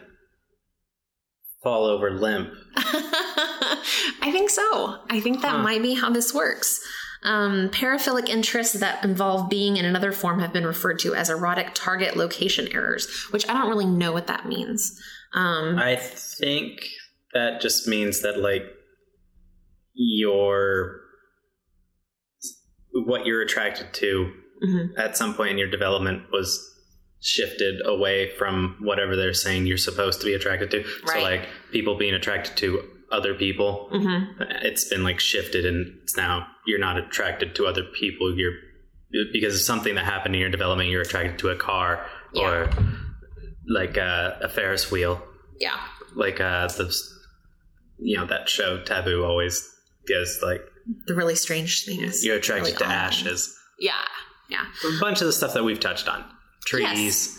fall 1.64 1.86
over 1.86 2.12
limp. 2.12 2.50
I 2.78 4.30
think 4.32 4.50
so. 4.50 5.00
I 5.10 5.20
think 5.20 5.42
that 5.42 5.52
Huh. 5.52 5.64
might 5.64 5.82
be 5.82 5.96
how 5.96 6.10
this 6.10 6.34
works. 6.34 6.80
Um, 7.24 7.70
paraphilic 7.70 8.30
interests 8.30 8.74
that 8.80 9.04
involve 9.04 9.50
being 9.50 9.78
in 9.78 9.86
another 9.86 10.12
form 10.12 10.40
have 10.42 10.54
been 10.54 10.66
referred 10.66 11.00
to 11.00 11.16
as 11.16 11.30
erotic 11.30 11.72
target 11.74 12.16
location 12.16 12.68
errors, 12.72 13.08
which 13.32 13.50
I 13.50 13.54
don't 13.54 13.68
really 13.70 13.88
know 13.88 14.12
what 14.12 14.28
that 14.28 14.48
means. 14.48 15.00
Um, 15.34 15.80
I 15.80 15.96
think 15.96 16.82
that 17.34 17.62
just 17.62 17.88
means 17.88 18.22
that 18.22 18.40
like 18.40 18.64
your 19.96 21.02
what 22.94 23.26
you're 23.26 23.42
attracted 23.42 23.94
to 23.94 24.32
mhm. 24.64 24.90
at 24.98 25.18
some 25.18 25.34
point 25.34 25.52
in 25.52 25.58
your 25.58 25.70
development 25.70 26.24
was 26.32 26.75
shifted 27.26 27.82
away 27.86 28.30
from 28.38 28.78
whatever 28.82 29.16
they're 29.16 29.34
saying 29.34 29.66
you're 29.66 29.78
supposed 29.78 30.20
to 30.20 30.26
be 30.26 30.34
attracted 30.34 30.70
to. 30.72 30.84
So 31.08 31.20
like 31.22 31.48
people 31.72 31.98
being 31.98 32.14
attracted 32.14 32.56
to 32.58 32.84
other 33.12 33.34
people, 33.34 33.90
Mhm. 33.92 34.64
it's 34.64 34.88
been 34.90 35.04
like 35.04 35.20
shifted 35.20 35.66
and 35.66 35.98
it's 36.04 36.16
now 36.16 36.48
you're 36.68 36.80
not 36.80 36.98
attracted 36.98 37.56
to 37.56 37.66
other 37.66 37.84
people. 37.84 38.36
You're 38.38 38.54
because 39.34 39.56
of 39.56 39.62
something 39.62 39.96
that 39.96 40.06
happened 40.06 40.36
in 40.36 40.42
your 40.42 40.50
development, 40.52 40.90
you're 40.90 41.02
attracted 41.02 41.40
to 41.40 41.50
a 41.50 41.56
car 41.56 42.06
or 42.36 42.70
like 43.68 43.98
a, 43.98 44.38
a 44.42 44.50
Ferris 44.50 44.92
wheel 44.92 45.22
Yeah. 45.60 45.80
like 46.14 46.40
uh 46.40 46.68
the 46.68 46.94
you 48.00 48.18
know 48.18 48.26
that 48.28 48.50
show 48.50 48.84
taboo 48.84 49.24
always 49.24 49.68
does 50.06 50.40
like 50.44 50.62
The 51.08 51.16
really 51.16 51.36
strange 51.36 51.86
things. 51.86 52.24
you're 52.24 52.36
attracted 52.38 52.74
Really 52.74 52.78
to 52.78 52.86
ashes 52.86 53.58
Yeah. 53.80 53.94
Yeah. 54.50 54.66
a 54.86 55.00
bunch 55.00 55.22
of 55.22 55.28
the 55.28 55.34
stuff 55.34 55.54
that 55.56 55.64
we've 55.64 55.80
touched 55.80 56.08
on 56.08 56.24
trees 56.66 57.38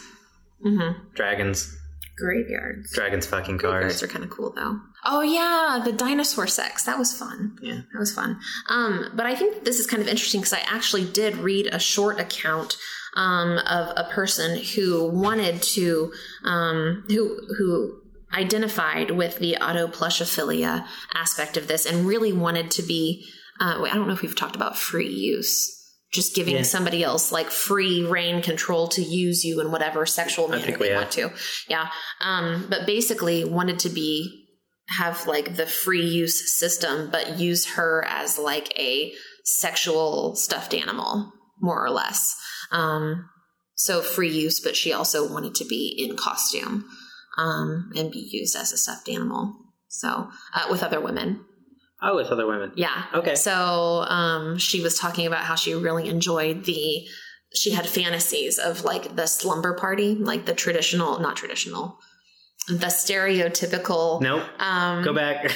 hmm 0.63 0.91
dragons 1.15 1.77
Graveyards. 2.17 2.93
dragons 2.95 3.27
fucking 3.27 3.59
Graveyards 3.59 4.03
are 4.03 4.07
kind 4.09 4.25
of 4.25 4.31
cool 4.31 4.53
though. 4.55 4.81
Oh 5.05 5.21
yeah, 5.21 5.83
the 5.85 5.93
dinosaur 5.93 6.47
sex. 6.47 6.85
That 6.85 6.99
was 6.99 7.13
fun. 7.13 7.59
yeah 7.61 7.83
That 7.93 7.99
was 7.99 8.15
fun. 8.15 8.41
Um, 8.71 9.11
but 9.15 9.27
I 9.27 9.37
think 9.37 9.65
this 9.65 9.79
is 9.79 9.87
kind 9.87 10.03
of 10.03 10.09
interesting 10.09 10.41
because 10.41 10.55
I 10.55 10.63
actually 10.67 11.05
did 11.05 11.37
read 11.37 11.67
a 11.67 11.79
short 11.79 12.19
account 12.19 12.79
um, 13.17 13.59
of 13.59 13.93
a 13.97 14.09
person 14.11 14.59
who 14.59 15.09
wanted 15.11 15.63
to, 15.63 16.13
um, 16.45 17.05
who 17.09 17.39
who 17.59 18.01
identified 18.33 19.11
with 19.11 19.39
the 19.39 19.59
autoplushophilia 19.61 20.87
aspect 21.15 21.57
of 21.57 21.69
this 21.69 21.85
and 21.87 22.07
really 22.07 22.33
wanted 22.33 22.71
to 22.73 22.83
be. 22.83 23.27
Uh, 23.61 23.79
wait, 23.83 23.93
I 23.93 23.95
don't 23.95 24.07
know 24.07 24.15
if 24.15 24.23
we've 24.23 24.35
talked 24.37 24.57
about 24.57 24.77
free 24.79 25.09
use. 25.09 25.73
Just 26.13 26.35
giving 26.35 26.57
Yeah. 26.57 26.63
somebody 26.63 27.03
else 27.03 27.33
like 27.33 27.51
free 27.51 28.05
reign 28.05 28.41
control 28.43 28.89
to 28.89 29.03
use 29.03 29.45
you 29.45 29.61
in 29.61 29.71
whatever 29.71 30.07
sexual 30.07 30.49
manner 30.49 30.77
they 30.77 30.95
want 30.95 31.11
to. 31.13 31.33
Yeah. 31.69 31.91
Um, 32.21 32.67
but 32.71 32.87
basically 32.87 33.45
wanted 33.45 33.79
to 33.81 33.89
be 33.89 34.45
have 34.99 35.27
like 35.27 35.57
the 35.57 35.67
free 35.67 36.05
use 36.07 36.59
system, 36.59 37.11
but 37.11 37.39
use 37.41 37.75
her 37.75 38.05
as 38.07 38.39
like 38.39 38.73
a 38.79 39.13
sexual 39.45 40.37
stuffed 40.37 40.75
animal, 40.75 41.33
more 41.61 41.85
or 41.85 41.91
less. 41.91 42.37
Um, 42.71 43.29
so 43.75 44.01
free 44.01 44.31
use, 44.31 44.61
but 44.61 44.77
she 44.77 44.93
also 44.93 45.31
wanted 45.31 45.55
to 45.57 45.65
be 45.65 45.95
in 45.99 46.17
costume 46.17 46.85
um, 47.37 47.91
and 47.97 48.13
be 48.13 48.29
used 48.31 48.55
as 48.57 48.73
a 48.73 48.77
stuffed 48.79 49.09
animal. 49.09 49.55
So 49.89 50.31
uh, 50.55 50.67
with 50.71 50.83
other 50.83 51.01
women, 51.01 51.45
oh 52.03 52.17
with 52.17 52.29
other 52.29 52.47
women 52.47 52.73
yeah. 52.77 53.05
Okay. 53.15 53.35
So 53.35 54.05
um, 54.09 54.59
she 54.59 54.83
was 54.83 54.99
talking 54.99 55.27
about 55.27 55.45
how 55.45 55.55
she 55.55 55.75
really 55.75 56.09
enjoyed 56.09 56.65
the. 56.65 57.07
She 57.55 57.71
had 57.71 57.87
fantasies 57.87 58.59
of 58.59 58.85
like 58.85 59.17
the 59.17 59.27
slumber 59.27 59.75
party, 59.75 60.15
like 60.15 60.45
the 60.47 60.53
traditional, 60.55 61.21
not 61.21 61.37
traditional, 61.37 61.99
the 62.69 62.87
stereotypical. 62.89 64.21
nope 64.21 64.43
Um, 64.59 65.05
go 65.05 65.15
back 65.15 65.51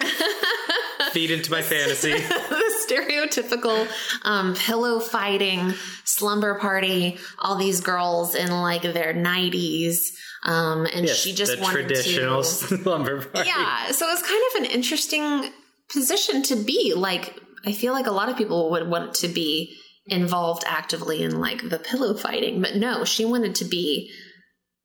feed 1.12 1.30
into 1.30 1.50
my 1.50 1.62
fantasy 1.62 2.12
the 2.18 2.84
stereotypical 2.88 3.88
um, 4.24 4.54
pillow 4.54 5.00
fighting 5.00 5.72
slumber 6.04 6.58
party. 6.58 7.18
All 7.38 7.56
these 7.56 7.80
girls 7.80 8.34
in 8.34 8.50
like 8.50 8.82
their 8.82 9.12
nineties, 9.12 10.16
um, 10.44 10.86
and 10.94 11.06
yes 11.06 11.16
she 11.16 11.32
just 11.34 11.56
the 11.56 11.62
wanted 11.62 11.88
traditional 11.88 12.42
to. 12.42 12.44
slumber 12.82 13.22
party 13.22 13.48
Yeah, 13.48 13.90
so 13.90 14.06
it 14.06 14.10
was 14.12 14.22
kind 14.22 14.42
of 14.54 14.62
an 14.62 14.70
interesting 14.70 15.52
position 15.92 16.42
to 16.44 16.56
be. 16.56 16.94
Like, 16.94 17.36
I 17.66 17.72
feel 17.72 17.92
like 17.92 18.06
a 18.06 18.12
lot 18.12 18.28
of 18.28 18.36
people 18.36 18.70
would 18.70 18.88
want 18.88 19.14
to 19.16 19.28
be 19.28 19.76
involved 20.06 20.64
actively 20.66 21.22
in 21.22 21.40
like 21.40 21.68
the 21.68 21.78
pillow 21.78 22.14
fighting, 22.14 22.60
but 22.60 22.76
no, 22.76 23.04
she 23.04 23.24
wanted 23.24 23.54
to 23.56 23.64
be 23.64 24.10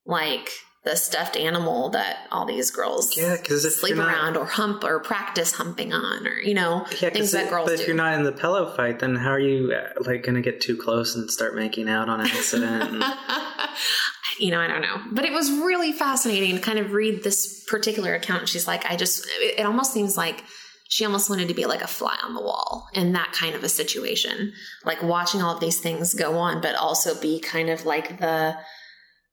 like 0.05 0.49
the 0.83 0.95
stuffed 0.95 1.35
animal 1.35 1.89
that 1.89 2.27
all 2.31 2.45
these 2.45 2.69
girls 2.69 3.17
yeah 3.17 3.35
because 3.35 3.65
if 3.65 3.73
sleep 3.73 3.95
not, 3.95 4.07
around 4.07 4.37
or 4.37 4.45
hump 4.45 4.83
or 4.83 4.99
practice 4.99 5.51
humping 5.51 5.91
on 5.93 6.27
or 6.27 6.37
you 6.37 6.53
know 6.53 6.85
yeah, 7.01 7.09
'cause 7.09 7.17
things 7.17 7.31
that 7.31 7.45
if- 7.45 7.49
girls 7.49 7.67
but 7.67 7.79
if 7.79 7.87
you're 7.87 7.95
not 7.95 8.13
in 8.13 8.23
the 8.23 8.31
pillow 8.31 8.71
fight 8.75 8.99
then 8.99 9.15
how 9.15 9.31
are 9.31 9.39
you 9.39 9.73
uh, 9.73 9.89
like 10.05 10.21
gonna 10.23 10.41
get 10.43 10.61
too 10.61 10.77
close 10.77 11.15
and 11.15 11.31
start 11.31 11.55
making 11.55 11.89
out 11.89 12.07
on 12.07 12.21
accident 12.21 12.83
and- 12.83 13.03
you 14.39 14.51
know, 14.51 14.59
I 14.59 14.67
don't 14.67 14.81
know. 14.81 14.97
But 15.11 15.25
it 15.25 15.31
was 15.31 15.49
really 15.49 15.91
fascinating 15.93 16.55
to 16.55 16.61
kind 16.61 16.77
of 16.77 16.91
read 16.91 17.23
this 17.23 17.63
particular 17.65 18.13
account. 18.15 18.49
She's 18.49 18.67
like, 18.67 18.85
I 18.85 18.95
just, 18.97 19.25
it, 19.39 19.59
it 19.61 19.65
almost 19.65 19.93
seems 19.93 20.17
like 20.17 20.43
she 20.87 21.05
almost 21.05 21.29
wanted 21.29 21.47
to 21.47 21.53
be 21.53 21.65
like 21.65 21.81
a 21.81 21.87
fly 21.87 22.17
on 22.23 22.33
the 22.33 22.41
wall 22.41 22.87
in 22.93 23.13
that 23.13 23.33
kind 23.33 23.55
of 23.55 23.63
a 23.63 23.69
situation. 23.69 24.53
Like 24.83 25.01
watching 25.01 25.41
all 25.41 25.55
of 25.55 25.59
these 25.59 25.79
things 25.79 26.13
go 26.13 26.37
on, 26.37 26.61
but 26.61 26.75
also 26.75 27.19
be 27.19 27.39
kind 27.39 27.69
of 27.69 27.85
like 27.85 28.19
the 28.19 28.55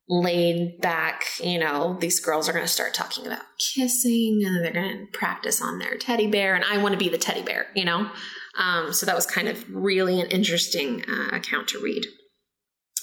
laid 0.09 0.81
back, 0.81 1.25
you 1.43 1.59
know, 1.59 1.97
these 2.01 2.21
girls 2.21 2.49
are 2.49 2.53
going 2.53 2.65
to 2.65 2.71
start 2.71 2.95
talking 2.95 3.27
about 3.27 3.43
kissing 3.75 4.43
and 4.45 4.65
they're 4.65 4.73
going 4.73 5.07
to 5.07 5.19
practice 5.19 5.63
on 5.63 5.79
their 5.79 5.97
teddy 5.97 6.27
bear. 6.27 6.55
And 6.55 6.65
I 6.65 6.79
want 6.79 6.93
to 6.93 6.99
be 6.99 7.09
the 7.09 7.19
teddy 7.19 7.43
bear, 7.43 7.67
you 7.75 7.85
know? 7.85 8.11
Um, 8.59 8.93
so 8.93 9.07
that 9.07 9.15
was 9.15 9.27
kind 9.27 9.49
of 9.49 9.65
really 9.71 10.21
an 10.21 10.27
interesting 10.29 11.05
uh, 11.09 11.37
account 11.37 11.69
to 11.69 11.79
read. 11.79 12.05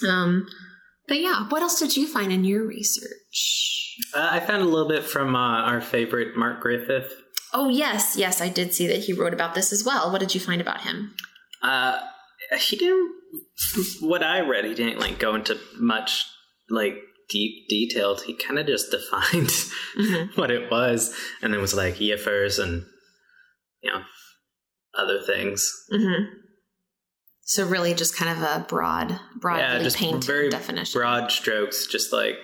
Um, 0.08 0.48
but 1.08 1.20
yeah, 1.20 1.48
what 1.50 1.62
else 1.62 1.80
did 1.80 1.98
you 1.98 2.08
find 2.08 2.32
in 2.32 2.44
your 2.44 2.66
research? 2.66 3.96
Uh, 4.14 4.30
I 4.32 4.40
found 4.40 4.62
a 4.62 4.66
little 4.66 4.88
bit 4.88 5.04
from 5.04 5.36
uh, 5.36 5.62
our 5.62 5.82
favorite 5.82 6.38
Mark 6.38 6.62
Griffith. 6.62 7.12
Oh, 7.54 7.70
yes, 7.70 8.16
yes, 8.18 8.42
I 8.42 8.50
did 8.50 8.74
see 8.74 8.88
that 8.88 9.00
he 9.00 9.14
wrote 9.14 9.34
about 9.34 9.56
this 9.56 9.72
as 9.74 9.84
well. 9.84 10.12
What 10.12 10.20
did 10.20 10.34
you 10.36 10.40
find 10.42 10.62
about 10.62 10.82
him? 10.82 11.16
Uh, 11.64 12.00
he 12.60 12.76
didn't. 12.76 13.12
What 14.02 14.24
I 14.24 14.40
read, 14.42 14.66
he 14.66 14.74
didn't 14.76 15.00
like 15.00 15.20
go 15.20 15.36
into 15.36 15.58
much 15.78 16.26
like 16.70 16.96
deep 17.30 17.68
detail. 17.68 18.18
He 18.18 18.34
kind 18.34 18.60
of 18.60 18.66
just 18.68 18.92
defined 18.92 19.50
Mhm. 19.98 20.38
what 20.38 20.52
it 20.52 20.70
was, 20.72 21.16
and 21.42 21.54
then 21.54 21.62
was 21.62 21.74
like 21.74 21.96
yiffers 21.96 22.62
and 22.62 22.86
you 23.82 23.92
know 23.92 24.02
other 24.98 25.22
things. 25.22 25.72
hmm 25.92 26.24
So 27.42 27.66
really, 27.68 27.94
just 27.94 28.16
kind 28.16 28.32
of 28.32 28.44
a 28.44 28.66
broad, 28.68 29.20
broadly 29.40 29.84
yeah, 29.84 29.90
painted 29.96 30.24
very 30.24 30.50
definition. 30.50 31.00
broad 31.00 31.32
strokes. 31.32 31.88
Just 31.88 32.14
like 32.14 32.36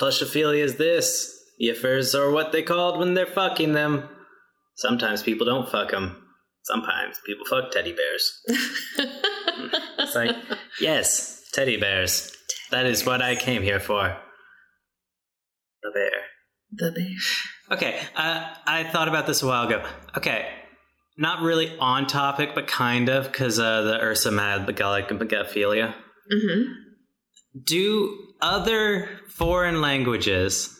plushophilia 0.00 0.62
is 0.62 0.76
this. 0.76 1.36
Yiffers 1.62 2.14
are 2.14 2.30
what 2.30 2.52
they 2.52 2.62
called 2.62 2.98
when 2.98 3.14
they're 3.14 3.26
fucking 3.26 3.72
them. 3.72 4.08
Sometimes 4.76 5.22
people 5.22 5.46
don't 5.46 5.68
fuck 5.68 5.90
them. 5.90 6.16
Sometimes 6.62 7.18
people 7.26 7.44
fuck 7.46 7.70
teddy 7.70 7.92
bears. 7.92 8.32
It's 9.98 10.14
like, 10.14 10.34
yes, 10.80 11.42
teddy 11.52 11.76
bears. 11.76 12.34
That 12.70 12.86
is 12.86 13.04
what 13.04 13.20
I 13.20 13.36
came 13.36 13.62
here 13.62 13.78
for. 13.78 14.16
The 15.82 15.90
bear. 15.92 16.10
the 16.72 16.92
bear. 16.92 17.76
Okay, 17.76 18.00
uh, 18.16 18.54
I 18.66 18.84
thought 18.84 19.08
about 19.08 19.26
this 19.26 19.42
a 19.42 19.46
while 19.46 19.66
ago. 19.66 19.84
Okay, 20.16 20.48
not 21.18 21.42
really 21.42 21.76
on 21.78 22.06
topic, 22.06 22.54
but 22.54 22.66
kind 22.66 23.10
of, 23.10 23.24
because 23.30 23.60
uh, 23.60 23.82
the 23.82 24.00
Ursa 24.00 24.30
Mad 24.30 24.66
Megalic 24.66 25.08
Megaphilia. 25.08 25.94
hmm 26.30 26.62
Do 27.62 28.16
other 28.40 29.08
foreign 29.28 29.82
languages 29.82 30.74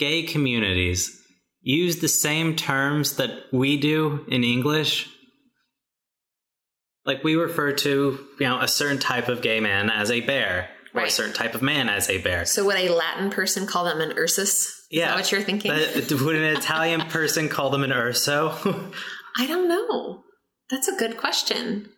gay 0.00 0.24
communities 0.24 1.16
use 1.60 2.00
the 2.00 2.08
same 2.08 2.56
terms 2.56 3.16
that 3.16 3.30
we 3.52 3.76
do 3.76 4.24
in 4.28 4.42
English? 4.42 5.08
Like 7.06 7.22
we 7.24 7.34
refer 7.36 7.72
to, 7.72 7.90
you 8.40 8.46
know, 8.46 8.60
a 8.60 8.68
certain 8.68 8.98
type 8.98 9.28
of 9.28 9.42
gay 9.42 9.60
man 9.60 9.90
as 9.90 10.10
a 10.10 10.20
bear, 10.20 10.68
or 10.94 11.02
a 11.02 11.10
certain 11.10 11.32
type 11.32 11.54
of 11.54 11.62
man 11.62 11.88
as 11.88 12.08
a 12.10 12.18
bear. 12.18 12.44
So 12.44 12.64
would 12.66 12.76
a 12.76 12.88
Latin 12.92 13.30
person 13.30 13.66
call 13.66 13.84
them 13.84 14.00
an 14.00 14.16
Ursus? 14.18 14.66
Is 14.66 14.74
Yeah, 14.90 15.08
that 15.08 15.16
what 15.16 15.30
you're 15.32 15.42
thinking? 15.42 15.70
Would 16.24 16.36
an 16.36 16.56
Italian 16.56 17.02
person 17.02 17.48
call 17.48 17.70
them 17.70 17.84
an 17.84 17.92
urso? 17.92 18.50
I 19.36 19.46
don't 19.46 19.68
know. 19.68 20.22
That's 20.68 20.88
a 20.88 20.96
good 20.96 21.16
question. 21.16 21.88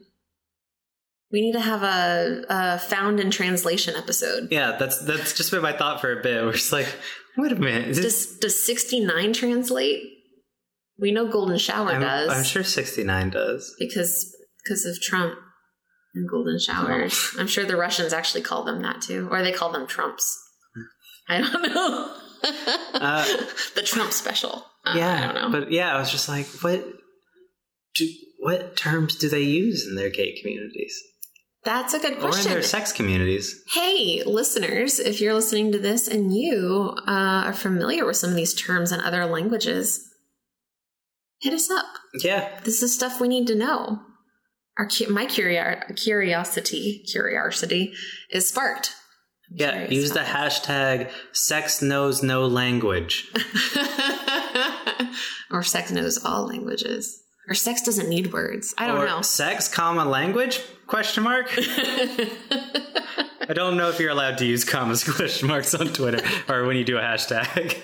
We 1.32 1.40
need 1.40 1.52
to 1.54 1.60
have 1.60 1.82
a, 1.82 2.44
a 2.48 2.78
found 2.78 3.18
in 3.18 3.30
translation 3.30 3.96
episode. 3.96 4.48
yeah, 4.50 4.76
that's 4.78 4.98
that's 5.04 5.32
just 5.32 5.50
been 5.50 5.62
my 5.62 5.72
thought 5.76 6.00
for 6.02 6.12
a 6.12 6.22
bit. 6.22 6.44
We're 6.44 6.52
just 6.52 6.72
like, 6.72 6.86
wait 7.36 7.52
a 7.52 7.56
minute? 7.56 7.94
Does 7.94 8.38
does 8.38 8.64
69 8.64 9.32
translate? 9.32 10.02
We 10.98 11.10
know 11.10 11.26
golden 11.26 11.58
shower 11.58 11.90
I'm, 11.90 12.00
does 12.00 12.28
I'm 12.28 12.44
sure 12.44 12.62
sixty 12.62 13.02
nine 13.02 13.30
does. 13.30 13.74
because 13.78 14.34
because 14.62 14.84
of 14.84 15.00
Trump 15.00 15.34
and 16.14 16.28
golden 16.28 16.58
showers. 16.58 17.34
I'm 17.38 17.46
sure 17.46 17.64
the 17.64 17.76
Russians 17.76 18.12
actually 18.12 18.42
call 18.42 18.64
them 18.64 18.82
that 18.82 19.00
too, 19.00 19.28
or 19.30 19.42
they 19.42 19.52
call 19.52 19.72
them 19.72 19.86
Trumps. 19.86 20.38
I 21.28 21.38
don't 21.40 21.74
know. 21.74 22.16
Uh, 22.94 23.24
the 23.74 23.82
Trump 23.82 24.12
special. 24.12 24.64
Uh, 24.84 24.94
yeah, 24.96 25.28
I 25.30 25.32
don't 25.32 25.52
know. 25.52 25.60
but 25.60 25.72
yeah, 25.72 25.94
I 25.94 25.98
was 25.98 26.10
just 26.10 26.28
like, 26.28 26.46
what? 26.60 26.84
Do, 27.94 28.08
what 28.38 28.76
terms 28.76 29.16
do 29.16 29.28
they 29.28 29.42
use 29.42 29.86
in 29.86 29.94
their 29.94 30.10
gay 30.10 30.38
communities 30.40 31.00
That's 31.64 31.94
a 31.94 32.00
good 32.00 32.18
question. 32.18 32.46
or 32.46 32.48
in 32.48 32.54
their 32.54 32.62
sex 32.62 32.92
communities? 32.92 33.62
Hey, 33.72 34.22
listeners, 34.26 34.98
if 34.98 35.20
you're 35.20 35.34
listening 35.34 35.70
to 35.72 35.78
this 35.78 36.08
and 36.08 36.34
you 36.34 36.94
uh, 37.06 37.44
are 37.46 37.52
familiar 37.52 38.04
with 38.04 38.16
some 38.16 38.30
of 38.30 38.36
these 38.36 38.54
terms 38.54 38.90
in 38.90 39.00
other 39.00 39.24
languages, 39.26 40.00
hit 41.40 41.52
us 41.52 41.70
up. 41.70 41.86
Yeah, 42.14 42.58
This 42.64 42.82
is 42.82 42.94
stuff 42.94 43.20
we 43.20 43.28
need 43.28 43.46
to 43.46 43.54
know. 43.54 44.00
Our 44.78 44.88
my 45.10 45.26
curio- 45.26 45.82
curiosity 45.96 47.04
curiosity 47.10 47.92
is 48.30 48.48
sparked. 48.48 48.94
I'm 49.50 49.56
yeah. 49.58 49.88
Use 49.90 50.12
the 50.12 50.20
hashtag 50.20 51.10
sex 51.32 51.82
knows 51.82 52.22
no 52.22 52.46
language. 52.46 53.30
or 55.50 55.62
sex 55.62 55.90
knows 55.90 56.24
all 56.24 56.46
languages. 56.46 57.18
Or 57.48 57.54
sex 57.54 57.82
doesn't 57.82 58.08
need 58.08 58.32
words. 58.32 58.72
I 58.78 58.86
don't 58.86 58.98
or 58.98 59.06
know. 59.06 59.20
Sex, 59.20 59.68
comma 59.68 60.04
language? 60.04 60.60
Question 60.92 61.24
mark. 61.24 61.46
I 61.56 63.54
don't 63.54 63.78
know 63.78 63.88
if 63.88 63.98
you're 63.98 64.10
allowed 64.10 64.36
to 64.38 64.44
use 64.44 64.62
commas 64.62 65.02
question 65.16 65.48
marks 65.48 65.74
on 65.74 65.86
Twitter 65.86 66.22
or 66.50 66.66
when 66.66 66.76
you 66.76 66.84
do 66.84 66.98
a 66.98 67.00
hashtag. 67.00 67.78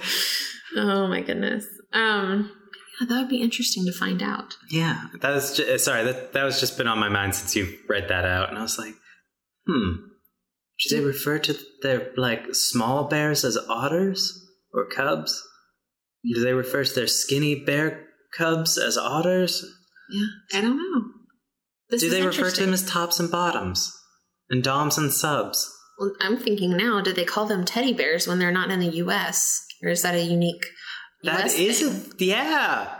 oh 0.76 1.08
my 1.08 1.22
goodness. 1.22 1.64
Um, 1.94 2.52
yeah, 3.00 3.06
that 3.06 3.20
would 3.20 3.30
be 3.30 3.40
interesting 3.40 3.86
to 3.86 3.92
find 3.92 4.22
out. 4.22 4.58
Yeah, 4.70 5.06
that 5.22 5.30
was 5.30 5.56
just, 5.56 5.86
sorry. 5.86 6.04
That 6.04 6.34
that 6.34 6.44
was 6.44 6.60
just 6.60 6.76
been 6.76 6.86
on 6.86 6.98
my 6.98 7.08
mind 7.08 7.34
since 7.34 7.56
you 7.56 7.78
read 7.88 8.08
that 8.08 8.26
out, 8.26 8.50
and 8.50 8.58
I 8.58 8.62
was 8.62 8.76
like, 8.76 8.94
hmm. 9.66 9.92
Do 10.80 10.94
they 10.94 11.02
refer 11.02 11.38
to 11.38 11.56
their 11.80 12.10
like 12.18 12.54
small 12.54 13.04
bears 13.04 13.42
as 13.42 13.56
otters 13.70 14.38
or 14.74 14.86
cubs? 14.86 15.42
Do 16.30 16.44
they 16.44 16.52
refer 16.52 16.84
to 16.84 16.94
their 16.94 17.06
skinny 17.06 17.54
bear 17.54 18.04
cubs 18.36 18.76
as 18.76 18.98
otters? 18.98 19.64
Yeah, 20.10 20.58
I 20.58 20.60
don't 20.60 20.76
know. 20.76 21.17
This 21.90 22.02
Do 22.02 22.10
they 22.10 22.22
refer 22.26 22.50
to 22.50 22.60
them 22.64 22.72
as 22.74 22.84
tops 22.88 23.18
and 23.20 23.30
bottoms 23.30 23.92
and 24.50 24.62
doms 24.62 24.98
and 24.98 25.12
subs? 25.12 25.72
Well, 25.98 26.12
I'm 26.20 26.36
thinking 26.36 26.76
now, 26.76 27.00
do 27.00 27.12
they 27.12 27.24
call 27.24 27.46
them 27.46 27.64
teddy 27.64 27.92
bears 27.92 28.28
when 28.28 28.38
they're 28.38 28.52
not 28.52 28.70
in 28.70 28.80
the 28.80 28.86
U.S. 28.98 29.64
or 29.82 29.88
is 29.90 30.02
that 30.02 30.14
a 30.14 30.22
unique? 30.22 30.64
That 31.24 31.46
US 31.46 31.54
is, 31.58 31.80
thing? 31.80 32.12
a, 32.20 32.24
yeah. 32.24 32.94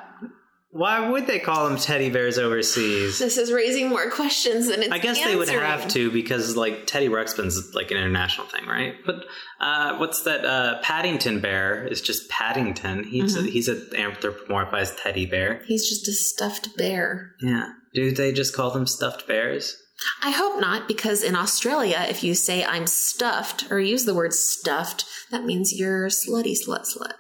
Why 0.71 1.09
would 1.09 1.27
they 1.27 1.39
call 1.39 1.67
them 1.69 1.79
teddy 1.79 2.11
bears 2.11 2.37
overseas? 2.39 3.19
This 3.19 3.39
is 3.39 3.51
raising 3.53 3.89
more 3.89 4.11
questions 4.11 4.69
than 4.69 4.83
it's 4.83 4.91
I 4.93 4.99
guess 4.99 5.23
they 5.25 5.35
would 5.35 5.49
answering. 5.49 5.67
have 5.67 5.89
to 5.93 6.11
because 6.11 6.57
like 6.57 6.87
Teddy 6.87 7.09
Ruxpin's 7.09 7.75
like 7.75 7.91
an 7.91 7.97
international 7.97 8.47
thing, 8.49 8.67
right? 8.67 8.95
But 9.07 9.25
uh, 9.61 9.97
what's 9.97 10.25
that? 10.25 10.45
Uh, 10.45 10.79
Paddington 10.83 11.41
Bear 11.41 11.87
is 11.87 12.03
just 12.03 12.29
Paddington. 12.29 13.05
He's 13.05 13.35
Mm-hmm. 13.37 13.47
a, 13.47 13.51
he's 13.51 13.69
an 13.69 13.77
anthropomorphized 13.95 15.03
teddy 15.03 15.25
bear. 15.25 15.63
He's 15.67 15.89
just 15.89 16.07
a 16.07 16.13
stuffed 16.13 16.77
bear. 16.77 17.33
Yeah. 17.41 17.71
Do 17.95 18.11
they 18.13 18.33
just 18.33 18.55
call 18.55 18.71
them 18.71 18.87
stuffed 18.87 19.27
bears? 19.27 19.77
I 20.23 20.31
hope 20.31 20.61
not, 20.61 20.87
because 20.87 21.23
in 21.25 21.35
Australia, 21.35 22.07
if 22.09 22.23
you 22.23 22.35
say 22.35 22.65
I'm 22.65 22.87
stuffed 22.87 23.71
or 23.71 23.81
use 23.81 24.05
the 24.05 24.15
word 24.15 24.33
stuffed, 24.33 25.05
that 25.33 25.45
means 25.45 25.73
you're 25.77 26.07
slutty 26.09 26.55
slut 26.57 26.85
slut. 26.97 27.15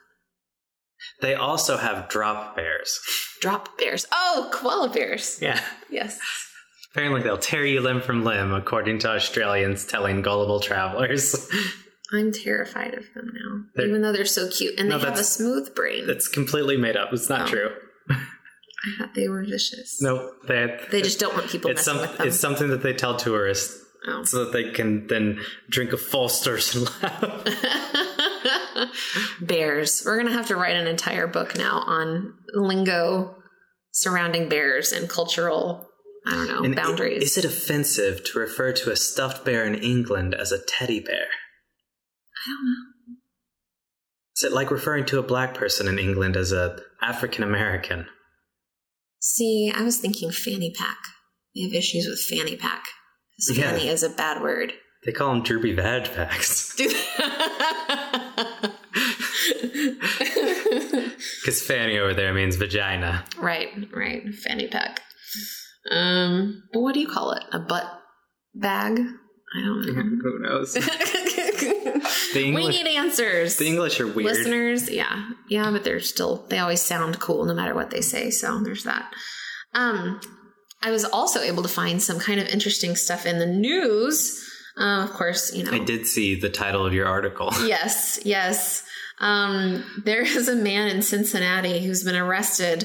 They 1.20 1.35
also 1.35 1.76
have 1.76 2.09
drop 2.09 2.54
bears. 2.54 3.00
Drop 3.40 3.76
bears. 3.78 4.07
Oh, 4.12 4.48
koala 4.52 4.90
bears. 4.90 5.38
Yeah. 5.42 5.61
Yes. 5.90 6.20
Apparently 6.92 7.22
they'll 7.22 7.38
tear 7.38 7.66
you 7.66 7.81
limb 7.81 8.00
from 8.00 8.24
limb, 8.24 8.52
according 8.52 9.00
to 9.00 9.09
Australians 9.11 9.85
telling 9.85 10.22
gullible 10.22 10.61
travelers. 10.61 11.48
I'm 12.12 12.33
terrified 12.33 12.94
of 12.94 13.04
them 13.14 13.31
now, 13.35 13.64
They're- 13.74 13.88
even 13.88 14.02
though 14.02 14.12
they're 14.12 14.24
so 14.24 14.48
cute 14.48 14.78
and 14.78 14.88
No, 14.88 14.98
they 14.98 15.04
have 15.07 15.18
a 15.18 15.24
smooth 15.24 15.74
brain. 15.74 16.07
That's 16.07 16.28
completely 16.28 16.76
made 16.76 16.96
up. 16.96 17.12
It's 17.12 17.28
not 17.28 17.42
Oh. 17.48 17.50
true. 17.50 17.70
I 18.87 18.99
thought 18.99 19.14
they 19.14 19.29
were 19.29 19.45
vicious. 19.45 20.01
No, 20.01 20.33
they, 20.47 20.79
They 20.91 21.03
just 21.03 21.19
don't 21.19 21.35
want 21.35 21.49
people 21.51 21.71
it's 21.71 21.87
messing 21.87 21.95
some, 22.01 22.09
with 22.09 22.19
them. 22.19 22.29
it's 22.29 22.38
something 22.38 22.69
that 22.69 22.83
they 22.83 22.93
tell 22.95 23.17
tourists 23.17 23.85
Oh. 24.07 24.23
so 24.25 24.45
that 24.45 24.53
they 24.53 24.71
can 24.71 25.09
then 25.09 25.41
drink 25.69 25.93
a 25.93 25.97
Foster's 25.97 26.73
and 26.75 26.85
laugh. 27.03 27.45
bears. 29.41 30.03
We're 30.07 30.17
gonna 30.19 30.33
have 30.33 30.47
to 30.47 30.57
write 30.57 30.77
an 30.77 30.87
entire 30.87 31.27
book 31.27 31.57
now 31.57 31.81
on 31.85 32.35
lingo 32.55 33.35
surrounding 33.91 34.49
bears 34.49 34.93
and 34.93 35.09
cultural, 35.09 35.88
I 36.25 36.31
don't 36.35 36.47
know, 36.49 36.62
And 36.62 36.77
boundaries. 36.77 37.23
Is 37.25 37.38
it 37.38 37.45
offensive 37.45 38.23
to 38.27 38.38
refer 38.38 38.73
to 38.73 38.93
a 38.93 38.97
stuffed 38.97 39.45
bear 39.45 39.64
in 39.64 39.75
England 39.75 40.35
as 40.35 40.53
a 40.53 40.62
teddy 40.64 41.01
bear? 41.01 41.27
I 42.47 42.51
don't 42.51 42.64
know. 42.64 43.17
Is 44.37 44.45
it 44.45 44.53
like 44.53 44.71
referring 44.71 45.07
to 45.07 45.19
a 45.19 45.23
black 45.25 45.55
person 45.55 45.88
in 45.88 45.99
England 45.99 46.37
as 46.37 46.53
a 46.53 46.79
African 47.03 47.43
American? 47.43 48.07
See, 49.20 49.72
I 49.74 49.83
was 49.83 49.98
thinking 49.98 50.31
fanny 50.31 50.72
pack. 50.76 50.98
They 51.54 51.62
have 51.62 51.72
issues 51.74 52.07
with 52.09 52.20
fanny 52.20 52.57
pack 52.57 52.85
because 53.37 53.59
Yeah. 53.59 53.70
fanny 53.72 53.88
is 53.88 54.02
a 54.02 54.11
bad 54.11 54.42
word. 54.42 54.72
They 55.04 55.12
call 55.12 55.33
them 55.33 55.42
droopy 55.42 55.72
vag 55.74 56.12
packs 56.12 56.74
because 61.40 61.62
fanny 61.62 61.98
over 61.98 62.14
there 62.14 62.33
means 62.35 62.57
vagina. 62.57 63.24
right, 63.38 63.68
right, 63.94 64.35
fanny 64.35 64.66
pack. 64.68 65.00
Um, 65.90 66.62
but 66.72 66.81
what 66.81 66.94
do 66.94 67.00
you 67.00 67.09
call 67.09 67.33
it? 67.33 67.44
A 67.52 67.59
butt 67.59 67.87
bag? 68.54 69.00
I 69.57 69.65
don't 69.65 69.87
know. 70.23 70.31
Who 70.31 70.39
knows? 70.41 70.77
The 72.35 72.53
we 72.55 72.69
need 72.69 72.87
answers. 72.87 73.57
the 73.57 73.67
English 73.67 74.01
are 74.01 74.07
weird. 74.07 74.27
listeners 74.27 74.91
yeah 74.91 75.31
yeah 75.49 75.71
but 75.71 75.83
they're 75.85 76.01
still 76.01 76.45
they 76.49 76.59
always 76.59 76.83
sound 76.83 77.19
cool 77.21 77.45
no 77.47 77.55
matter 77.55 77.75
what 77.75 77.91
they 77.91 78.01
say 78.03 78.31
so 78.31 78.61
there's 78.63 78.85
that 78.85 79.13
um 79.75 80.21
i 80.83 80.91
was 80.91 81.05
also 81.05 81.41
able 81.41 81.63
to 81.63 81.69
find 81.69 82.03
some 82.03 82.19
kind 82.19 82.39
of 82.39 82.47
interesting 82.49 82.95
stuff 82.97 83.25
in 83.27 83.39
the 83.39 83.47
news 83.47 84.39
uh, 84.79 85.05
of 85.05 85.11
course 85.15 85.55
you 85.55 85.65
know 85.65 85.73
I 85.73 85.79
did 85.79 86.07
see 86.07 86.39
the 86.39 86.51
title 86.51 86.85
of 86.87 86.93
your 86.93 87.07
article. 87.07 87.51
yes 87.67 88.21
yes 88.25 88.85
um 89.21 89.83
there 90.05 90.23
is 90.23 90.49
a 90.49 90.55
man 90.57 90.89
in 90.89 91.03
cincinnati 91.03 91.85
who's 91.85 92.05
been 92.05 92.17
arrested 92.17 92.85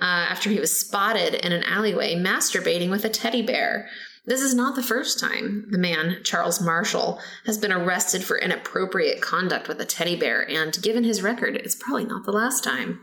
uh, 0.00 0.04
after 0.30 0.50
he 0.50 0.60
was 0.60 0.78
spotted 0.78 1.34
in 1.34 1.52
an 1.52 1.62
alleyway 1.64 2.14
masturbating 2.14 2.90
with 2.90 3.04
a 3.04 3.08
teddy 3.10 3.42
bear 3.42 3.88
this 4.26 4.40
is 4.40 4.54
not 4.54 4.74
the 4.74 4.82
first 4.82 5.20
time 5.20 5.66
the 5.70 5.78
man, 5.78 6.18
Charles 6.24 6.60
Marshall, 6.60 7.20
has 7.44 7.58
been 7.58 7.72
arrested 7.72 8.24
for 8.24 8.38
inappropriate 8.38 9.20
conduct 9.20 9.68
with 9.68 9.80
a 9.80 9.84
teddy 9.84 10.16
bear, 10.16 10.48
and 10.48 10.80
given 10.82 11.04
his 11.04 11.22
record, 11.22 11.56
it's 11.56 11.76
probably 11.76 12.04
not 12.04 12.24
the 12.24 12.32
last 12.32 12.64
time. 12.64 13.00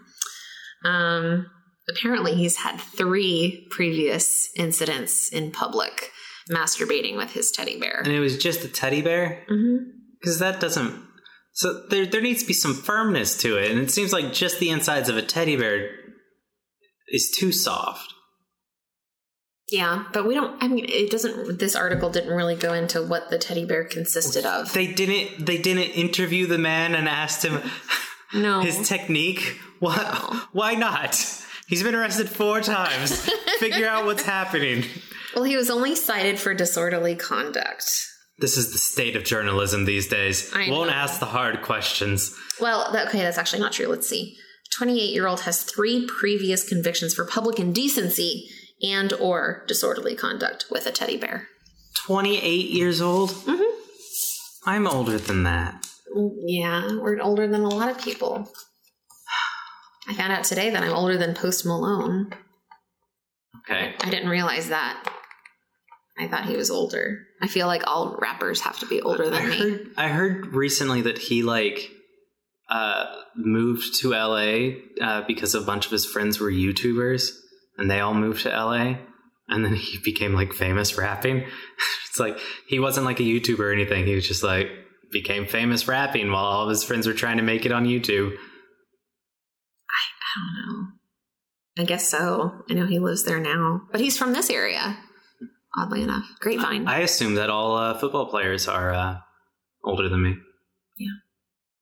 Um, 0.83 1.47
apparently, 1.89 2.35
he's 2.35 2.57
had 2.57 2.79
three 2.79 3.67
previous 3.71 4.49
incidents 4.57 5.29
in 5.29 5.51
public 5.51 6.11
masturbating 6.49 7.15
with 7.15 7.31
his 7.31 7.51
teddy 7.51 7.79
bear. 7.79 8.01
And 8.03 8.11
it 8.11 8.19
was 8.19 8.37
just 8.37 8.63
a 8.65 8.67
teddy 8.67 9.01
bear? 9.01 9.45
hmm 9.47 9.77
Because 10.19 10.39
that 10.39 10.59
doesn't. 10.59 11.01
So 11.53 11.85
there, 11.89 12.05
there 12.05 12.21
needs 12.21 12.41
to 12.41 12.47
be 12.47 12.53
some 12.53 12.73
firmness 12.73 13.37
to 13.43 13.57
it. 13.57 13.71
And 13.71 13.79
it 13.79 13.91
seems 13.91 14.11
like 14.11 14.33
just 14.33 14.59
the 14.59 14.71
insides 14.71 15.07
of 15.07 15.17
a 15.17 15.21
teddy 15.21 15.55
bear 15.55 15.89
is 17.07 17.33
too 17.37 17.51
soft. 17.51 18.13
Yeah, 19.73 20.03
but 20.13 20.27
we 20.27 20.35
don't. 20.35 20.61
I 20.63 20.67
mean, 20.67 20.85
it 20.87 21.09
doesn't. 21.09 21.57
This 21.57 21.75
article 21.75 22.11
didn't 22.11 22.29
really 22.35 22.55
go 22.55 22.73
into 22.73 23.01
what 23.01 23.31
the 23.31 23.39
teddy 23.39 23.65
bear 23.65 23.83
consisted 23.83 24.45
of. 24.45 24.71
They 24.71 24.85
didn't. 24.85 25.47
They 25.47 25.57
didn't 25.57 25.95
interview 25.95 26.45
the 26.45 26.59
man 26.59 26.93
and 26.93 27.09
asked 27.09 27.43
him 27.43 27.59
No, 28.35 28.61
his 28.61 28.87
technique. 28.87 29.57
Why? 29.79 30.45
Why 30.51 30.75
not? 30.75 31.15
He's 31.65 31.81
been 31.81 31.95
arrested 31.95 32.29
four 32.29 32.61
times. 32.61 33.27
Figure 33.59 33.87
out 33.87 34.05
what's 34.05 34.21
happening. 34.21 34.83
well, 35.33 35.43
he 35.43 35.55
was 35.55 35.71
only 35.71 35.95
cited 35.95 36.39
for 36.39 36.53
disorderly 36.53 37.15
conduct. 37.15 37.91
This 38.37 38.57
is 38.57 38.73
the 38.73 38.77
state 38.77 39.15
of 39.15 39.23
journalism 39.23 39.85
these 39.85 40.07
days. 40.07 40.51
I 40.53 40.69
Won't 40.69 40.91
know. 40.91 40.95
ask 40.95 41.19
the 41.19 41.25
hard 41.25 41.63
questions. 41.63 42.35
Well, 42.61 42.91
that, 42.93 43.07
okay, 43.07 43.21
that's 43.21 43.39
actually 43.39 43.61
not 43.63 43.71
true. 43.71 43.87
Let's 43.87 44.07
see. 44.07 44.37
28 44.77 45.13
year 45.13 45.25
old 45.25 45.41
has 45.41 45.63
three 45.63 46.05
previous 46.05 46.67
convictions 46.67 47.15
for 47.15 47.25
public 47.25 47.59
indecency 47.59 48.47
and 48.83 49.13
or 49.13 49.63
disorderly 49.67 50.15
conduct 50.15 50.65
with 50.69 50.85
a 50.85 50.91
teddy 50.91 51.17
bear. 51.17 51.47
28 52.05 52.69
years 52.69 53.01
old? 53.01 53.29
Mhm. 53.31 53.71
I'm 54.65 54.87
older 54.87 55.17
than 55.17 55.43
that. 55.43 55.85
Yeah, 56.45 56.97
we're 56.97 57.19
older 57.21 57.47
than 57.47 57.61
a 57.61 57.69
lot 57.69 57.89
of 57.89 58.01
people. 58.01 58.51
I 60.07 60.13
found 60.13 60.33
out 60.33 60.43
today 60.43 60.69
that 60.69 60.83
I'm 60.83 60.93
older 60.93 61.17
than 61.17 61.33
Post 61.33 61.65
Malone. 61.65 62.33
Okay. 63.59 63.95
I 63.99 64.09
didn't 64.09 64.29
realize 64.29 64.69
that. 64.69 65.09
I 66.17 66.27
thought 66.27 66.45
he 66.45 66.57
was 66.57 66.69
older. 66.69 67.25
I 67.41 67.47
feel 67.47 67.67
like 67.67 67.87
all 67.87 68.17
rappers 68.21 68.61
have 68.61 68.77
to 68.79 68.85
be 68.85 69.01
older 69.01 69.25
I 69.25 69.29
than 69.29 69.49
me. 69.49 69.79
I 69.97 70.09
heard 70.09 70.47
recently 70.47 71.01
that 71.03 71.17
he 71.17 71.41
like 71.41 71.89
uh, 72.69 73.05
moved 73.35 73.99
to 74.01 74.11
LA 74.11 74.73
uh, 75.01 75.23
because 75.25 75.55
a 75.55 75.61
bunch 75.61 75.85
of 75.85 75.91
his 75.91 76.05
friends 76.05 76.39
were 76.39 76.51
YouTubers, 76.51 77.31
and 77.77 77.89
they 77.89 77.99
all 77.99 78.13
moved 78.13 78.43
to 78.43 78.49
LA, 78.49 78.97
and 79.47 79.65
then 79.65 79.75
he 79.75 79.99
became 80.03 80.33
like 80.33 80.53
famous 80.53 80.97
rapping. 80.97 81.37
it's 82.09 82.19
like 82.19 82.37
he 82.67 82.79
wasn't 82.79 83.05
like 83.05 83.19
a 83.19 83.23
YouTuber 83.23 83.59
or 83.59 83.73
anything. 83.73 84.05
He 84.05 84.15
was 84.15 84.27
just 84.27 84.43
like 84.43 84.67
became 85.11 85.45
famous 85.45 85.87
rapping 85.87 86.31
while 86.31 86.43
all 86.43 86.63
of 86.63 86.69
his 86.69 86.83
friends 86.83 87.07
were 87.07 87.13
trying 87.13 87.37
to 87.37 87.43
make 87.43 87.65
it 87.65 87.71
on 87.71 87.85
YouTube. 87.85 88.33
I 89.89 90.05
don't 90.35 90.55
know. 90.55 90.87
I 91.77 91.85
guess 91.85 92.07
so. 92.07 92.63
I 92.69 92.73
know 92.73 92.85
he 92.85 92.99
lives 92.99 93.23
there 93.23 93.39
now, 93.39 93.81
but 93.91 94.01
he's 94.01 94.17
from 94.17 94.33
this 94.33 94.49
area. 94.49 94.97
Oddly 95.75 96.03
enough, 96.03 96.25
Grapevine. 96.39 96.87
I 96.87 96.99
assume 96.99 97.35
that 97.35 97.49
all 97.49 97.75
uh, 97.75 97.97
football 97.97 98.27
players 98.27 98.67
are 98.67 98.93
uh, 98.93 99.17
older 99.83 100.07
than 100.07 100.21
me. 100.21 100.35
Yeah. 100.97 101.07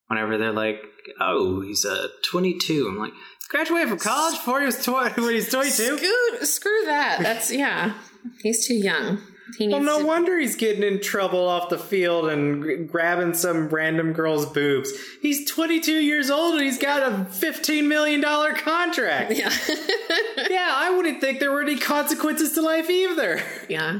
Whenever 0.08 0.38
they're 0.38 0.54
like, 0.54 0.78
"Oh, 1.20 1.62
he's 1.62 1.86
uh, 1.86 2.08
22," 2.30 2.88
I'm 2.88 2.98
like, 2.98 3.12
"Graduated 3.52 3.90
from 3.90 4.00
college 4.00 4.38
before 4.40 4.60
he 4.62 4.66
was 4.66 4.84
tw- 4.84 4.88
when 5.18 5.34
he's 5.36 5.50
22." 5.50 5.98
Screw, 5.98 6.46
screw 6.46 6.82
that. 6.86 7.20
That's 7.22 7.52
yeah. 7.52 7.94
He's 8.42 8.66
too 8.68 8.76
young. 8.76 9.20
He 9.58 9.68
needs 9.68 9.74
Well, 9.86 9.98
no 9.98 10.00
to. 10.00 10.06
wonder 10.06 10.38
he's 10.40 10.56
getting 10.56 10.82
in 10.84 11.02
trouble 11.02 11.46
off 11.46 11.68
the 11.70 11.78
field 11.78 12.30
and 12.30 12.64
g- 12.64 12.76
grabbing 12.86 13.34
some 13.34 13.68
random 13.68 14.14
girl's 14.14 14.46
boobs. 14.46 14.90
He's 15.22 15.50
22 15.52 15.92
years 15.92 16.30
old 16.32 16.54
and 16.56 16.64
he's 16.64 16.78
got 16.78 17.02
a 17.04 17.26
$15 17.26 17.86
million 17.88 18.22
contract. 18.22 19.34
Yeah. 19.34 19.52
yeah, 20.50 20.70
I 20.74 20.94
wouldn't 20.96 21.20
think 21.20 21.40
there 21.42 21.52
were 21.52 21.62
any 21.64 21.78
consequences 21.78 22.54
to 22.54 22.62
life 22.62 22.90
either. 22.90 23.42
yeah. 23.68 24.00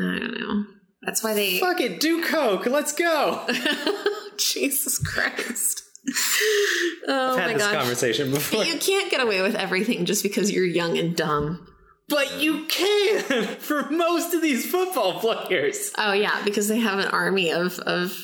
I 0.00 0.18
don't 0.18 0.40
know. 0.40 0.64
That's 1.02 1.22
why 1.22 1.34
they. 1.34 1.60
Fuck 1.60 1.80
it, 1.80 2.00
do 2.00 2.24
coke. 2.24 2.66
Let's 2.66 2.92
go. 2.92 3.46
Jesus 4.38 4.98
Christ. 4.98 5.82
Oh 7.10 7.30
I've 7.30 7.36
my 7.36 7.40
had 7.42 7.56
this 7.56 7.62
gosh. 7.62 7.74
conversation 7.74 8.30
before. 8.30 8.60
But 8.60 8.68
you 8.68 8.78
can't 8.78 9.10
get 9.10 9.22
away 9.22 9.40
with 9.40 9.54
everything 9.54 10.04
just 10.04 10.22
because 10.22 10.50
you're 10.52 10.66
young 10.66 10.98
and 10.98 11.16
dumb. 11.16 11.66
But 12.08 12.38
you 12.40 12.66
can 12.66 13.46
for 13.60 13.88
most 13.90 14.34
of 14.34 14.42
these 14.42 14.70
football 14.70 15.18
players. 15.18 15.90
Oh 15.96 16.12
yeah, 16.12 16.42
because 16.44 16.68
they 16.68 16.78
have 16.80 16.98
an 16.98 17.06
army 17.08 17.50
of 17.50 17.78
of 17.78 18.14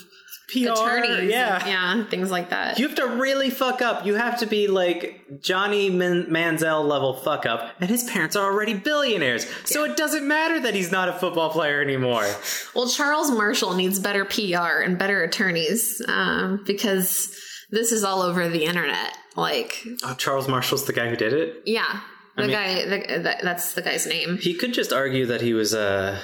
PR, 0.52 0.72
attorneys. 0.72 1.30
yeah. 1.30 1.58
and- 1.60 1.66
yeah, 1.66 2.10
things 2.10 2.30
like 2.30 2.50
that. 2.50 2.78
You 2.78 2.86
have 2.86 2.96
to 2.96 3.06
really 3.06 3.48
fuck 3.48 3.80
up. 3.80 4.04
You 4.04 4.16
have 4.16 4.40
to 4.40 4.46
be 4.46 4.66
like 4.68 5.22
Johnny 5.40 5.88
Man- 5.88 6.26
Manziel 6.26 6.84
level 6.86 7.14
fuck 7.14 7.46
up, 7.46 7.70
and 7.80 7.88
his 7.88 8.04
parents 8.04 8.36
are 8.36 8.44
already 8.52 8.74
billionaires. 8.74 9.46
So 9.64 9.84
it 9.84 9.96
doesn't 9.96 10.28
matter 10.28 10.60
that 10.60 10.74
he's 10.74 10.92
not 10.92 11.08
a 11.08 11.14
football 11.14 11.48
player 11.50 11.80
anymore. 11.80 12.26
well, 12.74 12.86
Charles 12.88 13.30
Marshall 13.30 13.72
needs 13.74 13.98
better 13.98 14.26
PR 14.26 14.82
and 14.84 14.98
better 14.98 15.22
attorneys 15.22 16.02
um, 16.06 16.62
because 16.66 17.34
this 17.74 17.92
is 17.92 18.04
all 18.04 18.22
over 18.22 18.48
the 18.48 18.64
internet. 18.64 19.16
Like, 19.36 19.82
Oh, 20.04 20.14
Charles 20.14 20.48
Marshall's 20.48 20.84
the 20.86 20.92
guy 20.92 21.08
who 21.10 21.16
did 21.16 21.32
it. 21.32 21.62
yeah, 21.66 22.00
the 22.36 22.42
mean- 22.42 22.50
guy. 22.52 22.84
The, 22.86 23.18
that, 23.24 23.42
that's 23.42 23.74
the 23.74 23.82
guy's 23.82 24.06
name. 24.06 24.38
He 24.38 24.54
could 24.54 24.72
just 24.72 24.92
argue 24.92 25.26
that 25.26 25.40
he 25.40 25.52
was 25.54 25.74
uh, 25.74 26.20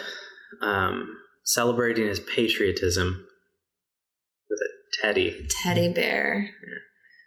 um, 0.63 1.17
celebrating 1.45 2.07
his 2.07 2.21
patriotism 2.21 3.27
with 4.49 4.59
a 4.61 5.03
teddy. 5.03 5.47
Teddy 5.63 5.93
bear. 5.93 6.51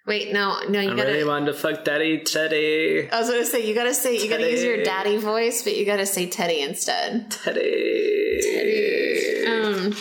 Wait, 0.06 0.34
no, 0.34 0.60
no, 0.68 0.82
you 0.82 0.92
I 0.92 0.96
gotta. 0.98 1.12
really 1.12 1.24
wanted 1.24 1.46
to 1.46 1.54
fuck 1.54 1.86
daddy 1.86 2.20
teddy. 2.24 3.10
I 3.10 3.20
was 3.22 3.30
gonna 3.30 3.46
say 3.46 3.66
you 3.66 3.74
gotta 3.74 3.94
say 3.94 4.18
you 4.22 4.30
gotta 4.30 4.50
use 4.52 4.62
your 4.62 4.84
daddy 4.84 5.16
voice, 5.18 5.64
but 5.64 5.78
you 5.78 5.86
gotta 5.86 6.06
say 6.06 6.28
Teddy 6.30 6.60
instead. 6.62 7.32
Teddy. 7.32 8.40
Teddy. 8.42 9.46
Um, 9.48 9.96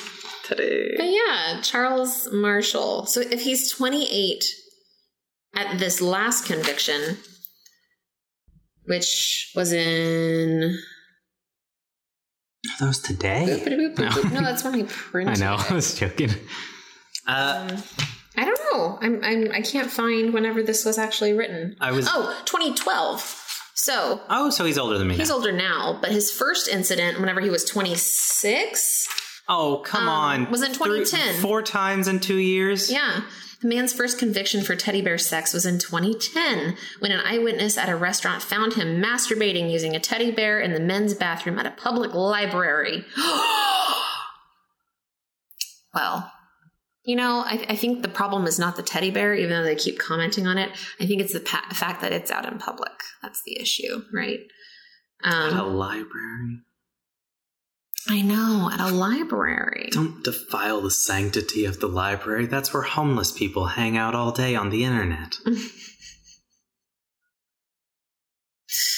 but 0.56 1.06
yeah, 1.10 1.60
Charles 1.62 2.28
Marshall. 2.32 3.06
So 3.06 3.20
if 3.20 3.42
he's 3.42 3.70
28 3.72 4.44
at 5.56 5.78
this 5.78 6.00
last 6.00 6.46
conviction, 6.46 7.18
which 8.86 9.50
was 9.54 9.72
in 9.72 10.76
That 12.80 12.86
was 12.86 12.98
today? 13.00 13.62
no, 13.66 14.08
no. 14.30 14.40
that's 14.42 14.64
when 14.64 14.74
he 14.74 14.84
printed. 14.84 15.36
I 15.36 15.40
know. 15.44 15.56
I 15.70 15.74
was 15.74 15.94
joking. 15.94 16.30
Uh, 17.26 17.68
Um, 17.70 17.82
I 18.36 18.44
don't 18.46 18.60
know. 18.72 18.98
I'm, 19.00 19.22
I'm 19.22 19.52
I 19.52 19.60
can't 19.60 19.90
find 19.90 20.32
whenever 20.32 20.62
this 20.62 20.84
was 20.84 20.96
actually 20.98 21.34
written. 21.34 21.76
I 21.80 21.92
was. 21.92 22.08
Oh, 22.10 22.34
2012. 22.46 23.38
So 23.74 24.20
Oh, 24.28 24.50
so 24.50 24.64
he's 24.64 24.78
older 24.78 24.98
than 24.98 25.08
me. 25.08 25.16
he's 25.16 25.28
now. 25.28 25.34
older 25.36 25.52
now, 25.52 25.98
but 26.00 26.10
his 26.12 26.30
first 26.30 26.68
incident, 26.68 27.20
whenever 27.20 27.40
he 27.40 27.50
was 27.50 27.64
26, 27.64 29.06
Oh, 29.54 29.82
come 29.84 30.04
Um, 30.04 30.08
on. 30.08 30.50
was 30.50 30.62
in 30.62 30.72
Three- 30.72 31.04
2010. 31.04 31.42
four 31.42 31.62
times 31.62 32.08
in 32.08 32.20
two 32.20 32.38
years? 32.38 32.90
Yeah. 32.90 33.20
The 33.60 33.68
man's 33.68 33.92
first 33.92 34.18
conviction 34.18 34.64
for 34.64 34.74
teddy 34.74 35.02
bear 35.02 35.18
sex 35.18 35.52
was 35.52 35.66
in 35.66 35.78
2010 35.78 36.76
when 37.00 37.12
an 37.12 37.20
eyewitness 37.20 37.76
at 37.76 37.88
a 37.90 37.94
restaurant 37.94 38.42
found 38.42 38.72
him 38.74 39.00
masturbating 39.00 39.70
using 39.70 39.94
a 39.94 40.00
teddy 40.00 40.30
bear 40.30 40.58
in 40.60 40.72
the 40.72 40.80
men's 40.80 41.12
bathroom 41.14 41.58
at 41.58 41.66
a 41.66 41.70
public 41.70 42.14
library. 42.14 43.04
well, 45.94 46.32
you 47.04 47.14
know, 47.16 47.42
I, 47.44 47.64
I 47.70 47.76
think 47.76 48.02
the 48.02 48.08
problem 48.08 48.46
is 48.46 48.58
not 48.58 48.76
the 48.76 48.82
teddy 48.82 49.10
bear, 49.10 49.34
even 49.34 49.50
though 49.50 49.64
they 49.64 49.74
keep 49.76 49.98
commenting 49.98 50.46
on 50.46 50.56
it. 50.58 50.70
I 51.00 51.06
think 51.06 51.20
it's 51.20 51.32
the 51.32 51.40
pa- 51.40 51.66
fact 51.74 52.00
that 52.00 52.12
it's 52.12 52.30
out 52.30 52.50
in 52.50 52.58
public. 52.58 52.92
That's 53.22 53.42
the 53.44 53.60
issue, 53.60 54.02
right? 54.12 54.40
At 55.24 55.52
a 55.52 55.62
Um, 55.62 55.74
library? 55.76 56.60
I 58.08 58.20
know, 58.20 58.68
at 58.72 58.80
a 58.80 58.88
library. 58.88 59.88
Don't 59.92 60.24
defile 60.24 60.80
the 60.80 60.90
sanctity 60.90 61.64
of 61.64 61.78
the 61.80 61.86
library. 61.86 62.46
That's 62.46 62.74
where 62.74 62.82
homeless 62.82 63.30
people 63.32 63.66
hang 63.66 63.96
out 63.96 64.14
all 64.14 64.32
day 64.32 64.54
on 64.56 64.70
the 64.70 64.84
internet. 64.84 65.36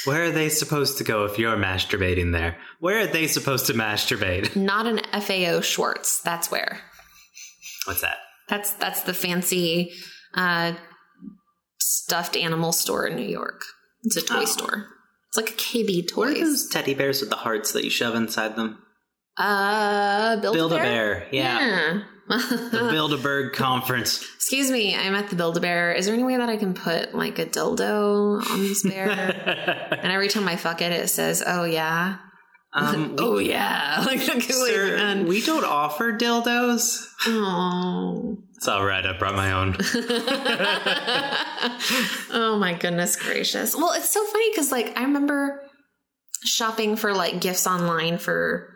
Where 0.05 0.25
are 0.25 0.31
they 0.31 0.51
supposed 0.51 0.99
to 0.99 1.05
go 1.05 1.25
if 1.25 1.39
you're 1.39 1.57
masturbating 1.57 2.33
there? 2.33 2.59
Where 2.79 3.01
are 3.01 3.07
they 3.07 3.27
supposed 3.27 3.67
to 3.67 3.73
masturbate? 3.73 4.55
Not 4.57 4.87
an 4.87 5.01
FAO 5.21 5.63
Schwarz. 5.63 6.21
That's 6.23 6.51
where. 6.51 6.81
What's 7.87 8.03
that? 8.03 8.19
That's 8.49 8.73
that's 8.75 9.03
the 9.03 9.15
fancy 9.15 9.93
uh, 10.35 10.75
stuffed 11.81 12.37
animal 12.37 12.73
store 12.73 13.07
in 13.07 13.17
New 13.17 13.27
York. 13.27 13.63
It's 14.03 14.17
a 14.17 14.23
toy 14.23 14.43
Oh. 14.43 14.45
store. 14.45 14.87
It's 15.29 15.37
like 15.39 15.51
a 15.51 15.55
KB 15.55 16.15
What 16.15 16.29
are 16.29 16.35
those 16.35 16.69
teddy 16.69 16.95
bears 16.95 17.21
with 17.21 17.31
the 17.31 17.37
hearts 17.37 17.73
that 17.73 17.83
you 17.85 17.91
shove 17.91 18.15
inside 18.15 18.57
them? 18.57 18.79
Uh, 19.37 20.37
Build, 20.41 20.55
Build 20.55 20.73
a 20.73 20.77
Bear. 20.77 21.27
Yeah. 21.33 22.01
The 22.29 22.71
Yeah. 22.73 22.91
Build 22.91 23.13
a 23.13 23.19
Bird 23.19 23.53
Conference. 23.53 24.25
Excuse 24.37 24.71
me, 24.71 24.97
I'm 24.97 25.15
at 25.15 25.29
the 25.29 25.37
Build 25.37 25.57
a 25.57 25.61
Bear. 25.61 25.93
Is 25.93 26.07
there 26.07 26.15
any 26.15 26.25
way 26.25 26.37
that 26.37 26.49
I 26.49 26.57
can 26.57 26.73
put 26.75 27.15
like 27.15 27.39
a 27.39 27.47
dildo 27.47 28.49
on 28.51 28.61
this 28.63 28.83
bear? 28.89 29.11
and 29.11 30.13
every 30.13 30.29
time 30.29 30.49
I 30.49 30.57
fuck 30.57 30.81
it, 30.81 30.93
it 30.93 31.09
says, 31.09 31.43
"Oh 31.47 31.65
yeah, 31.65 32.17
um, 32.73 33.17
oh 33.19 33.39
yeah." 33.39 34.03
Like 34.07 34.21
sir, 34.21 34.97
and 34.97 35.29
we 35.29 35.43
don't 35.43 35.65
offer 35.65 36.13
dildos. 36.13 37.05
oh. 37.27 38.39
It's 38.57 38.69
all 38.69 38.85
right. 38.85 39.05
I 39.05 39.13
brought 39.19 39.35
my 39.35 39.53
own. 39.53 39.77
oh 42.31 42.57
my 42.59 42.73
goodness 42.73 43.17
gracious. 43.17 43.77
Well, 43.77 43.93
it's 43.93 44.09
so 44.11 44.25
funny 44.25 44.51
because 44.51 44.73
like 44.73 44.97
I 44.97 45.03
remember 45.03 45.61
shopping 46.45 46.97
for 46.97 47.15
like 47.15 47.43
gifts 47.43 47.67
online 47.67 48.17
for 48.17 48.74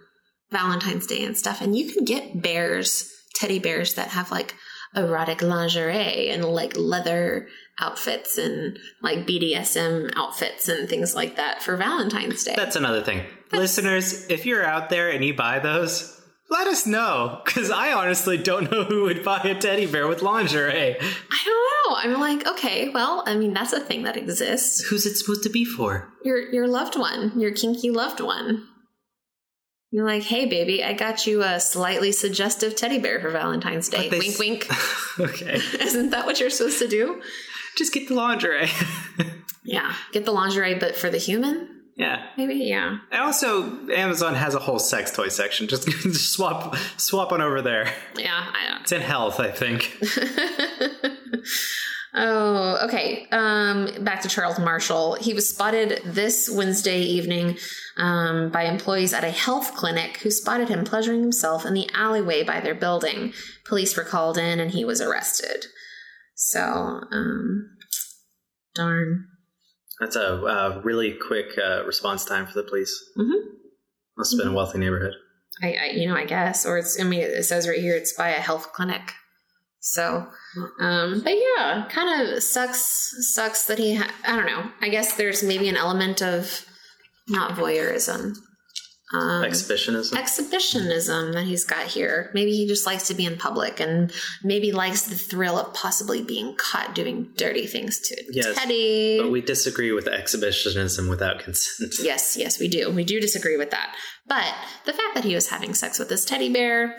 Valentine's 0.50 1.06
Day 1.06 1.24
and 1.24 1.36
stuff, 1.36 1.60
and 1.60 1.76
you 1.76 1.92
can 1.92 2.04
get 2.04 2.40
bears, 2.40 3.12
teddy 3.34 3.58
bears 3.58 3.94
that 3.94 4.08
have 4.08 4.30
like 4.30 4.54
erotic 4.94 5.42
lingerie 5.42 6.30
and 6.30 6.44
like 6.44 6.76
leather 6.76 7.48
outfits 7.80 8.38
and 8.38 8.78
like 9.02 9.26
BDSM 9.26 10.10
outfits 10.16 10.68
and 10.68 10.88
things 10.88 11.14
like 11.14 11.36
that 11.36 11.62
for 11.62 11.76
Valentine's 11.76 12.42
Day. 12.44 12.54
That's 12.56 12.76
another 12.76 13.02
thing. 13.02 13.22
Listeners, 13.52 14.26
if 14.28 14.46
you're 14.46 14.64
out 14.64 14.90
there 14.90 15.10
and 15.10 15.24
you 15.24 15.34
buy 15.34 15.58
those, 15.58 16.18
let 16.50 16.66
us 16.66 16.86
know. 16.86 17.40
Because 17.44 17.70
I 17.70 17.92
honestly 17.92 18.36
don't 18.38 18.70
know 18.70 18.84
who 18.84 19.02
would 19.04 19.24
buy 19.24 19.40
a 19.44 19.54
teddy 19.54 19.86
bear 19.86 20.08
with 20.08 20.22
lingerie. 20.22 20.96
I 20.98 21.42
don't 21.44 22.14
know. 22.14 22.14
I'm 22.14 22.20
like, 22.20 22.46
okay, 22.46 22.88
well, 22.88 23.22
I 23.26 23.36
mean, 23.36 23.54
that's 23.54 23.72
a 23.72 23.80
thing 23.80 24.02
that 24.04 24.16
exists. 24.16 24.80
Who's 24.88 25.06
it 25.06 25.16
supposed 25.16 25.42
to 25.44 25.50
be 25.50 25.64
for? 25.64 26.12
Your 26.24 26.38
your 26.52 26.66
loved 26.66 26.98
one, 26.98 27.38
your 27.38 27.52
kinky 27.52 27.90
loved 27.90 28.20
one. 28.20 28.66
You're 29.90 30.04
like, 30.04 30.22
hey, 30.22 30.44
baby, 30.46 30.84
I 30.84 30.92
got 30.92 31.26
you 31.26 31.42
a 31.42 31.58
slightly 31.58 32.12
suggestive 32.12 32.76
teddy 32.76 32.98
bear 32.98 33.20
for 33.20 33.30
Valentine's 33.30 33.88
Day. 33.88 34.10
They 34.10 34.18
Wink, 34.18 34.38
wink. 34.38 34.68
okay. 35.20 35.54
Isn't 35.80 36.10
that 36.10 36.26
what 36.26 36.40
you're 36.40 36.50
supposed 36.50 36.78
to 36.80 36.88
do? 36.88 37.22
Just 37.76 37.94
get 37.94 38.08
the 38.08 38.14
lingerie. 38.14 38.68
Yeah. 39.64 39.92
Get 40.12 40.24
the 40.24 40.32
lingerie, 40.32 40.76
but 40.76 40.96
for 40.96 41.10
the 41.10 41.18
human? 41.18 41.68
yeah. 41.94 42.24
Maybe, 42.38 42.54
yeah. 42.54 43.00
And 43.10 43.20
also, 43.20 43.86
Amazon 43.90 44.34
has 44.34 44.54
a 44.54 44.58
whole 44.58 44.78
sex 44.78 45.10
toy 45.10 45.28
section. 45.28 45.68
Just, 45.68 45.86
just 45.86 46.32
swap 46.32 46.74
swap 46.96 47.32
on 47.32 47.42
over 47.42 47.60
there. 47.60 47.92
Yeah, 48.16 48.46
I 48.50 48.78
It's 48.80 48.92
in 48.92 49.02
health, 49.02 49.40
I 49.40 49.50
think. 49.50 49.94
Oh, 52.14 52.78
okay. 52.84 53.26
Um, 53.30 54.04
back 54.04 54.22
to 54.22 54.28
Charles 54.28 54.58
Marshall. 54.58 55.14
He 55.14 55.34
was 55.34 55.48
spotted 55.48 56.00
this 56.04 56.48
Wednesday 56.50 57.00
evening 57.00 57.58
um, 57.96 58.50
by 58.50 58.64
employees 58.64 59.12
at 59.12 59.24
a 59.24 59.30
health 59.30 59.74
clinic 59.74 60.18
who 60.18 60.30
spotted 60.30 60.68
him 60.68 60.84
pleasuring 60.84 61.20
himself 61.20 61.64
in 61.64 61.74
the 61.74 61.88
alleyway 61.94 62.42
by 62.44 62.60
their 62.60 62.74
building. 62.74 63.32
Police 63.66 63.96
were 63.96 64.04
called 64.04 64.38
in 64.38 64.60
and 64.60 64.70
he 64.70 64.84
was 64.84 65.00
arrested. 65.00 65.66
So, 66.34 66.62
um, 66.62 67.76
darn. 68.74 69.26
That's 70.00 70.16
a 70.16 70.44
uh, 70.44 70.80
really 70.84 71.12
quick 71.26 71.46
uh, 71.58 71.84
response 71.84 72.24
time 72.24 72.46
for 72.46 72.54
the 72.54 72.68
police. 72.68 72.96
Mm-hmm. 73.18 73.56
Must 74.16 74.32
have 74.32 74.38
been 74.38 74.52
a 74.52 74.56
wealthy 74.56 74.78
neighborhood. 74.78 75.14
I, 75.62 75.72
I, 75.72 75.86
you 75.94 76.06
know, 76.06 76.14
I 76.14 76.24
guess, 76.24 76.64
or 76.64 76.78
it's. 76.78 77.00
I 77.00 77.04
mean, 77.04 77.20
it 77.20 77.42
says 77.44 77.66
right 77.66 77.80
here 77.80 77.96
it's 77.96 78.12
by 78.12 78.28
a 78.28 78.40
health 78.40 78.72
clinic. 78.72 79.12
So, 79.92 80.26
um, 80.80 81.22
but 81.24 81.32
yeah, 81.34 81.86
kind 81.90 82.28
of 82.32 82.42
sucks. 82.42 83.14
Sucks 83.32 83.64
that 83.66 83.78
he. 83.78 83.94
Ha- 83.94 84.12
I 84.26 84.36
don't 84.36 84.46
know. 84.46 84.70
I 84.80 84.88
guess 84.90 85.14
there's 85.14 85.42
maybe 85.42 85.68
an 85.68 85.76
element 85.76 86.20
of 86.22 86.64
not 87.28 87.52
voyeurism, 87.56 88.34
um, 89.14 89.44
Exhibitionism. 89.44 90.18
exhibitionism 90.18 91.32
that 91.32 91.44
he's 91.46 91.64
got 91.64 91.86
here. 91.86 92.30
Maybe 92.34 92.52
he 92.52 92.66
just 92.66 92.84
likes 92.86 93.06
to 93.08 93.14
be 93.14 93.24
in 93.24 93.36
public, 93.38 93.80
and 93.80 94.12
maybe 94.44 94.72
likes 94.72 95.02
the 95.02 95.14
thrill 95.14 95.58
of 95.58 95.72
possibly 95.74 96.22
being 96.22 96.54
caught 96.56 96.94
doing 96.94 97.28
dirty 97.36 97.66
things 97.66 97.98
to 98.08 98.16
Yes, 98.30 98.54
Teddy. 98.56 99.20
but 99.22 99.30
we 99.30 99.40
disagree 99.40 99.92
with 99.92 100.06
exhibitionism 100.06 101.08
without 101.08 101.38
consent. 101.38 101.94
Yes, 102.02 102.36
yes, 102.36 102.58
we 102.60 102.68
do. 102.68 102.90
We 102.90 103.04
do 103.04 103.20
disagree 103.20 103.56
with 103.56 103.70
that. 103.70 103.94
But 104.26 104.52
the 104.84 104.92
fact 104.92 105.14
that 105.14 105.24
he 105.24 105.34
was 105.34 105.48
having 105.48 105.72
sex 105.72 105.98
with 105.98 106.10
this 106.10 106.24
teddy 106.26 106.52
bear, 106.52 106.98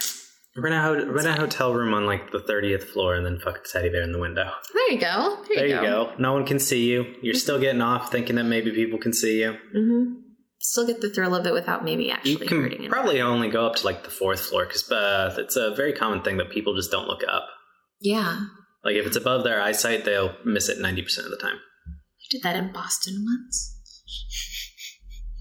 Rent 0.62 0.76
a, 0.76 0.82
ho- 0.82 1.06
rent 1.12 1.28
a 1.28 1.34
hotel 1.34 1.74
room 1.74 1.94
on 1.94 2.06
like 2.06 2.32
the 2.32 2.40
30th 2.40 2.84
floor 2.84 3.16
and 3.16 3.26
then 3.26 3.40
fuck 3.40 3.64
the 3.64 3.70
teddy 3.72 3.90
bear 3.90 4.02
in 4.04 4.12
the 4.12 4.20
window. 4.20 4.50
there 4.74 4.92
you 4.92 5.00
go. 5.00 5.38
There, 5.48 5.56
There 5.58 5.68
you 5.68 5.82
go. 5.82 6.14
No 6.20 6.34
one 6.34 6.46
can 6.46 6.60
see 6.60 6.86
you. 6.90 7.16
You're 7.22 7.34
still 7.36 7.60
getting 7.60 7.82
off 7.82 8.12
thinking 8.12 8.36
that 8.38 8.44
maybe 8.46 8.72
people 8.72 9.00
can 9.00 9.14
see 9.14 9.42
you. 9.42 9.56
hmm 9.74 10.14
Still 10.62 10.86
get 10.86 11.00
the 11.00 11.10
thrill 11.10 11.36
of 11.36 11.46
it 11.46 11.54
without 11.54 11.86
maybe 11.86 12.06
You 12.06 12.12
actually 12.12 12.48
hurting 12.48 12.72
can 12.78 12.86
him. 12.86 12.92
probably 12.92 13.22
only 13.22 13.50
go 13.50 13.66
up 13.66 13.78
to 13.78 13.86
like 13.86 14.04
the 14.04 14.10
fourth 14.10 14.42
floor 14.42 14.66
because 14.66 14.92
uh, 14.92 15.34
it's 15.38 15.56
a 15.56 15.74
very 15.74 15.94
common 15.94 16.22
thing 16.22 16.36
that 16.38 16.50
people 16.52 16.76
just 16.76 16.92
don't 16.92 17.08
look 17.08 17.22
up. 17.32 17.48
yeah. 18.02 18.42
Like 18.84 18.96
if 18.96 19.06
it's 19.06 19.18
above 19.18 19.44
their 19.44 19.62
eyesight, 19.62 20.06
they'll 20.06 20.36
miss 20.46 20.70
it 20.70 20.80
90% 20.80 21.26
of 21.26 21.32
the 21.32 21.38
time. 21.38 21.56
I 21.58 22.26
did 22.32 22.42
that 22.44 22.56
in 22.56 22.72
Boston 22.72 23.26
once. 23.26 23.76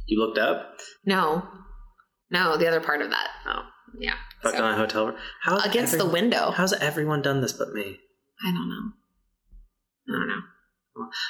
You 0.06 0.18
looked 0.20 0.38
up? 0.38 0.72
No. 1.04 1.46
No, 2.30 2.56
the 2.56 2.66
other 2.66 2.80
part 2.80 3.00
of 3.02 3.10
that. 3.10 3.28
Oh, 3.46 3.62
yeah. 3.98 4.14
Fucked 4.42 4.56
So, 4.56 4.64
on 4.64 4.74
a 4.74 4.76
hotel 4.76 5.06
room? 5.06 5.16
How's 5.42 5.64
against 5.64 5.94
every- 5.94 6.06
the 6.06 6.12
window. 6.12 6.50
How's 6.50 6.72
everyone 6.74 7.22
done 7.22 7.40
this 7.40 7.52
but 7.52 7.72
me? 7.72 7.98
I 8.44 8.52
don't 8.52 8.68
know. 8.68 8.92
I 10.08 10.12
don't 10.18 10.28
know. 10.28 10.42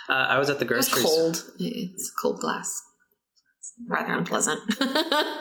Uh, 0.09 0.13
I 0.13 0.39
was 0.39 0.49
at 0.51 0.59
the 0.59 0.65
It 0.65 0.69
grocery 0.69 1.03
cold. 1.03 1.45
It's 1.59 2.11
cold 2.23 2.41
glass. 2.41 2.83
It's 3.61 3.73
rather 3.89 4.13
unpleasant. 4.15 4.61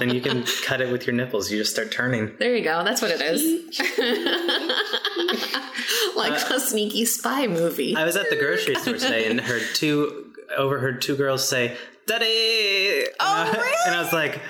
Then 0.00 0.10
you 0.10 0.20
can 0.20 0.42
cut 0.64 0.80
it 0.80 0.90
with 0.90 1.06
your 1.06 1.14
nipples. 1.14 1.48
You 1.48 1.58
just 1.58 1.70
start 1.70 1.92
turning. 1.92 2.34
There 2.40 2.56
you 2.56 2.64
go. 2.64 2.82
That's 2.82 3.00
what 3.00 3.12
it 3.12 3.20
is. 3.20 3.78
like 6.16 6.32
a 6.50 6.58
sneaky 6.58 7.04
spy 7.04 7.46
movie. 7.46 7.94
Uh, 7.94 8.00
I 8.00 8.04
was 8.04 8.16
at 8.16 8.30
the 8.30 8.36
grocery 8.36 8.74
store 8.74 8.94
today 8.94 9.30
and 9.30 9.40
heard 9.40 9.62
two 9.74 10.23
overheard 10.56 11.00
two 11.02 11.16
girls 11.16 11.46
say 11.48 11.76
"Daddy," 12.06 13.04
Oh, 13.20 13.44
and, 13.48 13.48
I, 13.48 13.52
really? 13.60 13.76
and 13.86 13.94
I 13.96 14.02
was 14.02 14.12
like, 14.12 14.40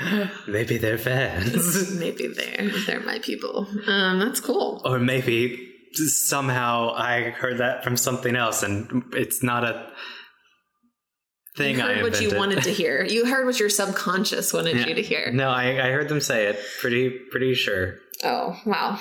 maybe 0.48 0.78
they're 0.78 0.98
fans, 0.98 1.92
Maybe 1.98 2.26
they're 2.28 2.70
they're 2.86 3.00
my 3.00 3.18
people. 3.20 3.66
Um, 3.86 4.18
that's 4.20 4.40
cool. 4.40 4.82
or 4.84 4.98
maybe 4.98 5.70
somehow 5.94 6.92
I 6.94 7.30
heard 7.30 7.58
that 7.58 7.84
from 7.84 7.96
something 7.96 8.34
else, 8.36 8.62
and 8.62 9.04
it's 9.12 9.42
not 9.42 9.62
a 9.64 9.90
thing 11.56 11.76
You 11.76 11.82
I 11.84 11.94
heard 11.94 12.02
what 12.02 12.20
you 12.20 12.36
wanted 12.36 12.64
to 12.64 12.70
hear. 12.70 13.04
You 13.08 13.26
heard 13.26 13.46
what 13.46 13.60
your 13.60 13.68
subconscious 13.70 14.52
wanted 14.52 14.76
Yeah. 14.76 14.86
you 14.88 14.94
to 14.96 15.02
hear. 15.02 15.30
No, 15.32 15.50
I, 15.50 15.86
I 15.86 15.90
heard 15.92 16.08
them 16.08 16.20
say 16.20 16.46
it. 16.46 16.58
Pretty 16.80 17.10
pretty 17.30 17.54
sure. 17.54 17.98
Oh 18.24 18.58
wow. 18.66 18.98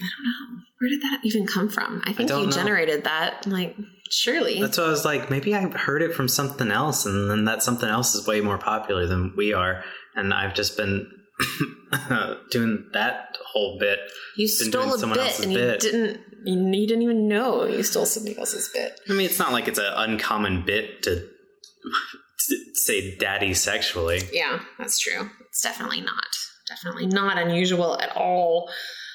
I 0.00 0.02
don't 0.02 0.24
know. 0.24 0.60
Where 0.80 0.90
did 0.90 1.02
that 1.02 1.20
even 1.24 1.46
come 1.46 1.68
from? 1.68 2.02
I 2.06 2.12
think 2.12 2.28
don't 2.28 2.40
you 2.42 2.46
know. 2.46 2.52
generated 2.52 3.04
that. 3.04 3.46
Like, 3.46 3.76
surely. 4.10 4.60
That's 4.60 4.78
why 4.78 4.84
I 4.84 4.88
was 4.88 5.04
like, 5.04 5.30
maybe 5.30 5.54
I 5.54 5.60
heard 5.68 6.02
it 6.02 6.14
from 6.14 6.28
something 6.28 6.70
else, 6.70 7.06
and 7.06 7.30
then 7.30 7.44
that 7.46 7.62
something 7.62 7.88
else 7.88 8.14
is 8.14 8.26
way 8.26 8.40
more 8.40 8.58
popular 8.58 9.06
than 9.06 9.34
we 9.36 9.52
are, 9.52 9.84
and 10.14 10.32
I've 10.34 10.54
just 10.54 10.76
been 10.76 11.10
doing 12.50 12.88
that 12.92 13.36
whole 13.52 13.78
bit. 13.78 13.98
you 14.36 14.48
stole 14.48 14.70
doing 14.82 14.94
a 14.94 14.98
someone 14.98 15.18
bit 15.18 15.26
else's 15.26 15.44
and 15.44 15.52
you 15.52 15.58
bit. 15.58 15.80
didn't. 15.80 16.20
You, 16.44 16.70
you 16.72 16.86
didn't 16.86 17.02
even 17.02 17.28
know 17.28 17.64
you 17.64 17.82
stole 17.82 18.06
somebody 18.06 18.38
else's 18.38 18.70
bit. 18.72 18.98
I 19.08 19.12
mean, 19.12 19.26
it's 19.26 19.38
not 19.38 19.52
like 19.52 19.68
it's 19.68 19.78
an 19.78 19.92
uncommon 19.96 20.64
bit 20.64 21.02
to, 21.02 21.16
to 21.20 22.56
say 22.74 23.16
"daddy" 23.16 23.54
sexually. 23.54 24.22
Yeah, 24.32 24.60
that's 24.78 24.98
true. 24.98 25.30
It's 25.48 25.62
definitely 25.62 26.00
not. 26.00 26.24
Definitely 26.68 27.06
not 27.06 27.38
unusual 27.38 27.98
at 28.00 28.14
all. 28.16 28.70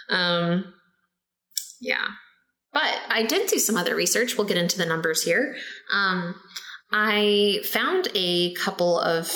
Um, 0.10 0.74
yeah. 1.80 2.08
But 2.74 2.99
I 3.09 3.24
did 3.24 3.47
do 3.47 3.59
some 3.59 3.78
other 3.78 3.95
research. 3.95 4.38
We'll 4.38 4.47
get 4.47 4.57
into 4.57 4.78
the 4.78 4.86
numbers 4.86 5.24
here. 5.24 5.55
Um, 5.93 6.36
I 6.91 7.59
found 7.65 8.07
a 8.15 8.53
couple 8.55 8.99
of 8.99 9.32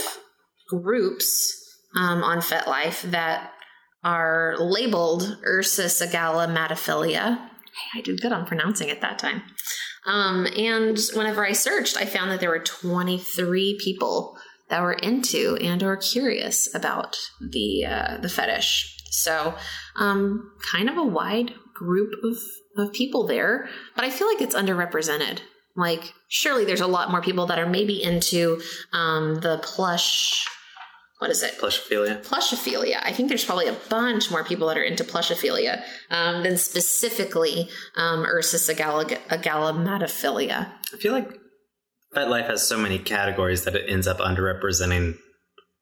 groups 0.69 1.53
um, 1.95 2.23
on 2.23 2.39
FetLife 2.39 3.11
that 3.11 3.51
are 4.03 4.55
labeled 4.59 5.37
Ursa 5.45 5.85
Sagala 5.85 6.47
Matophilia. 6.47 7.37
Hey, 7.37 7.99
I 7.99 8.01
did 8.01 8.21
good 8.21 8.31
on 8.31 8.45
pronouncing 8.45 8.89
it 8.89 9.01
that 9.01 9.19
time. 9.19 9.43
Um, 10.05 10.47
and 10.57 10.97
whenever 11.13 11.45
I 11.45 11.51
searched, 11.51 11.97
I 11.97 12.05
found 12.05 12.31
that 12.31 12.39
there 12.39 12.49
were 12.49 12.59
23 12.59 13.77
people 13.83 14.37
that 14.69 14.81
were 14.81 14.93
into 14.93 15.57
and 15.61 15.83
or 15.83 15.97
curious 15.97 16.73
about 16.73 17.17
the 17.41 17.85
uh, 17.85 18.17
the 18.17 18.29
fetish. 18.29 18.95
So, 19.11 19.55
um, 19.95 20.51
kind 20.71 20.89
of 20.89 20.97
a 20.97 21.03
wide 21.03 21.53
group 21.77 22.13
of 22.23 22.37
of 22.77 22.93
people 22.93 23.25
there, 23.25 23.69
but 23.95 24.05
I 24.05 24.09
feel 24.09 24.27
like 24.27 24.41
it's 24.41 24.55
underrepresented. 24.55 25.39
Like, 25.75 26.13
surely 26.27 26.65
there's 26.65 26.81
a 26.81 26.87
lot 26.87 27.11
more 27.11 27.21
people 27.21 27.45
that 27.47 27.59
are 27.59 27.67
maybe 27.67 28.01
into 28.01 28.61
um, 28.93 29.35
the 29.41 29.59
plush. 29.63 30.45
What 31.19 31.31
is 31.31 31.41
it? 31.41 31.57
Plushophilia. 31.59 32.23
Plushophilia. 32.23 32.99
I 33.01 33.11
think 33.11 33.29
there's 33.29 33.45
probably 33.45 33.67
a 33.67 33.77
bunch 33.89 34.29
more 34.29 34.43
people 34.43 34.67
that 34.67 34.77
are 34.77 34.83
into 34.83 35.03
plushophilia 35.03 35.83
um, 36.11 36.43
than 36.43 36.57
specifically 36.57 37.69
um, 37.95 38.23
agala- 38.23 39.19
agalamatophilia. 39.27 40.71
I 40.93 40.97
feel 40.97 41.13
like 41.13 41.39
FetLife 42.15 42.47
has 42.47 42.67
so 42.67 42.77
many 42.77 42.99
categories 42.99 43.63
that 43.65 43.75
it 43.75 43.85
ends 43.87 44.07
up 44.07 44.17
underrepresenting 44.17 45.17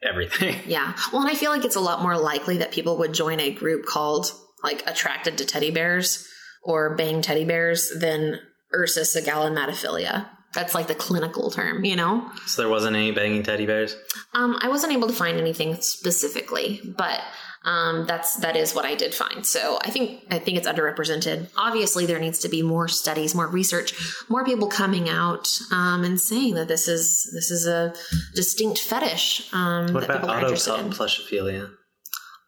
everything. 0.01 0.55
Yeah. 0.65 0.93
Well, 1.11 1.21
and 1.21 1.31
I 1.31 1.35
feel 1.35 1.51
like 1.51 1.65
it's 1.65 1.75
a 1.75 1.81
lot 1.81 2.01
more 2.01 2.17
likely 2.17 2.57
that 2.57 2.71
people 2.71 2.97
would 2.97 3.13
join 3.13 3.39
a 3.39 3.51
group 3.51 3.85
called 3.85 4.31
like 4.65 4.83
Attracted 4.87 5.37
to 5.37 5.45
Teddy 5.45 5.71
Bears 5.71 6.27
or 6.63 6.95
Bang 6.95 7.21
Teddy 7.21 7.45
Bears 7.45 7.91
than 7.99 8.39
Ursa 8.73 9.01
agalamatophilia. 9.01 10.27
That's 10.53 10.73
like 10.73 10.87
the 10.87 10.95
clinical 10.95 11.51
term, 11.51 11.83
you 11.83 11.95
know? 11.95 12.29
so 12.47 12.61
there 12.61 12.69
wasn't 12.69 12.95
any 12.95 13.11
banging 13.11 13.43
teddy 13.43 13.65
bears. 13.65 13.95
Um, 14.33 14.57
I 14.61 14.69
wasn't 14.69 14.93
able 14.93 15.07
to 15.09 15.13
find 15.13 15.37
anything 15.37 15.75
specifically, 15.81 16.79
but 16.97 17.19
um, 17.65 18.05
that's 18.05 18.37
that 18.37 18.55
is 18.55 18.73
what 18.73 18.85
I 18.85 18.95
did 18.95 19.13
find. 19.13 19.45
So 19.45 19.79
I 19.83 19.89
think 19.89 20.23
I 20.31 20.39
think 20.39 20.57
it's 20.57 20.67
underrepresented. 20.67 21.49
Obviously, 21.57 22.05
there 22.05 22.19
needs 22.19 22.39
to 22.39 22.49
be 22.49 22.61
more 22.61 22.87
studies, 22.87 23.35
more 23.35 23.47
research, 23.47 23.93
more 24.29 24.45
people 24.45 24.67
coming 24.69 25.09
out 25.09 25.49
um, 25.71 26.03
and 26.03 26.21
saying 26.21 26.55
that 26.55 26.67
this 26.67 26.87
is 26.87 27.29
this 27.33 27.51
is 27.51 27.67
a 27.67 27.93
distinct 28.33 28.79
fetish 28.79 29.51
um, 29.53 29.93
What 29.93 30.03
about 30.03 30.21
people 30.21 30.29
are 30.29 30.37
auto 30.37 30.47
interested 30.47 30.79
in. 30.79 30.91
plushophilia? 30.91 31.69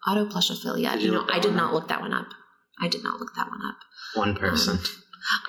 Autoplushophilia. 0.07 0.95
You 0.99 1.07
you 1.07 1.11
know, 1.11 1.25
I 1.29 1.39
did 1.39 1.53
not 1.53 1.67
up? 1.69 1.73
look 1.73 1.87
that 1.89 2.01
one 2.01 2.13
up. 2.13 2.27
I 2.79 2.87
did 2.87 3.03
not 3.03 3.19
look 3.19 3.33
that 3.35 3.49
one 3.49 3.61
up. 3.67 3.77
One 4.15 4.29
um, 4.29 4.35
person. 4.35 4.79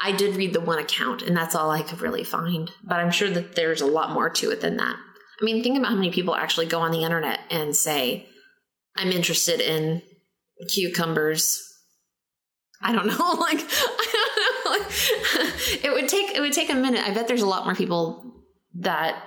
I 0.02 0.12
did 0.12 0.36
read 0.36 0.52
the 0.52 0.60
one 0.60 0.78
account, 0.78 1.22
and 1.22 1.36
that's 1.36 1.54
all 1.54 1.70
I 1.70 1.82
could 1.82 2.00
really 2.00 2.24
find. 2.24 2.70
But 2.82 2.96
I'm 3.00 3.10
sure 3.10 3.30
that 3.30 3.54
there's 3.54 3.80
a 3.80 3.86
lot 3.86 4.10
more 4.10 4.28
to 4.30 4.50
it 4.50 4.60
than 4.60 4.76
that. 4.78 4.96
I 5.40 5.44
mean, 5.44 5.62
think 5.62 5.78
about 5.78 5.90
how 5.90 5.94
many 5.94 6.10
people 6.10 6.34
actually 6.34 6.66
go 6.66 6.80
on 6.80 6.90
the 6.90 7.04
internet 7.04 7.40
and 7.50 7.76
say, 7.76 8.26
"I'm 8.96 9.12
interested 9.12 9.60
in 9.60 10.02
cucumbers." 10.74 11.64
I 12.80 12.92
don't 12.92 13.06
know, 13.06 13.32
like 13.40 13.58
I 13.60 14.06
don't 14.12 14.64
know. 14.64 14.70
Like, 14.70 15.84
it 15.84 15.92
would 15.92 16.08
take 16.08 16.34
it 16.36 16.40
would 16.40 16.52
take 16.52 16.70
a 16.70 16.74
minute. 16.74 17.06
I 17.06 17.12
bet 17.12 17.28
there's 17.28 17.42
a 17.42 17.46
lot 17.46 17.64
more 17.64 17.74
people 17.74 18.42
that 18.80 19.22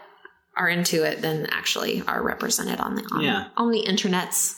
are 0.58 0.68
into 0.68 1.04
it 1.04 1.22
than 1.22 1.46
actually 1.48 2.04
are 2.08 2.22
represented 2.22 2.80
on 2.80 2.96
the 2.96 3.04
on, 3.12 3.22
Yeah. 3.22 3.48
on 3.56 3.72
the 3.72 3.84
internets. 3.88 4.58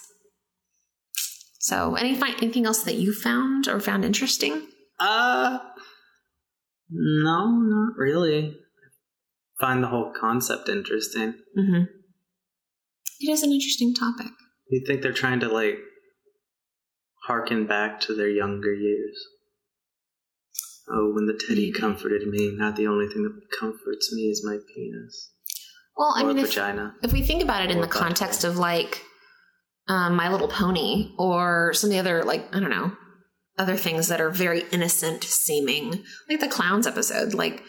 So, 1.63 1.95
any 1.95 2.19
anything 2.21 2.65
else 2.65 2.83
that 2.83 2.95
you 2.95 3.13
found 3.13 3.69
or 3.69 3.79
found 3.79 4.03
interesting? 4.03 4.67
Uh, 4.99 5.59
no, 6.89 7.51
not 7.51 7.93
really. 7.95 8.57
Find 9.61 9.81
the 9.81 9.87
whole 9.87 10.11
concept 10.11 10.67
interesting. 10.67 11.35
Mm-hmm. 11.57 11.83
It 13.21 13.31
is 13.31 13.43
an 13.43 13.53
interesting 13.53 13.93
topic. 13.95 14.33
You 14.69 14.83
think 14.85 15.01
they're 15.01 15.13
trying 15.13 15.39
to 15.39 15.47
like 15.47 15.77
harken 17.27 17.65
back 17.65 18.01
to 18.01 18.13
their 18.13 18.27
younger 18.27 18.73
years? 18.73 19.15
Oh, 20.91 21.13
when 21.13 21.27
the 21.27 21.41
teddy 21.47 21.71
comforted 21.71 22.27
me, 22.27 22.53
not 22.57 22.75
the 22.75 22.87
only 22.87 23.07
thing 23.07 23.23
that 23.23 23.57
comforts 23.57 24.13
me 24.13 24.23
is 24.23 24.43
my 24.45 24.57
penis 24.75 25.31
Well, 25.95 26.13
I 26.17 26.23
or 26.23 26.27
mean, 26.27 26.39
if, 26.39 26.47
vagina. 26.49 26.95
if 27.01 27.13
we 27.13 27.21
think 27.21 27.41
about 27.41 27.63
it 27.63 27.71
in 27.71 27.79
the 27.79 27.87
context 27.87 28.43
of 28.43 28.57
like 28.57 29.01
um, 29.87 30.15
My 30.15 30.31
Little 30.31 30.47
Pony 30.47 31.11
or 31.17 31.73
some 31.73 31.89
of 31.89 31.93
the 31.93 31.99
other, 31.99 32.23
like, 32.23 32.55
I 32.55 32.59
don't 32.59 32.69
know, 32.69 32.93
other 33.57 33.77
things 33.77 34.07
that 34.07 34.21
are 34.21 34.31
very 34.31 34.63
innocent 34.71 35.23
seeming, 35.23 36.03
like 36.29 36.39
the 36.39 36.47
clowns 36.47 36.87
episode, 36.87 37.33
like 37.33 37.63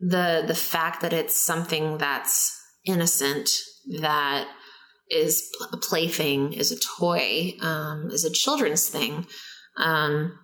the 0.00 0.44
the 0.46 0.54
fact 0.54 1.02
that 1.02 1.12
it's 1.12 1.34
something 1.34 1.98
that's 1.98 2.52
innocent, 2.86 3.50
that 4.00 4.48
is 5.10 5.48
a 5.72 5.76
plaything, 5.76 6.52
is 6.52 6.72
a 6.72 6.80
toy, 6.98 7.52
um, 7.60 8.08
is 8.10 8.24
a 8.24 8.32
children's 8.32 8.88
thing, 8.88 9.26
um, 9.76 10.38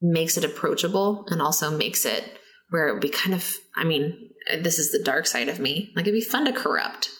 makes 0.00 0.36
it 0.36 0.44
approachable 0.44 1.24
and 1.28 1.40
also 1.40 1.76
makes 1.76 2.04
it 2.04 2.38
where 2.70 2.88
it 2.88 2.92
would 2.94 3.02
be 3.02 3.08
kind 3.08 3.34
of, 3.34 3.54
I 3.76 3.84
mean, 3.84 4.30
this 4.60 4.78
is 4.78 4.90
the 4.90 5.02
dark 5.04 5.26
side 5.26 5.48
of 5.48 5.60
me. 5.60 5.92
Like 5.94 6.06
it'd 6.06 6.14
be 6.14 6.20
fun 6.20 6.46
to 6.46 6.52
corrupt. 6.52 7.10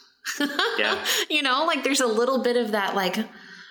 Yeah. 0.78 1.04
you 1.30 1.42
know, 1.42 1.64
like 1.66 1.84
there's 1.84 2.00
a 2.00 2.06
little 2.06 2.42
bit 2.42 2.56
of 2.56 2.72
that, 2.72 2.94
like, 2.94 3.18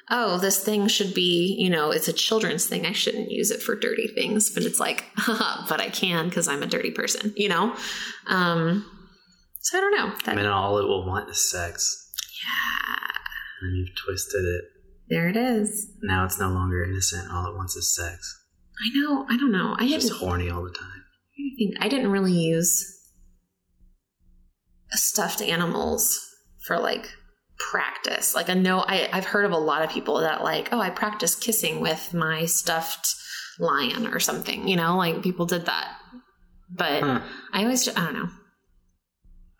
oh, 0.09 0.37
this 0.37 0.63
thing 0.63 0.87
should 0.87 1.13
be, 1.13 1.55
you 1.57 1.69
know, 1.69 1.91
it's 1.91 2.07
a 2.07 2.13
children's 2.13 2.65
thing. 2.67 2.85
I 2.85 2.91
shouldn't 2.91 3.31
use 3.31 3.51
it 3.51 3.61
for 3.61 3.75
dirty 3.75 4.07
things, 4.07 4.49
but 4.49 4.63
it's 4.63 4.79
like, 4.79 5.05
but 5.27 5.79
I 5.79 5.89
can 5.89 6.27
because 6.29 6.47
I'm 6.47 6.63
a 6.63 6.67
dirty 6.67 6.91
person, 6.91 7.33
you 7.37 7.49
know? 7.49 7.75
Um, 8.27 8.85
so 9.61 9.77
I 9.77 9.81
don't 9.81 9.95
know. 9.95 10.13
That, 10.25 10.33
I 10.33 10.35
mean, 10.35 10.45
all 10.45 10.77
it 10.79 10.87
will 10.87 11.05
want 11.05 11.29
is 11.29 11.49
sex. 11.49 12.11
yeah, 12.43 13.07
And 13.61 13.77
you've 13.77 13.95
twisted 13.95 14.43
it. 14.43 14.61
there 15.09 15.29
it 15.29 15.37
is. 15.37 15.91
Now 16.01 16.25
it's 16.25 16.39
no 16.39 16.49
longer 16.49 16.83
innocent. 16.83 17.31
All 17.31 17.45
it 17.47 17.55
wants 17.55 17.75
is 17.75 17.95
sex. 17.95 18.37
I 18.83 18.99
know. 18.99 19.25
I 19.29 19.37
don't 19.37 19.51
know. 19.51 19.75
I 19.77 19.85
It's 19.85 20.07
just 20.07 20.19
horny 20.19 20.49
all 20.49 20.63
the 20.63 20.71
time. 20.71 21.03
think 21.57 21.75
I 21.79 21.87
didn't 21.87 22.11
really 22.11 22.33
use 22.33 22.97
stuffed 24.93 25.41
animals 25.41 26.27
for 26.65 26.77
like 26.79 27.07
practice. 27.57 28.33
Like 28.35 28.49
I 28.49 28.53
know 28.53 28.79
I, 28.79 29.09
I've 29.13 29.25
heard 29.25 29.45
of 29.45 29.51
a 29.51 29.57
lot 29.57 29.83
of 29.83 29.89
people 29.89 30.19
that 30.21 30.43
like, 30.43 30.69
oh, 30.71 30.79
I 30.79 30.89
practice 30.89 31.35
kissing 31.35 31.79
with 31.81 32.13
my 32.13 32.45
stuffed 32.45 33.15
lion 33.59 34.07
or 34.07 34.19
something. 34.19 34.67
You 34.67 34.75
know, 34.77 34.97
like 34.97 35.21
people 35.21 35.45
did 35.45 35.65
that. 35.65 35.95
But 36.73 37.01
Huh. 37.03 37.21
I 37.53 37.63
always, 37.63 37.87
I 37.87 37.93
don't 37.93 38.13
know. 38.13 38.29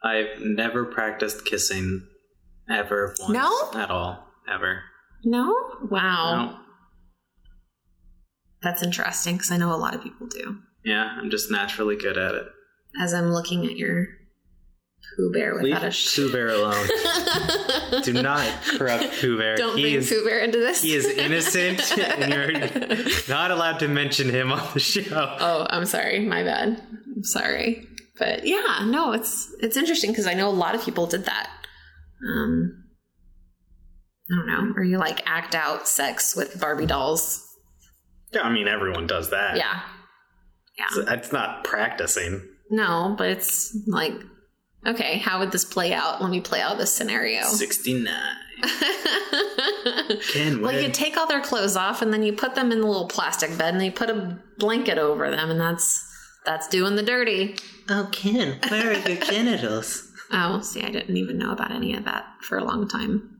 I've 0.03 0.39
never 0.41 0.85
practiced 0.85 1.45
kissing 1.45 2.07
ever 2.69 3.13
once 3.19 3.33
No? 3.33 3.71
at 3.79 3.91
all. 3.91 4.27
Ever. 4.51 4.81
No, 5.23 5.55
wow, 5.91 6.45
No. 6.45 6.57
that's 8.63 8.81
interesting 8.81 9.35
because 9.35 9.51
I 9.51 9.57
know 9.57 9.73
a 9.73 9.77
lot 9.77 9.93
of 9.93 10.01
people 10.01 10.25
do. 10.27 10.57
Yeah, 10.83 11.03
I'm 11.19 11.29
just 11.29 11.51
naturally 11.51 11.95
good 11.95 12.17
at 12.17 12.33
it. 12.33 12.47
As 12.99 13.13
I'm 13.13 13.31
looking 13.31 13.65
at 13.65 13.77
your 13.77 14.07
Pooh 15.17 15.31
Bear 15.31 15.55
Leave 15.55 15.73
without 15.73 15.83
a 15.83 15.91
sh- 15.91 16.15
Pooh 16.15 16.31
Bear 16.31 16.49
alone. 16.49 16.87
Do 18.03 18.13
not 18.13 18.49
corrupt 18.77 19.13
Pooh 19.19 19.37
Bear. 19.37 19.55
Don't 19.57 19.75
he 19.77 19.83
bring 19.83 19.93
is, 19.95 20.09
Pooh 20.09 20.23
Bear 20.25 20.39
into 20.39 20.57
this. 20.59 20.81
he 20.81 20.95
is 20.95 21.05
innocent, 21.05 21.97
and 21.97 22.33
you're 22.33 23.19
not 23.27 23.51
allowed 23.51 23.79
to 23.79 23.87
mention 23.87 24.29
him 24.29 24.51
on 24.51 24.67
the 24.73 24.79
show. 24.79 25.35
Oh, 25.39 25.67
I'm 25.69 25.85
sorry. 25.85 26.19
My 26.19 26.43
bad. 26.43 26.81
I'm 27.15 27.23
sorry. 27.23 27.87
But 28.17 28.45
yeah, 28.45 28.85
no, 28.85 29.13
it's 29.13 29.53
it's 29.59 29.77
interesting 29.77 30.11
because 30.11 30.27
I 30.27 30.33
know 30.33 30.47
a 30.47 30.51
lot 30.51 30.75
of 30.75 30.83
people 30.83 31.07
did 31.07 31.25
that. 31.25 31.49
Um 32.29 32.83
I 34.31 34.35
don't 34.35 34.47
know. 34.47 34.73
Or 34.77 34.83
you 34.83 34.97
like 34.97 35.23
act 35.25 35.55
out 35.55 35.87
sex 35.87 36.35
with 36.35 36.59
Barbie 36.59 36.85
dolls. 36.85 37.45
Yeah, 38.31 38.43
I 38.43 38.51
mean, 38.51 38.67
everyone 38.67 39.07
does 39.07 39.31
that. 39.31 39.57
Yeah. 39.57 39.81
Yeah. 40.77 41.13
It's 41.15 41.33
not 41.33 41.65
practicing. 41.65 42.41
No, 42.69 43.13
but 43.17 43.27
it's 43.29 43.77
like, 43.87 44.13
okay, 44.85 45.17
how 45.17 45.39
would 45.39 45.51
this 45.51 45.65
play 45.65 45.93
out? 45.93 46.21
Let 46.21 46.29
me 46.31 46.41
play 46.41 46.61
out 46.61 46.77
this 46.77 46.93
scenario. 46.93 47.43
69. 47.43 48.13
Can 50.33 50.61
well, 50.61 50.73
win. 50.73 50.83
you 50.83 50.91
take 50.91 51.17
all 51.17 51.27
their 51.27 51.41
clothes 51.41 51.75
off 51.75 52.01
and 52.01 52.13
then 52.13 52.23
you 52.23 52.33
put 52.33 52.55
them 52.55 52.71
in 52.71 52.81
the 52.81 52.87
little 52.87 53.07
plastic 53.07 53.57
bed 53.57 53.73
and 53.73 53.83
you 53.83 53.91
put 53.91 54.09
a 54.09 54.39
blanket 54.57 54.97
over 54.97 55.29
them 55.31 55.49
and 55.49 55.59
that's 55.59 56.07
that's 56.45 56.67
doing 56.67 56.95
the 56.95 57.03
dirty. 57.03 57.55
oh, 57.89 58.09
Ken, 58.11 58.59
where 58.69 58.91
are 58.91 59.09
your 59.09 59.17
genitals? 59.21 60.07
Oh, 60.33 60.61
see, 60.61 60.81
I 60.81 60.89
didn't 60.89 61.17
even 61.17 61.37
know 61.37 61.51
about 61.51 61.71
any 61.71 61.93
of 61.93 62.05
that 62.05 62.23
for 62.39 62.57
a 62.57 62.63
long 62.63 62.87
time. 62.87 63.37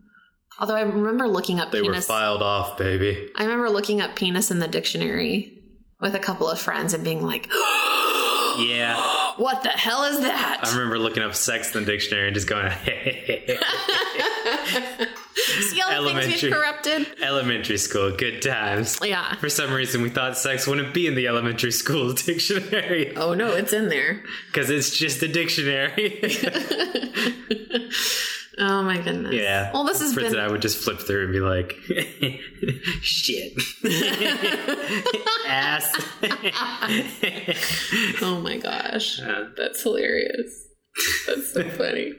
Although 0.60 0.76
I 0.76 0.82
remember 0.82 1.26
looking 1.26 1.58
up 1.58 1.72
They 1.72 1.82
were 1.82 2.02
filed 2.02 2.42
off, 2.42 2.78
baby. 2.78 3.30
I 3.38 3.44
remember 3.44 3.70
looking 3.70 4.02
up 4.02 4.18
penis 4.18 4.52
in 4.52 4.60
the 4.60 4.68
dictionary 4.68 5.58
with 6.02 6.16
a 6.16 6.20
couple 6.20 6.50
of 6.50 6.60
friends 6.60 6.94
and 6.94 7.02
being 7.02 7.22
like, 7.26 7.48
Yeah. 8.60 8.98
"What 9.38 9.64
the 9.64 9.70
hell 9.70 10.04
is 10.04 10.20
that?" 10.22 10.60
I 10.64 10.72
remember 10.72 10.98
looking 11.00 11.24
up 11.24 11.36
sex 11.36 11.74
in 11.76 11.84
the 11.84 11.92
dictionary 11.92 12.28
and 12.28 12.36
just 12.36 12.48
going, 12.48 12.72
See 15.62 15.82
all 15.82 16.04
the 16.04 16.10
things 16.10 16.20
Elementary. 16.20 16.50
we've 16.50 16.54
corrupted. 16.54 17.08
elementary 17.22 17.78
school, 17.78 18.12
good 18.12 18.42
times. 18.42 19.00
Yeah. 19.04 19.36
For 19.36 19.50
some 19.50 19.74
reason, 19.74 20.02
we 20.02 20.10
thought 20.10 20.38
sex 20.38 20.68
wouldn't 20.68 20.94
be 20.94 21.08
in 21.08 21.16
the 21.16 21.28
elementary 21.28 21.72
school 21.72 22.14
dictionary 22.26 23.16
Oh 23.16 23.34
no, 23.34 23.48
it's 23.52 23.74
in 23.74 23.90
there. 23.90 24.24
because 24.48 24.70
it's 24.70 24.96
just 24.98 25.22
a 25.24 25.28
dictionary. 25.28 26.22
Oh 28.60 28.84
my 28.84 28.98
goodness. 29.02 29.34
yeah. 29.34 29.72
Well, 29.74 29.86
this 29.86 30.00
has 30.02 30.14
Fritz 30.14 30.30
been. 30.30 30.40
and 30.40 30.48
I 30.48 30.52
would 30.52 30.62
just 30.62 30.78
flip 30.78 31.00
through 31.00 31.24
and 31.26 31.34
be 31.34 31.40
like, 31.40 31.76
shit. 33.02 33.54
Ass. 35.48 35.92
Oh 38.22 38.40
my 38.42 38.58
gosh, 38.58 39.20
Yeah. 39.20 39.48
that's 39.58 39.82
hilarious. 39.84 40.68
That's 41.28 41.54
so 41.54 41.64
funny. 41.70 42.14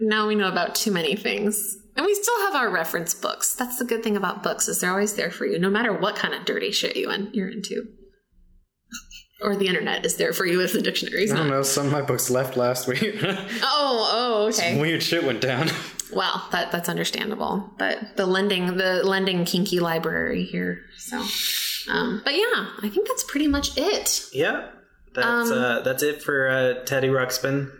Now 0.00 0.26
we 0.28 0.34
know 0.34 0.48
about 0.48 0.74
too 0.74 0.90
many 0.92 1.16
things. 1.16 1.76
And 1.96 2.06
we 2.06 2.14
still 2.14 2.40
have 2.46 2.54
our 2.54 2.70
reference 2.70 3.14
books. 3.14 3.54
That's 3.54 3.78
the 3.78 3.84
good 3.84 4.02
thing 4.02 4.16
about 4.16 4.42
books 4.42 4.68
is 4.68 4.80
they're 4.80 4.90
always 4.90 5.14
there 5.14 5.30
for 5.30 5.44
you, 5.44 5.58
no 5.58 5.68
matter 5.68 5.92
what 5.92 6.16
kind 6.16 6.34
of 6.34 6.44
dirty 6.44 6.70
shit 6.70 6.96
you 6.96 7.10
in, 7.10 7.30
you're 7.32 7.48
into. 7.50 7.88
Or 9.42 9.56
the 9.56 9.66
internet 9.66 10.04
is 10.04 10.16
there 10.16 10.32
for 10.34 10.44
you 10.44 10.60
if 10.60 10.72
the 10.74 10.82
dictionary's 10.82 11.32
I 11.32 11.36
don't 11.36 11.48
not. 11.48 11.54
know. 11.56 11.62
Some 11.62 11.86
of 11.86 11.92
my 11.92 12.02
books 12.02 12.28
left 12.30 12.56
last 12.56 12.86
week. 12.86 13.00
Oh, 13.62 14.08
oh, 14.12 14.46
okay. 14.48 14.72
Some 14.72 14.78
Weird 14.80 15.02
shit 15.02 15.24
went 15.24 15.40
down. 15.40 15.68
Well, 16.12 16.46
that 16.52 16.72
that's 16.72 16.88
understandable. 16.88 17.70
But 17.78 18.16
the 18.16 18.26
lending 18.26 18.76
the 18.76 19.02
lending 19.04 19.44
kinky 19.44 19.78
library 19.80 20.44
here. 20.44 20.82
So 20.98 21.18
um 21.88 22.20
but 22.24 22.34
yeah, 22.34 22.66
I 22.82 22.88
think 22.92 23.06
that's 23.08 23.24
pretty 23.24 23.46
much 23.48 23.76
it. 23.78 24.28
yeah. 24.32 24.68
That's, 25.14 25.50
Um, 25.50 25.58
uh, 25.58 25.80
that's 25.80 26.02
it 26.04 26.22
for 26.22 26.48
uh, 26.48 26.84
Teddy 26.84 27.08
Ruxpin. 27.08 27.70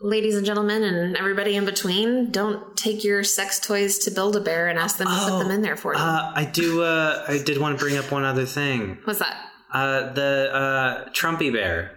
Ladies 0.00 0.34
and 0.36 0.46
gentlemen 0.46 0.82
and 0.82 1.14
everybody 1.16 1.54
in 1.56 1.66
between, 1.66 2.30
don't 2.30 2.74
take 2.78 3.04
your 3.04 3.22
sex 3.24 3.60
toys 3.60 3.98
to 3.98 4.10
Build 4.10 4.34
a 4.36 4.40
Bear 4.40 4.68
and 4.68 4.78
ask 4.78 4.96
them 4.96 5.06
to 5.08 5.12
put 5.28 5.38
them 5.42 5.50
in 5.50 5.60
there 5.60 5.76
for 5.76 5.92
you. 5.92 6.00
Uh, 6.00 6.32
I 6.34 6.46
do. 6.46 6.82
Uh, 6.82 7.22
I 7.28 7.42
did 7.42 7.58
want 7.58 7.78
to 7.78 7.84
bring 7.84 7.98
up 7.98 8.10
one 8.10 8.24
other 8.24 8.46
thing. 8.46 8.96
What's 9.04 9.18
that? 9.18 9.36
Uh, 9.72 10.12
the 10.12 10.50
uh, 10.52 11.08
Trumpy 11.10 11.52
Bear. 11.52 11.96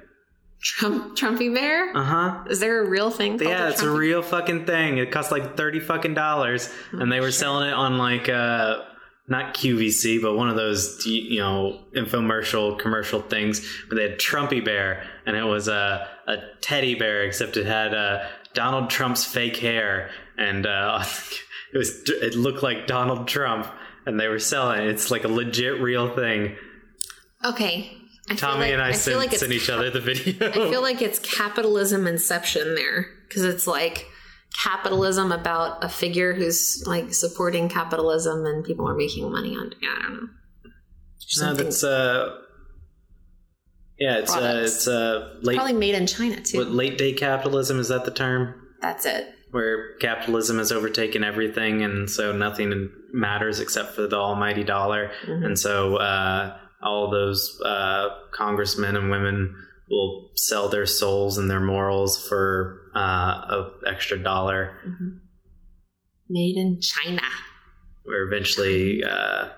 Trump 0.61 1.17
Trumpy 1.17 1.53
Bear? 1.53 1.95
Uh 1.95 2.03
huh. 2.03 2.43
Is 2.49 2.59
there 2.59 2.81
a 2.81 2.89
real 2.89 3.09
thing 3.11 3.37
Yeah, 3.41 3.69
it's 3.69 3.81
a 3.81 3.85
Trumpy- 3.85 3.97
real 3.97 4.21
fucking 4.21 4.65
thing. 4.65 4.97
It 4.97 5.11
cost 5.11 5.31
like 5.31 5.57
thirty 5.57 5.79
fucking 5.79 6.13
dollars, 6.13 6.69
and 6.91 7.11
they 7.11 7.19
were 7.19 7.31
selling 7.31 7.67
it 7.69 7.73
on 7.73 7.97
like 7.97 8.29
uh, 8.29 8.77
not 9.27 9.53
QVC, 9.55 10.21
but 10.21 10.35
one 10.35 10.49
of 10.49 10.55
those 10.55 11.05
you 11.05 11.39
know 11.39 11.81
infomercial 11.95 12.79
commercial 12.79 13.21
things 13.21 13.65
where 13.89 13.97
they 13.97 14.09
had 14.11 14.19
Trumpy 14.19 14.63
Bear, 14.63 15.03
and 15.25 15.35
it 15.35 15.43
was 15.43 15.67
a 15.67 16.07
a 16.27 16.37
teddy 16.61 16.95
bear, 16.95 17.23
except 17.23 17.57
it 17.57 17.65
had 17.65 17.93
uh, 17.93 18.25
Donald 18.53 18.89
Trump's 18.89 19.25
fake 19.25 19.57
hair, 19.57 20.11
and 20.37 20.65
uh, 20.65 21.03
it 21.73 21.77
was 21.77 22.03
it 22.07 22.35
looked 22.35 22.63
like 22.63 22.87
Donald 22.87 23.27
Trump, 23.27 23.67
and 24.05 24.17
they 24.17 24.29
were 24.29 24.39
selling 24.39 24.79
it. 24.79 24.87
It's 24.87 25.11
like 25.11 25.25
a 25.25 25.27
legit 25.29 25.81
real 25.81 26.15
thing. 26.15 26.55
Okay. 27.45 27.91
I 28.29 28.35
Tommy 28.35 28.61
like- 28.61 28.73
and 28.73 28.81
I, 28.81 28.91
feel 28.91 28.99
sent, 28.99 29.17
like 29.17 29.33
sent 29.33 29.51
each 29.51 29.69
other 29.69 29.89
the 29.89 29.99
video. 29.99 30.49
I 30.49 30.53
feel 30.69 30.81
like 30.81 31.01
it's 31.01 31.19
capitalism 31.19 32.07
inception 32.07 32.75
there 32.75 33.05
because 33.27 33.43
it's 33.43 33.67
like 33.67 34.07
capitalism 34.63 35.31
about 35.31 35.83
a 35.83 35.89
figure 35.89 36.33
who's 36.33 36.83
like 36.87 37.13
supporting 37.13 37.67
capitalism 37.69 38.45
and 38.45 38.63
people 38.63 38.87
are 38.87 38.95
making 38.95 39.29
money 39.31 39.55
on. 39.55 39.73
Yeah, 39.81 39.89
I 39.97 40.01
don't 40.03 40.13
know. 40.13 40.27
No, 41.41 41.53
that's 41.53 41.83
uh, 41.83 42.29
Yeah, 43.99 44.17
it's 44.19 44.33
uh, 44.35 44.61
it's 44.63 44.87
uh, 44.87 45.35
late 45.41 45.55
Probably 45.55 45.73
made 45.73 45.95
in 45.95 46.07
China 46.07 46.39
too. 46.41 46.59
what 46.59 46.69
late 46.69 46.97
day 46.97 47.13
capitalism 47.13 47.79
is 47.79 47.87
that 47.89 48.05
the 48.05 48.11
term 48.11 48.53
That's 48.81 49.05
it. 49.05 49.27
where 49.51 49.95
capitalism 49.97 50.57
has 50.59 50.71
overtaken 50.71 51.23
everything 51.23 51.81
and 51.83 52.09
so 52.09 52.31
nothing 52.31 52.89
matters 53.13 53.59
except 53.59 53.95
for 53.95 54.07
the 54.07 54.15
almighty 54.15 54.63
dollar 54.63 55.11
Mm-hmm. 55.25 55.43
and 55.45 55.59
so 55.59 55.95
uh, 55.97 56.57
all 56.83 57.09
those 57.09 57.59
uh, 57.65 58.09
congressmen 58.33 58.95
and 58.95 59.09
women 59.09 59.55
will 59.89 60.29
sell 60.35 60.69
their 60.69 60.85
souls 60.85 61.37
and 61.37 61.49
their 61.49 61.59
morals 61.59 62.27
for 62.27 62.81
uh, 62.95 62.99
a 62.99 63.71
extra 63.87 64.17
dollar 64.21 64.77
Made 66.29 66.55
in 66.57 66.79
China. 66.81 67.21
where 68.03 68.23
eventually 68.27 69.03
uh, 69.03 69.49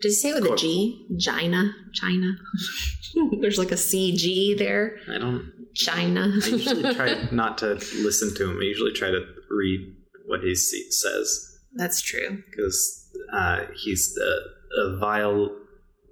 Did 0.00 0.08
you 0.08 0.14
say 0.14 0.28
it 0.30 0.34
with 0.34 0.44
a 0.44 0.48
Cool. 0.48 0.56
G? 0.56 1.06
China. 1.18 1.72
China. 1.92 2.32
There's 3.40 3.58
like 3.58 3.72
a 3.72 3.76
CG 3.76 4.56
there. 4.58 4.96
I 5.08 5.18
don't 5.18 5.50
China. 5.74 6.30
I 6.42 6.46
usually 6.48 6.94
try 6.94 7.28
not 7.32 7.58
to 7.58 7.74
listen 8.02 8.34
to 8.36 8.50
him 8.50 8.58
I 8.60 8.64
usually 8.64 8.92
try 8.92 9.10
to 9.10 9.20
read 9.50 9.80
what 10.26 10.40
he 10.40 10.54
says 10.54 11.58
That's 11.74 12.00
true. 12.00 12.42
because 12.50 13.10
uh, 13.32 13.60
he's 13.76 14.16
a, 14.18 14.80
a 14.80 14.98
vile, 14.98 15.50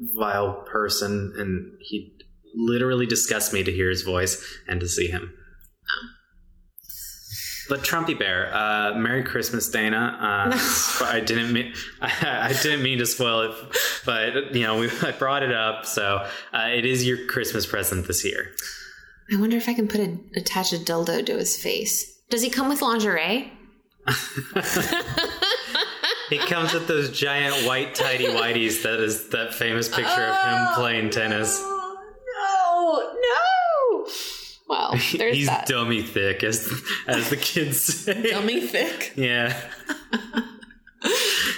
vile 0.00 0.64
person, 0.70 1.34
and 1.36 1.72
he 1.80 2.16
literally 2.54 3.06
disgusts 3.06 3.52
me 3.52 3.62
to 3.64 3.72
hear 3.72 3.88
his 3.88 4.02
voice 4.02 4.42
and 4.68 4.80
to 4.80 4.88
see 4.88 5.08
him. 5.08 5.32
But 7.68 7.84
Trumpy 7.84 8.18
Bear, 8.18 8.54
uh, 8.54 8.94
Merry 8.96 9.22
Christmas, 9.22 9.68
Dana. 9.68 10.18
Uh, 10.20 11.04
I 11.04 11.20
didn't 11.20 11.52
mean 11.52 11.72
I, 12.02 12.54
didn't 12.62 12.82
mean 12.82 12.98
to 12.98 13.06
spoil 13.06 13.50
it, 13.50 13.52
but 14.04 14.54
you 14.54 14.62
know 14.62 14.78
we, 14.78 14.90
I 15.02 15.12
brought 15.12 15.42
it 15.42 15.52
up, 15.52 15.86
so 15.86 16.26
uh, 16.52 16.68
it 16.70 16.84
is 16.84 17.06
your 17.06 17.26
Christmas 17.26 17.64
present 17.64 18.06
this 18.06 18.24
year. 18.24 18.52
I 19.32 19.40
wonder 19.40 19.56
if 19.56 19.68
I 19.68 19.74
can 19.74 19.88
put 19.88 20.00
a 20.00 20.18
attach 20.36 20.72
a 20.72 20.76
dildo 20.76 21.24
to 21.24 21.38
his 21.38 21.56
face. 21.56 22.20
Does 22.28 22.42
he 22.42 22.50
come 22.50 22.68
with 22.68 22.82
lingerie? 22.82 23.52
He 26.32 26.38
comes 26.38 26.72
with 26.72 26.88
those 26.88 27.10
giant 27.10 27.66
white 27.66 27.94
tidy 27.94 28.24
whities 28.24 28.82
that 28.84 29.00
is 29.00 29.28
that 29.28 29.52
famous 29.52 29.86
picture 29.88 30.24
of 30.24 30.36
him 30.44 30.74
playing 30.74 31.10
tennis. 31.10 31.58
Oh, 31.60 33.12
no, 33.14 34.04
no. 34.06 34.12
Well, 34.66 34.92
there's 35.18 35.36
He's 35.36 35.46
that. 35.48 35.66
dummy 35.66 36.00
thick, 36.00 36.42
as 36.42 36.72
as 37.06 37.28
the 37.28 37.36
kids 37.36 37.82
say. 37.82 38.30
Dummy 38.30 38.62
thick. 38.62 39.12
Yeah. 39.14 39.54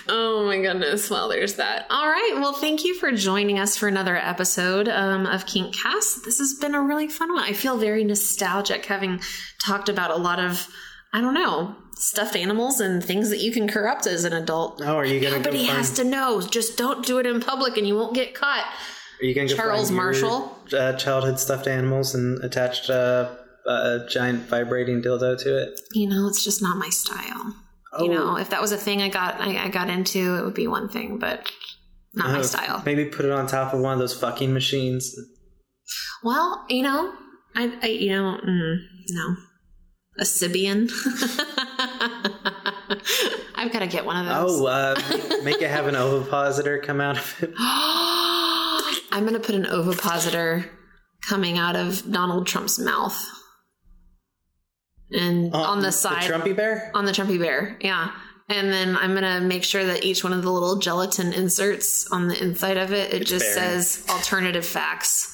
Oh 0.07 0.47
my 0.47 0.61
goodness. 0.61 1.09
Well, 1.09 1.29
there's 1.29 1.55
that. 1.55 1.87
All 1.91 2.07
right. 2.07 2.33
Well, 2.37 2.53
thank 2.53 2.85
you 2.85 2.95
for 2.95 3.11
joining 3.13 3.59
us 3.59 3.77
for 3.77 3.89
another 3.89 4.17
episode 4.17 4.89
um, 4.89 5.27
of 5.27 5.47
Kink 5.47 5.75
Cast. 5.75 6.25
This 6.25 6.39
has 6.39 6.55
been 6.61 6.75
a 6.75 6.83
really 6.83 7.09
fun 7.09 7.33
one. 7.33 7.43
I 7.43 7.53
feel 7.55 7.79
very 7.79 8.05
nostalgic 8.05 8.85
having 8.85 9.21
talked 9.65 9.89
about 9.89 10.11
a 10.11 10.17
lot 10.17 10.41
of, 10.41 10.69
I 11.13 11.21
don't 11.23 11.35
know, 11.35 11.75
stuffed 11.97 12.37
animals 12.37 12.81
and 12.81 13.03
things 13.03 13.31
that 13.31 13.39
you 13.39 13.53
can 13.53 13.69
corrupt 13.69 14.07
as 14.07 14.25
an 14.25 14.33
adult. 14.33 14.81
Oh, 14.83 14.97
are 14.97 15.05
you 15.07 15.21
gonna 15.21 15.37
go 15.37 15.43
Nobody 15.51 15.65
has 15.65 15.93
to 15.95 16.05
know. 16.05 16.41
Just 16.41 16.77
don't 16.77 17.05
do 17.05 17.19
it 17.19 17.27
in 17.27 17.41
public 17.41 17.77
and 17.77 17.87
you 17.87 17.95
won't 17.95 18.15
get 18.15 18.35
caught. 18.35 18.65
Are 19.21 19.25
you 19.25 19.35
gonna 19.35 19.49
go 19.49 19.55
Charles 19.55 19.89
find 19.91 19.97
your, 19.97 20.05
Marshall? 20.05 20.59
uh, 20.73 20.93
childhood 20.95 21.39
stuffed 21.39 21.67
animals 21.67 22.15
and 22.15 22.43
attached 22.43 22.91
uh, 22.91 23.35
a 23.67 24.07
giant 24.09 24.43
vibrating 24.49 25.03
dildo 25.03 25.39
to 25.43 25.63
it? 25.63 25.81
You 25.93 26.09
know, 26.09 26.27
it's 26.29 26.43
just 26.45 26.61
not 26.61 26.77
my 26.77 26.89
style. 26.89 27.55
Oh, 27.93 28.05
You 28.05 28.11
know, 28.13 28.37
if 28.37 28.51
that 28.51 28.61
was 28.61 28.73
a 28.73 28.77
thing 28.77 29.01
I 29.03 29.09
got 29.09 29.41
I, 29.41 29.65
I 29.65 29.69
got 29.69 29.89
into, 29.89 30.37
it 30.37 30.45
would 30.45 30.55
be 30.55 30.67
one 30.67 30.89
thing, 30.89 31.19
but 31.19 31.51
not 32.13 32.31
my 32.33 32.41
uh, 32.41 32.43
style. 32.43 32.83
Maybe 32.85 33.05
put 33.07 33.25
it 33.25 33.31
on 33.31 33.47
top 33.47 33.73
of 33.73 33.81
one 33.81 33.93
of 33.93 33.99
those 34.01 34.19
fucking 34.19 34.53
machines. 34.53 35.15
Well, 36.25 36.65
you 36.69 36.83
know, 36.83 37.13
I, 37.55 37.73
I 37.83 37.87
you 37.87 38.11
know, 38.11 38.39
mm, 38.45 38.77
no, 39.11 39.37
a 40.19 40.25
Sybian. 40.25 40.91
I've 43.55 43.73
got 43.73 43.81
to 43.81 43.87
get 43.87 44.05
one 44.05 44.17
of 44.17 44.27
those. 44.27 44.61
Oh, 44.61 44.67
uh, 44.67 44.95
make 45.43 45.61
it 45.63 45.71
have 45.71 45.87
an 45.87 45.97
ovipositor 45.97 46.79
come 46.79 47.01
out 47.01 47.19
of 47.19 47.43
it. 47.43 47.53
I'm 49.13 49.25
gonna 49.25 49.39
put 49.41 49.55
an 49.55 49.67
ovipositor 49.67 50.69
coming 51.27 51.57
out 51.59 51.77
of 51.77 52.11
Donald 52.11 52.47
Trump's 52.47 52.79
mouth, 52.79 53.17
and 55.11 55.55
on 55.55 55.81
the 55.81 55.93
side, 55.93 56.31
Uh, 56.31 56.39
The 56.39 56.45
Trumpy 56.51 56.57
bear? 56.57 56.91
on 56.95 57.05
the 57.05 57.13
Trumpy 57.13 57.39
bear, 57.39 57.79
yeah. 57.81 58.11
And 58.49 58.71
then 58.73 58.97
I'm 58.97 59.15
gonna 59.15 59.41
make 59.41 59.63
sure 59.65 59.85
that 59.87 60.05
each 60.05 60.23
one 60.25 60.33
of 60.33 60.43
the 60.43 60.51
little 60.51 60.77
gelatin 60.77 61.33
inserts 61.33 62.07
on 62.11 62.29
the 62.29 62.43
inside 62.43 62.77
of 62.77 62.93
it, 62.93 63.15
it 63.15 63.25
just 63.27 63.45
bearing. 63.55 63.81
says 63.83 64.05
alternative 64.11 64.67
facts. 64.67 65.31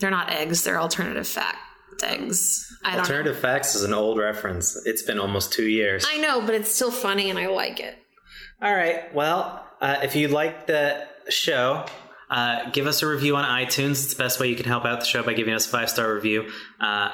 They're 0.00 0.10
not 0.10 0.30
eggs; 0.30 0.62
they're 0.64 0.80
alternative 0.80 1.26
fact 1.28 1.58
eggs. 2.02 2.76
I 2.84 2.90
don't 2.90 2.96
know. 2.96 3.02
Alternative 3.02 3.38
Facts 3.38 3.74
is 3.74 3.84
an 3.84 3.94
old 3.94 4.18
reference. 4.18 4.76
It's 4.86 5.02
been 5.02 5.18
almost 5.18 5.52
two 5.52 5.66
years. 5.68 6.06
I 6.08 6.18
know, 6.18 6.40
but 6.40 6.54
it's 6.54 6.72
still 6.72 6.90
funny 6.90 7.30
and 7.30 7.38
I 7.38 7.46
like 7.46 7.80
it. 7.80 7.96
All 8.62 8.74
right. 8.74 9.12
Well, 9.14 9.64
uh, 9.80 9.98
if 10.02 10.16
you 10.16 10.28
like 10.28 10.66
the 10.66 11.06
show, 11.28 11.84
uh, 12.30 12.70
give 12.70 12.86
us 12.86 13.02
a 13.02 13.06
review 13.06 13.36
on 13.36 13.44
iTunes. 13.44 14.04
It's 14.04 14.14
the 14.14 14.22
best 14.22 14.40
way 14.40 14.48
you 14.48 14.56
can 14.56 14.66
help 14.66 14.84
out 14.84 15.00
the 15.00 15.06
show 15.06 15.22
by 15.22 15.34
giving 15.34 15.54
us 15.54 15.66
a 15.66 15.70
five 15.70 15.90
star 15.90 16.12
review. 16.12 16.50
Uh, 16.80 17.10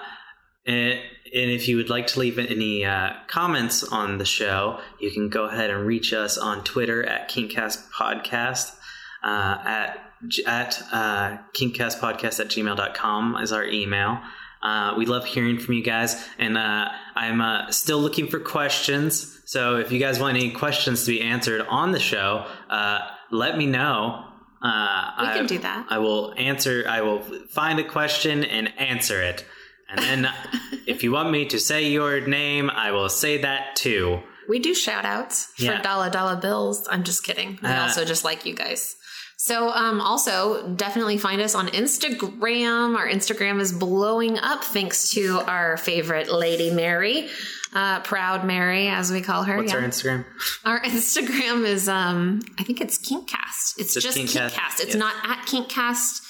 and, 0.66 0.98
and 1.34 1.50
if 1.50 1.68
you 1.68 1.76
would 1.76 1.90
like 1.90 2.06
to 2.08 2.20
leave 2.20 2.38
any 2.38 2.84
uh, 2.84 3.10
comments 3.26 3.84
on 3.84 4.18
the 4.18 4.24
show, 4.24 4.80
you 5.00 5.10
can 5.10 5.28
go 5.28 5.44
ahead 5.44 5.70
and 5.70 5.86
reach 5.86 6.12
us 6.12 6.38
on 6.38 6.64
Twitter 6.64 7.04
at 7.04 7.30
Kinkcast 7.30 7.90
Podcast. 7.90 8.74
Uh, 9.22 9.58
at 9.64 10.00
at 10.46 10.82
uh, 10.92 11.38
kinkcastpodcast 11.54 12.40
at 12.40 12.48
gmail.com 12.48 13.36
is 13.36 13.52
our 13.52 13.64
email. 13.64 14.20
Uh, 14.64 14.94
we 14.96 15.04
love 15.06 15.24
hearing 15.26 15.58
from 15.58 15.74
you 15.74 15.82
guys, 15.82 16.10
and 16.38 16.56
uh, 16.56 16.88
I'm 17.14 17.40
uh, 17.42 17.70
still 17.70 18.00
looking 18.00 18.26
for 18.28 18.40
questions. 18.40 19.40
So 19.44 19.76
if 19.76 19.92
you 19.92 19.98
guys 19.98 20.18
want 20.18 20.36
any 20.38 20.50
questions 20.52 21.04
to 21.04 21.10
be 21.12 21.20
answered 21.20 21.60
on 21.68 21.92
the 21.92 22.00
show, 22.00 22.46
uh, 22.70 23.00
let 23.30 23.58
me 23.58 23.66
know. 23.66 24.24
Uh, 24.62 25.10
We 25.20 25.26
I, 25.26 25.32
can 25.36 25.46
do 25.46 25.58
that. 25.58 25.86
I 25.90 25.98
will 25.98 26.32
answer. 26.38 26.84
I 26.88 27.02
will 27.02 27.20
find 27.50 27.78
a 27.78 27.84
question 27.84 28.42
and 28.44 28.72
answer 28.78 29.20
it, 29.22 29.44
and 29.90 29.98
then 30.00 30.32
if 30.86 31.02
you 31.04 31.12
want 31.12 31.30
me 31.30 31.44
to 31.46 31.58
say 31.58 31.88
your 31.90 32.20
name, 32.26 32.70
I 32.70 32.90
will 32.92 33.10
say 33.10 33.42
that 33.42 33.76
too. 33.76 34.20
We 34.48 34.58
do 34.58 34.74
shout 34.74 35.04
outs 35.04 35.46
for 35.56 35.64
Yeah. 35.64 35.82
dollar 35.82 36.08
dollar 36.10 36.36
bills. 36.36 36.88
I'm 36.90 37.02
just 37.04 37.22
kidding. 37.24 37.58
I 37.62 37.76
Uh, 37.76 37.82
also 37.82 38.04
just 38.06 38.24
like 38.24 38.46
you 38.46 38.54
guys. 38.54 38.96
So 39.36 39.68
um 39.70 40.00
also 40.00 40.74
definitely 40.74 41.18
find 41.18 41.40
us 41.40 41.54
on 41.54 41.68
Instagram. 41.68 42.96
Our 42.96 43.08
Instagram 43.08 43.60
is 43.60 43.72
blowing 43.72 44.38
up 44.38 44.64
thanks 44.64 45.10
to 45.10 45.40
our 45.40 45.76
favorite 45.76 46.32
lady 46.32 46.70
Mary. 46.70 47.28
Uh, 47.72 47.98
proud 48.00 48.44
Mary, 48.44 48.86
as 48.86 49.10
we 49.10 49.20
call 49.20 49.42
her. 49.42 49.56
What's 49.56 49.72
yeah. 49.72 49.78
our 49.80 49.84
Instagram? 49.84 50.24
Our 50.64 50.80
Instagram 50.82 51.66
is 51.66 51.88
um 51.88 52.40
I 52.58 52.62
think 52.62 52.80
it's 52.80 52.98
Kinkcast. 52.98 53.78
It's 53.78 53.94
Just 53.94 54.16
just, 54.16 54.18
Kinkcast, 54.18 54.52
Kinkcast. 54.52 54.80
It's 54.80 54.94
yes. 54.94 54.94
not 54.94 55.14
at 55.24 55.46
Kinkcast. 55.46 56.20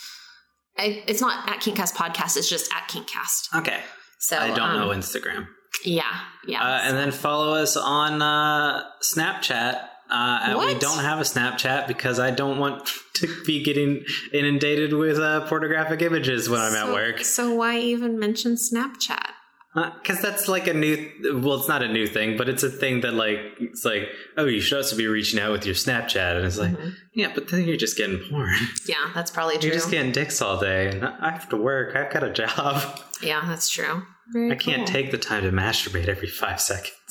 I, 0.79 1.05
it's 1.07 1.21
not 1.21 1.49
at 1.49 1.61
Kinkcast 1.61 1.95
podcast. 1.95 2.37
It's 2.37 2.49
just 2.49 2.73
at 2.73 2.89
Kinkcast. 2.89 3.59
Okay, 3.59 3.81
So 4.19 4.39
I 4.39 4.49
don't 4.49 4.61
um, 4.61 4.77
know 4.77 4.89
Instagram. 4.89 5.47
Yeah, 5.85 6.03
yeah. 6.47 6.63
Uh, 6.63 6.81
and 6.83 6.97
then 6.97 7.11
follow 7.11 7.55
us 7.55 7.77
on 7.77 8.23
uh, 8.23 8.83
Snapchat. 9.03 9.89
Uh, 10.11 10.57
we 10.59 10.75
don't 10.79 11.01
have 11.01 11.19
a 11.19 11.23
Snapchat 11.23 11.89
because 11.89 12.19
I 12.19 12.31
don't 12.31 12.59
want 12.59 12.89
to 13.15 13.45
be 13.45 13.63
getting 13.63 14.05
inundated 14.33 14.93
with 14.93 15.19
uh, 15.19 15.47
pornographic 15.47 16.03
images 16.03 16.49
when 16.49 16.61
I'm 16.61 16.75
at 16.75 16.93
work. 16.93 17.21
So 17.21 17.55
why 17.55 17.79
even 17.79 18.19
mention 18.19 18.55
Snapchat? 18.55 19.31
Because 19.75 20.21
that's 20.23 20.47
like 20.47 20.69
a 20.69 20.73
new. 20.73 21.11
Well, 21.43 21.55
it's 21.55 21.67
not 21.67 21.83
a 21.83 21.89
new 21.89 22.07
thing, 22.07 22.37
but 22.37 22.49
it's 22.49 22.63
a 22.63 22.71
thing 22.71 23.01
that 23.01 23.15
like 23.15 23.41
it's 23.59 23.85
like, 23.85 24.09
oh, 24.37 24.45
you 24.45 24.61
should 24.61 24.77
also 24.77 24.97
be 24.97 25.09
reaching 25.09 25.41
out 25.41 25.51
with 25.51 25.67
your 25.67 25.75
Snapchat, 25.75 26.37
and 26.37 26.47
it's 26.47 26.59
like, 26.59 26.77
yeah, 27.13 27.33
but 27.35 27.49
then 27.49 27.65
you're 27.65 27.77
just 27.77 27.97
getting 27.97 28.21
porn. 28.31 28.55
Yeah, 28.87 29.11
that's 29.17 29.33
probably 29.33 29.59
true. 29.59 29.71
You're 29.71 29.75
just 29.75 29.91
getting 29.91 30.13
dicks 30.13 30.41
all 30.41 30.61
day, 30.61 30.91
and 30.91 31.05
I 31.05 31.31
have 31.33 31.49
to 31.49 31.57
work. 31.57 31.97
I've 31.97 32.13
got 32.13 32.23
a 32.23 32.33
job. 32.33 33.01
yeah, 33.21 33.43
that's 33.49 33.69
true. 33.69 34.05
Very 34.33 34.53
I 34.53 34.55
can't 34.55 34.87
take 34.87 35.11
the 35.11 35.19
time 35.19 35.43
to 35.43 35.51
masturbate 35.51 36.07
every 36.07 36.29
five 36.29 36.61
seconds. 36.61 36.95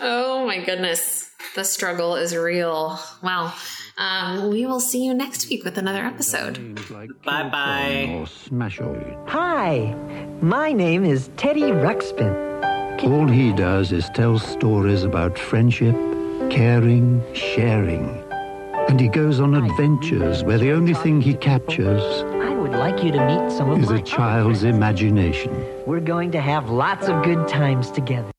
oh 0.00 0.44
my 0.46 0.58
goodness. 0.64 1.30
The 1.54 1.64
struggle 1.64 2.16
is 2.16 2.34
real. 2.36 2.98
Well, 3.22 3.54
um, 3.96 4.50
we 4.50 4.66
will 4.66 4.80
see 4.80 5.04
you 5.04 5.14
next 5.14 5.48
week 5.48 5.62
with 5.64 5.78
another 5.78 6.02
episode. 6.04 6.80
Bye 7.24 7.48
bye. 7.48 8.26
Hi, 9.28 9.94
my 10.40 10.72
name 10.72 11.04
is 11.04 11.30
Teddy 11.36 11.62
Ruxpin. 11.62 12.34
All 13.04 13.28
he 13.28 13.52
does 13.52 13.92
is 13.92 14.08
tell 14.10 14.38
stories 14.38 15.04
about 15.04 15.38
friendship, 15.38 15.94
caring, 16.50 17.22
sharing. 17.34 18.08
And 18.88 18.98
he 19.00 19.08
goes 19.08 19.40
on 19.40 19.54
adventures 19.54 20.42
where 20.44 20.58
the 20.58 20.72
only 20.72 20.94
thing 20.94 21.20
he 21.20 21.34
captures 21.34 22.02
I 22.42 22.50
would 22.50 22.72
like 22.72 23.02
you 23.04 23.12
to 23.12 23.26
meet 23.26 23.52
some 23.52 23.70
of 23.70 23.80
is 23.80 23.90
my 23.90 23.98
a 23.98 24.02
child's 24.02 24.60
friends. 24.60 24.76
imagination. 24.76 25.52
We're 25.86 26.00
going 26.00 26.32
to 26.32 26.40
have 26.40 26.68
lots 26.68 27.06
of 27.08 27.22
good 27.22 27.46
times 27.48 27.90
together. 27.90 28.30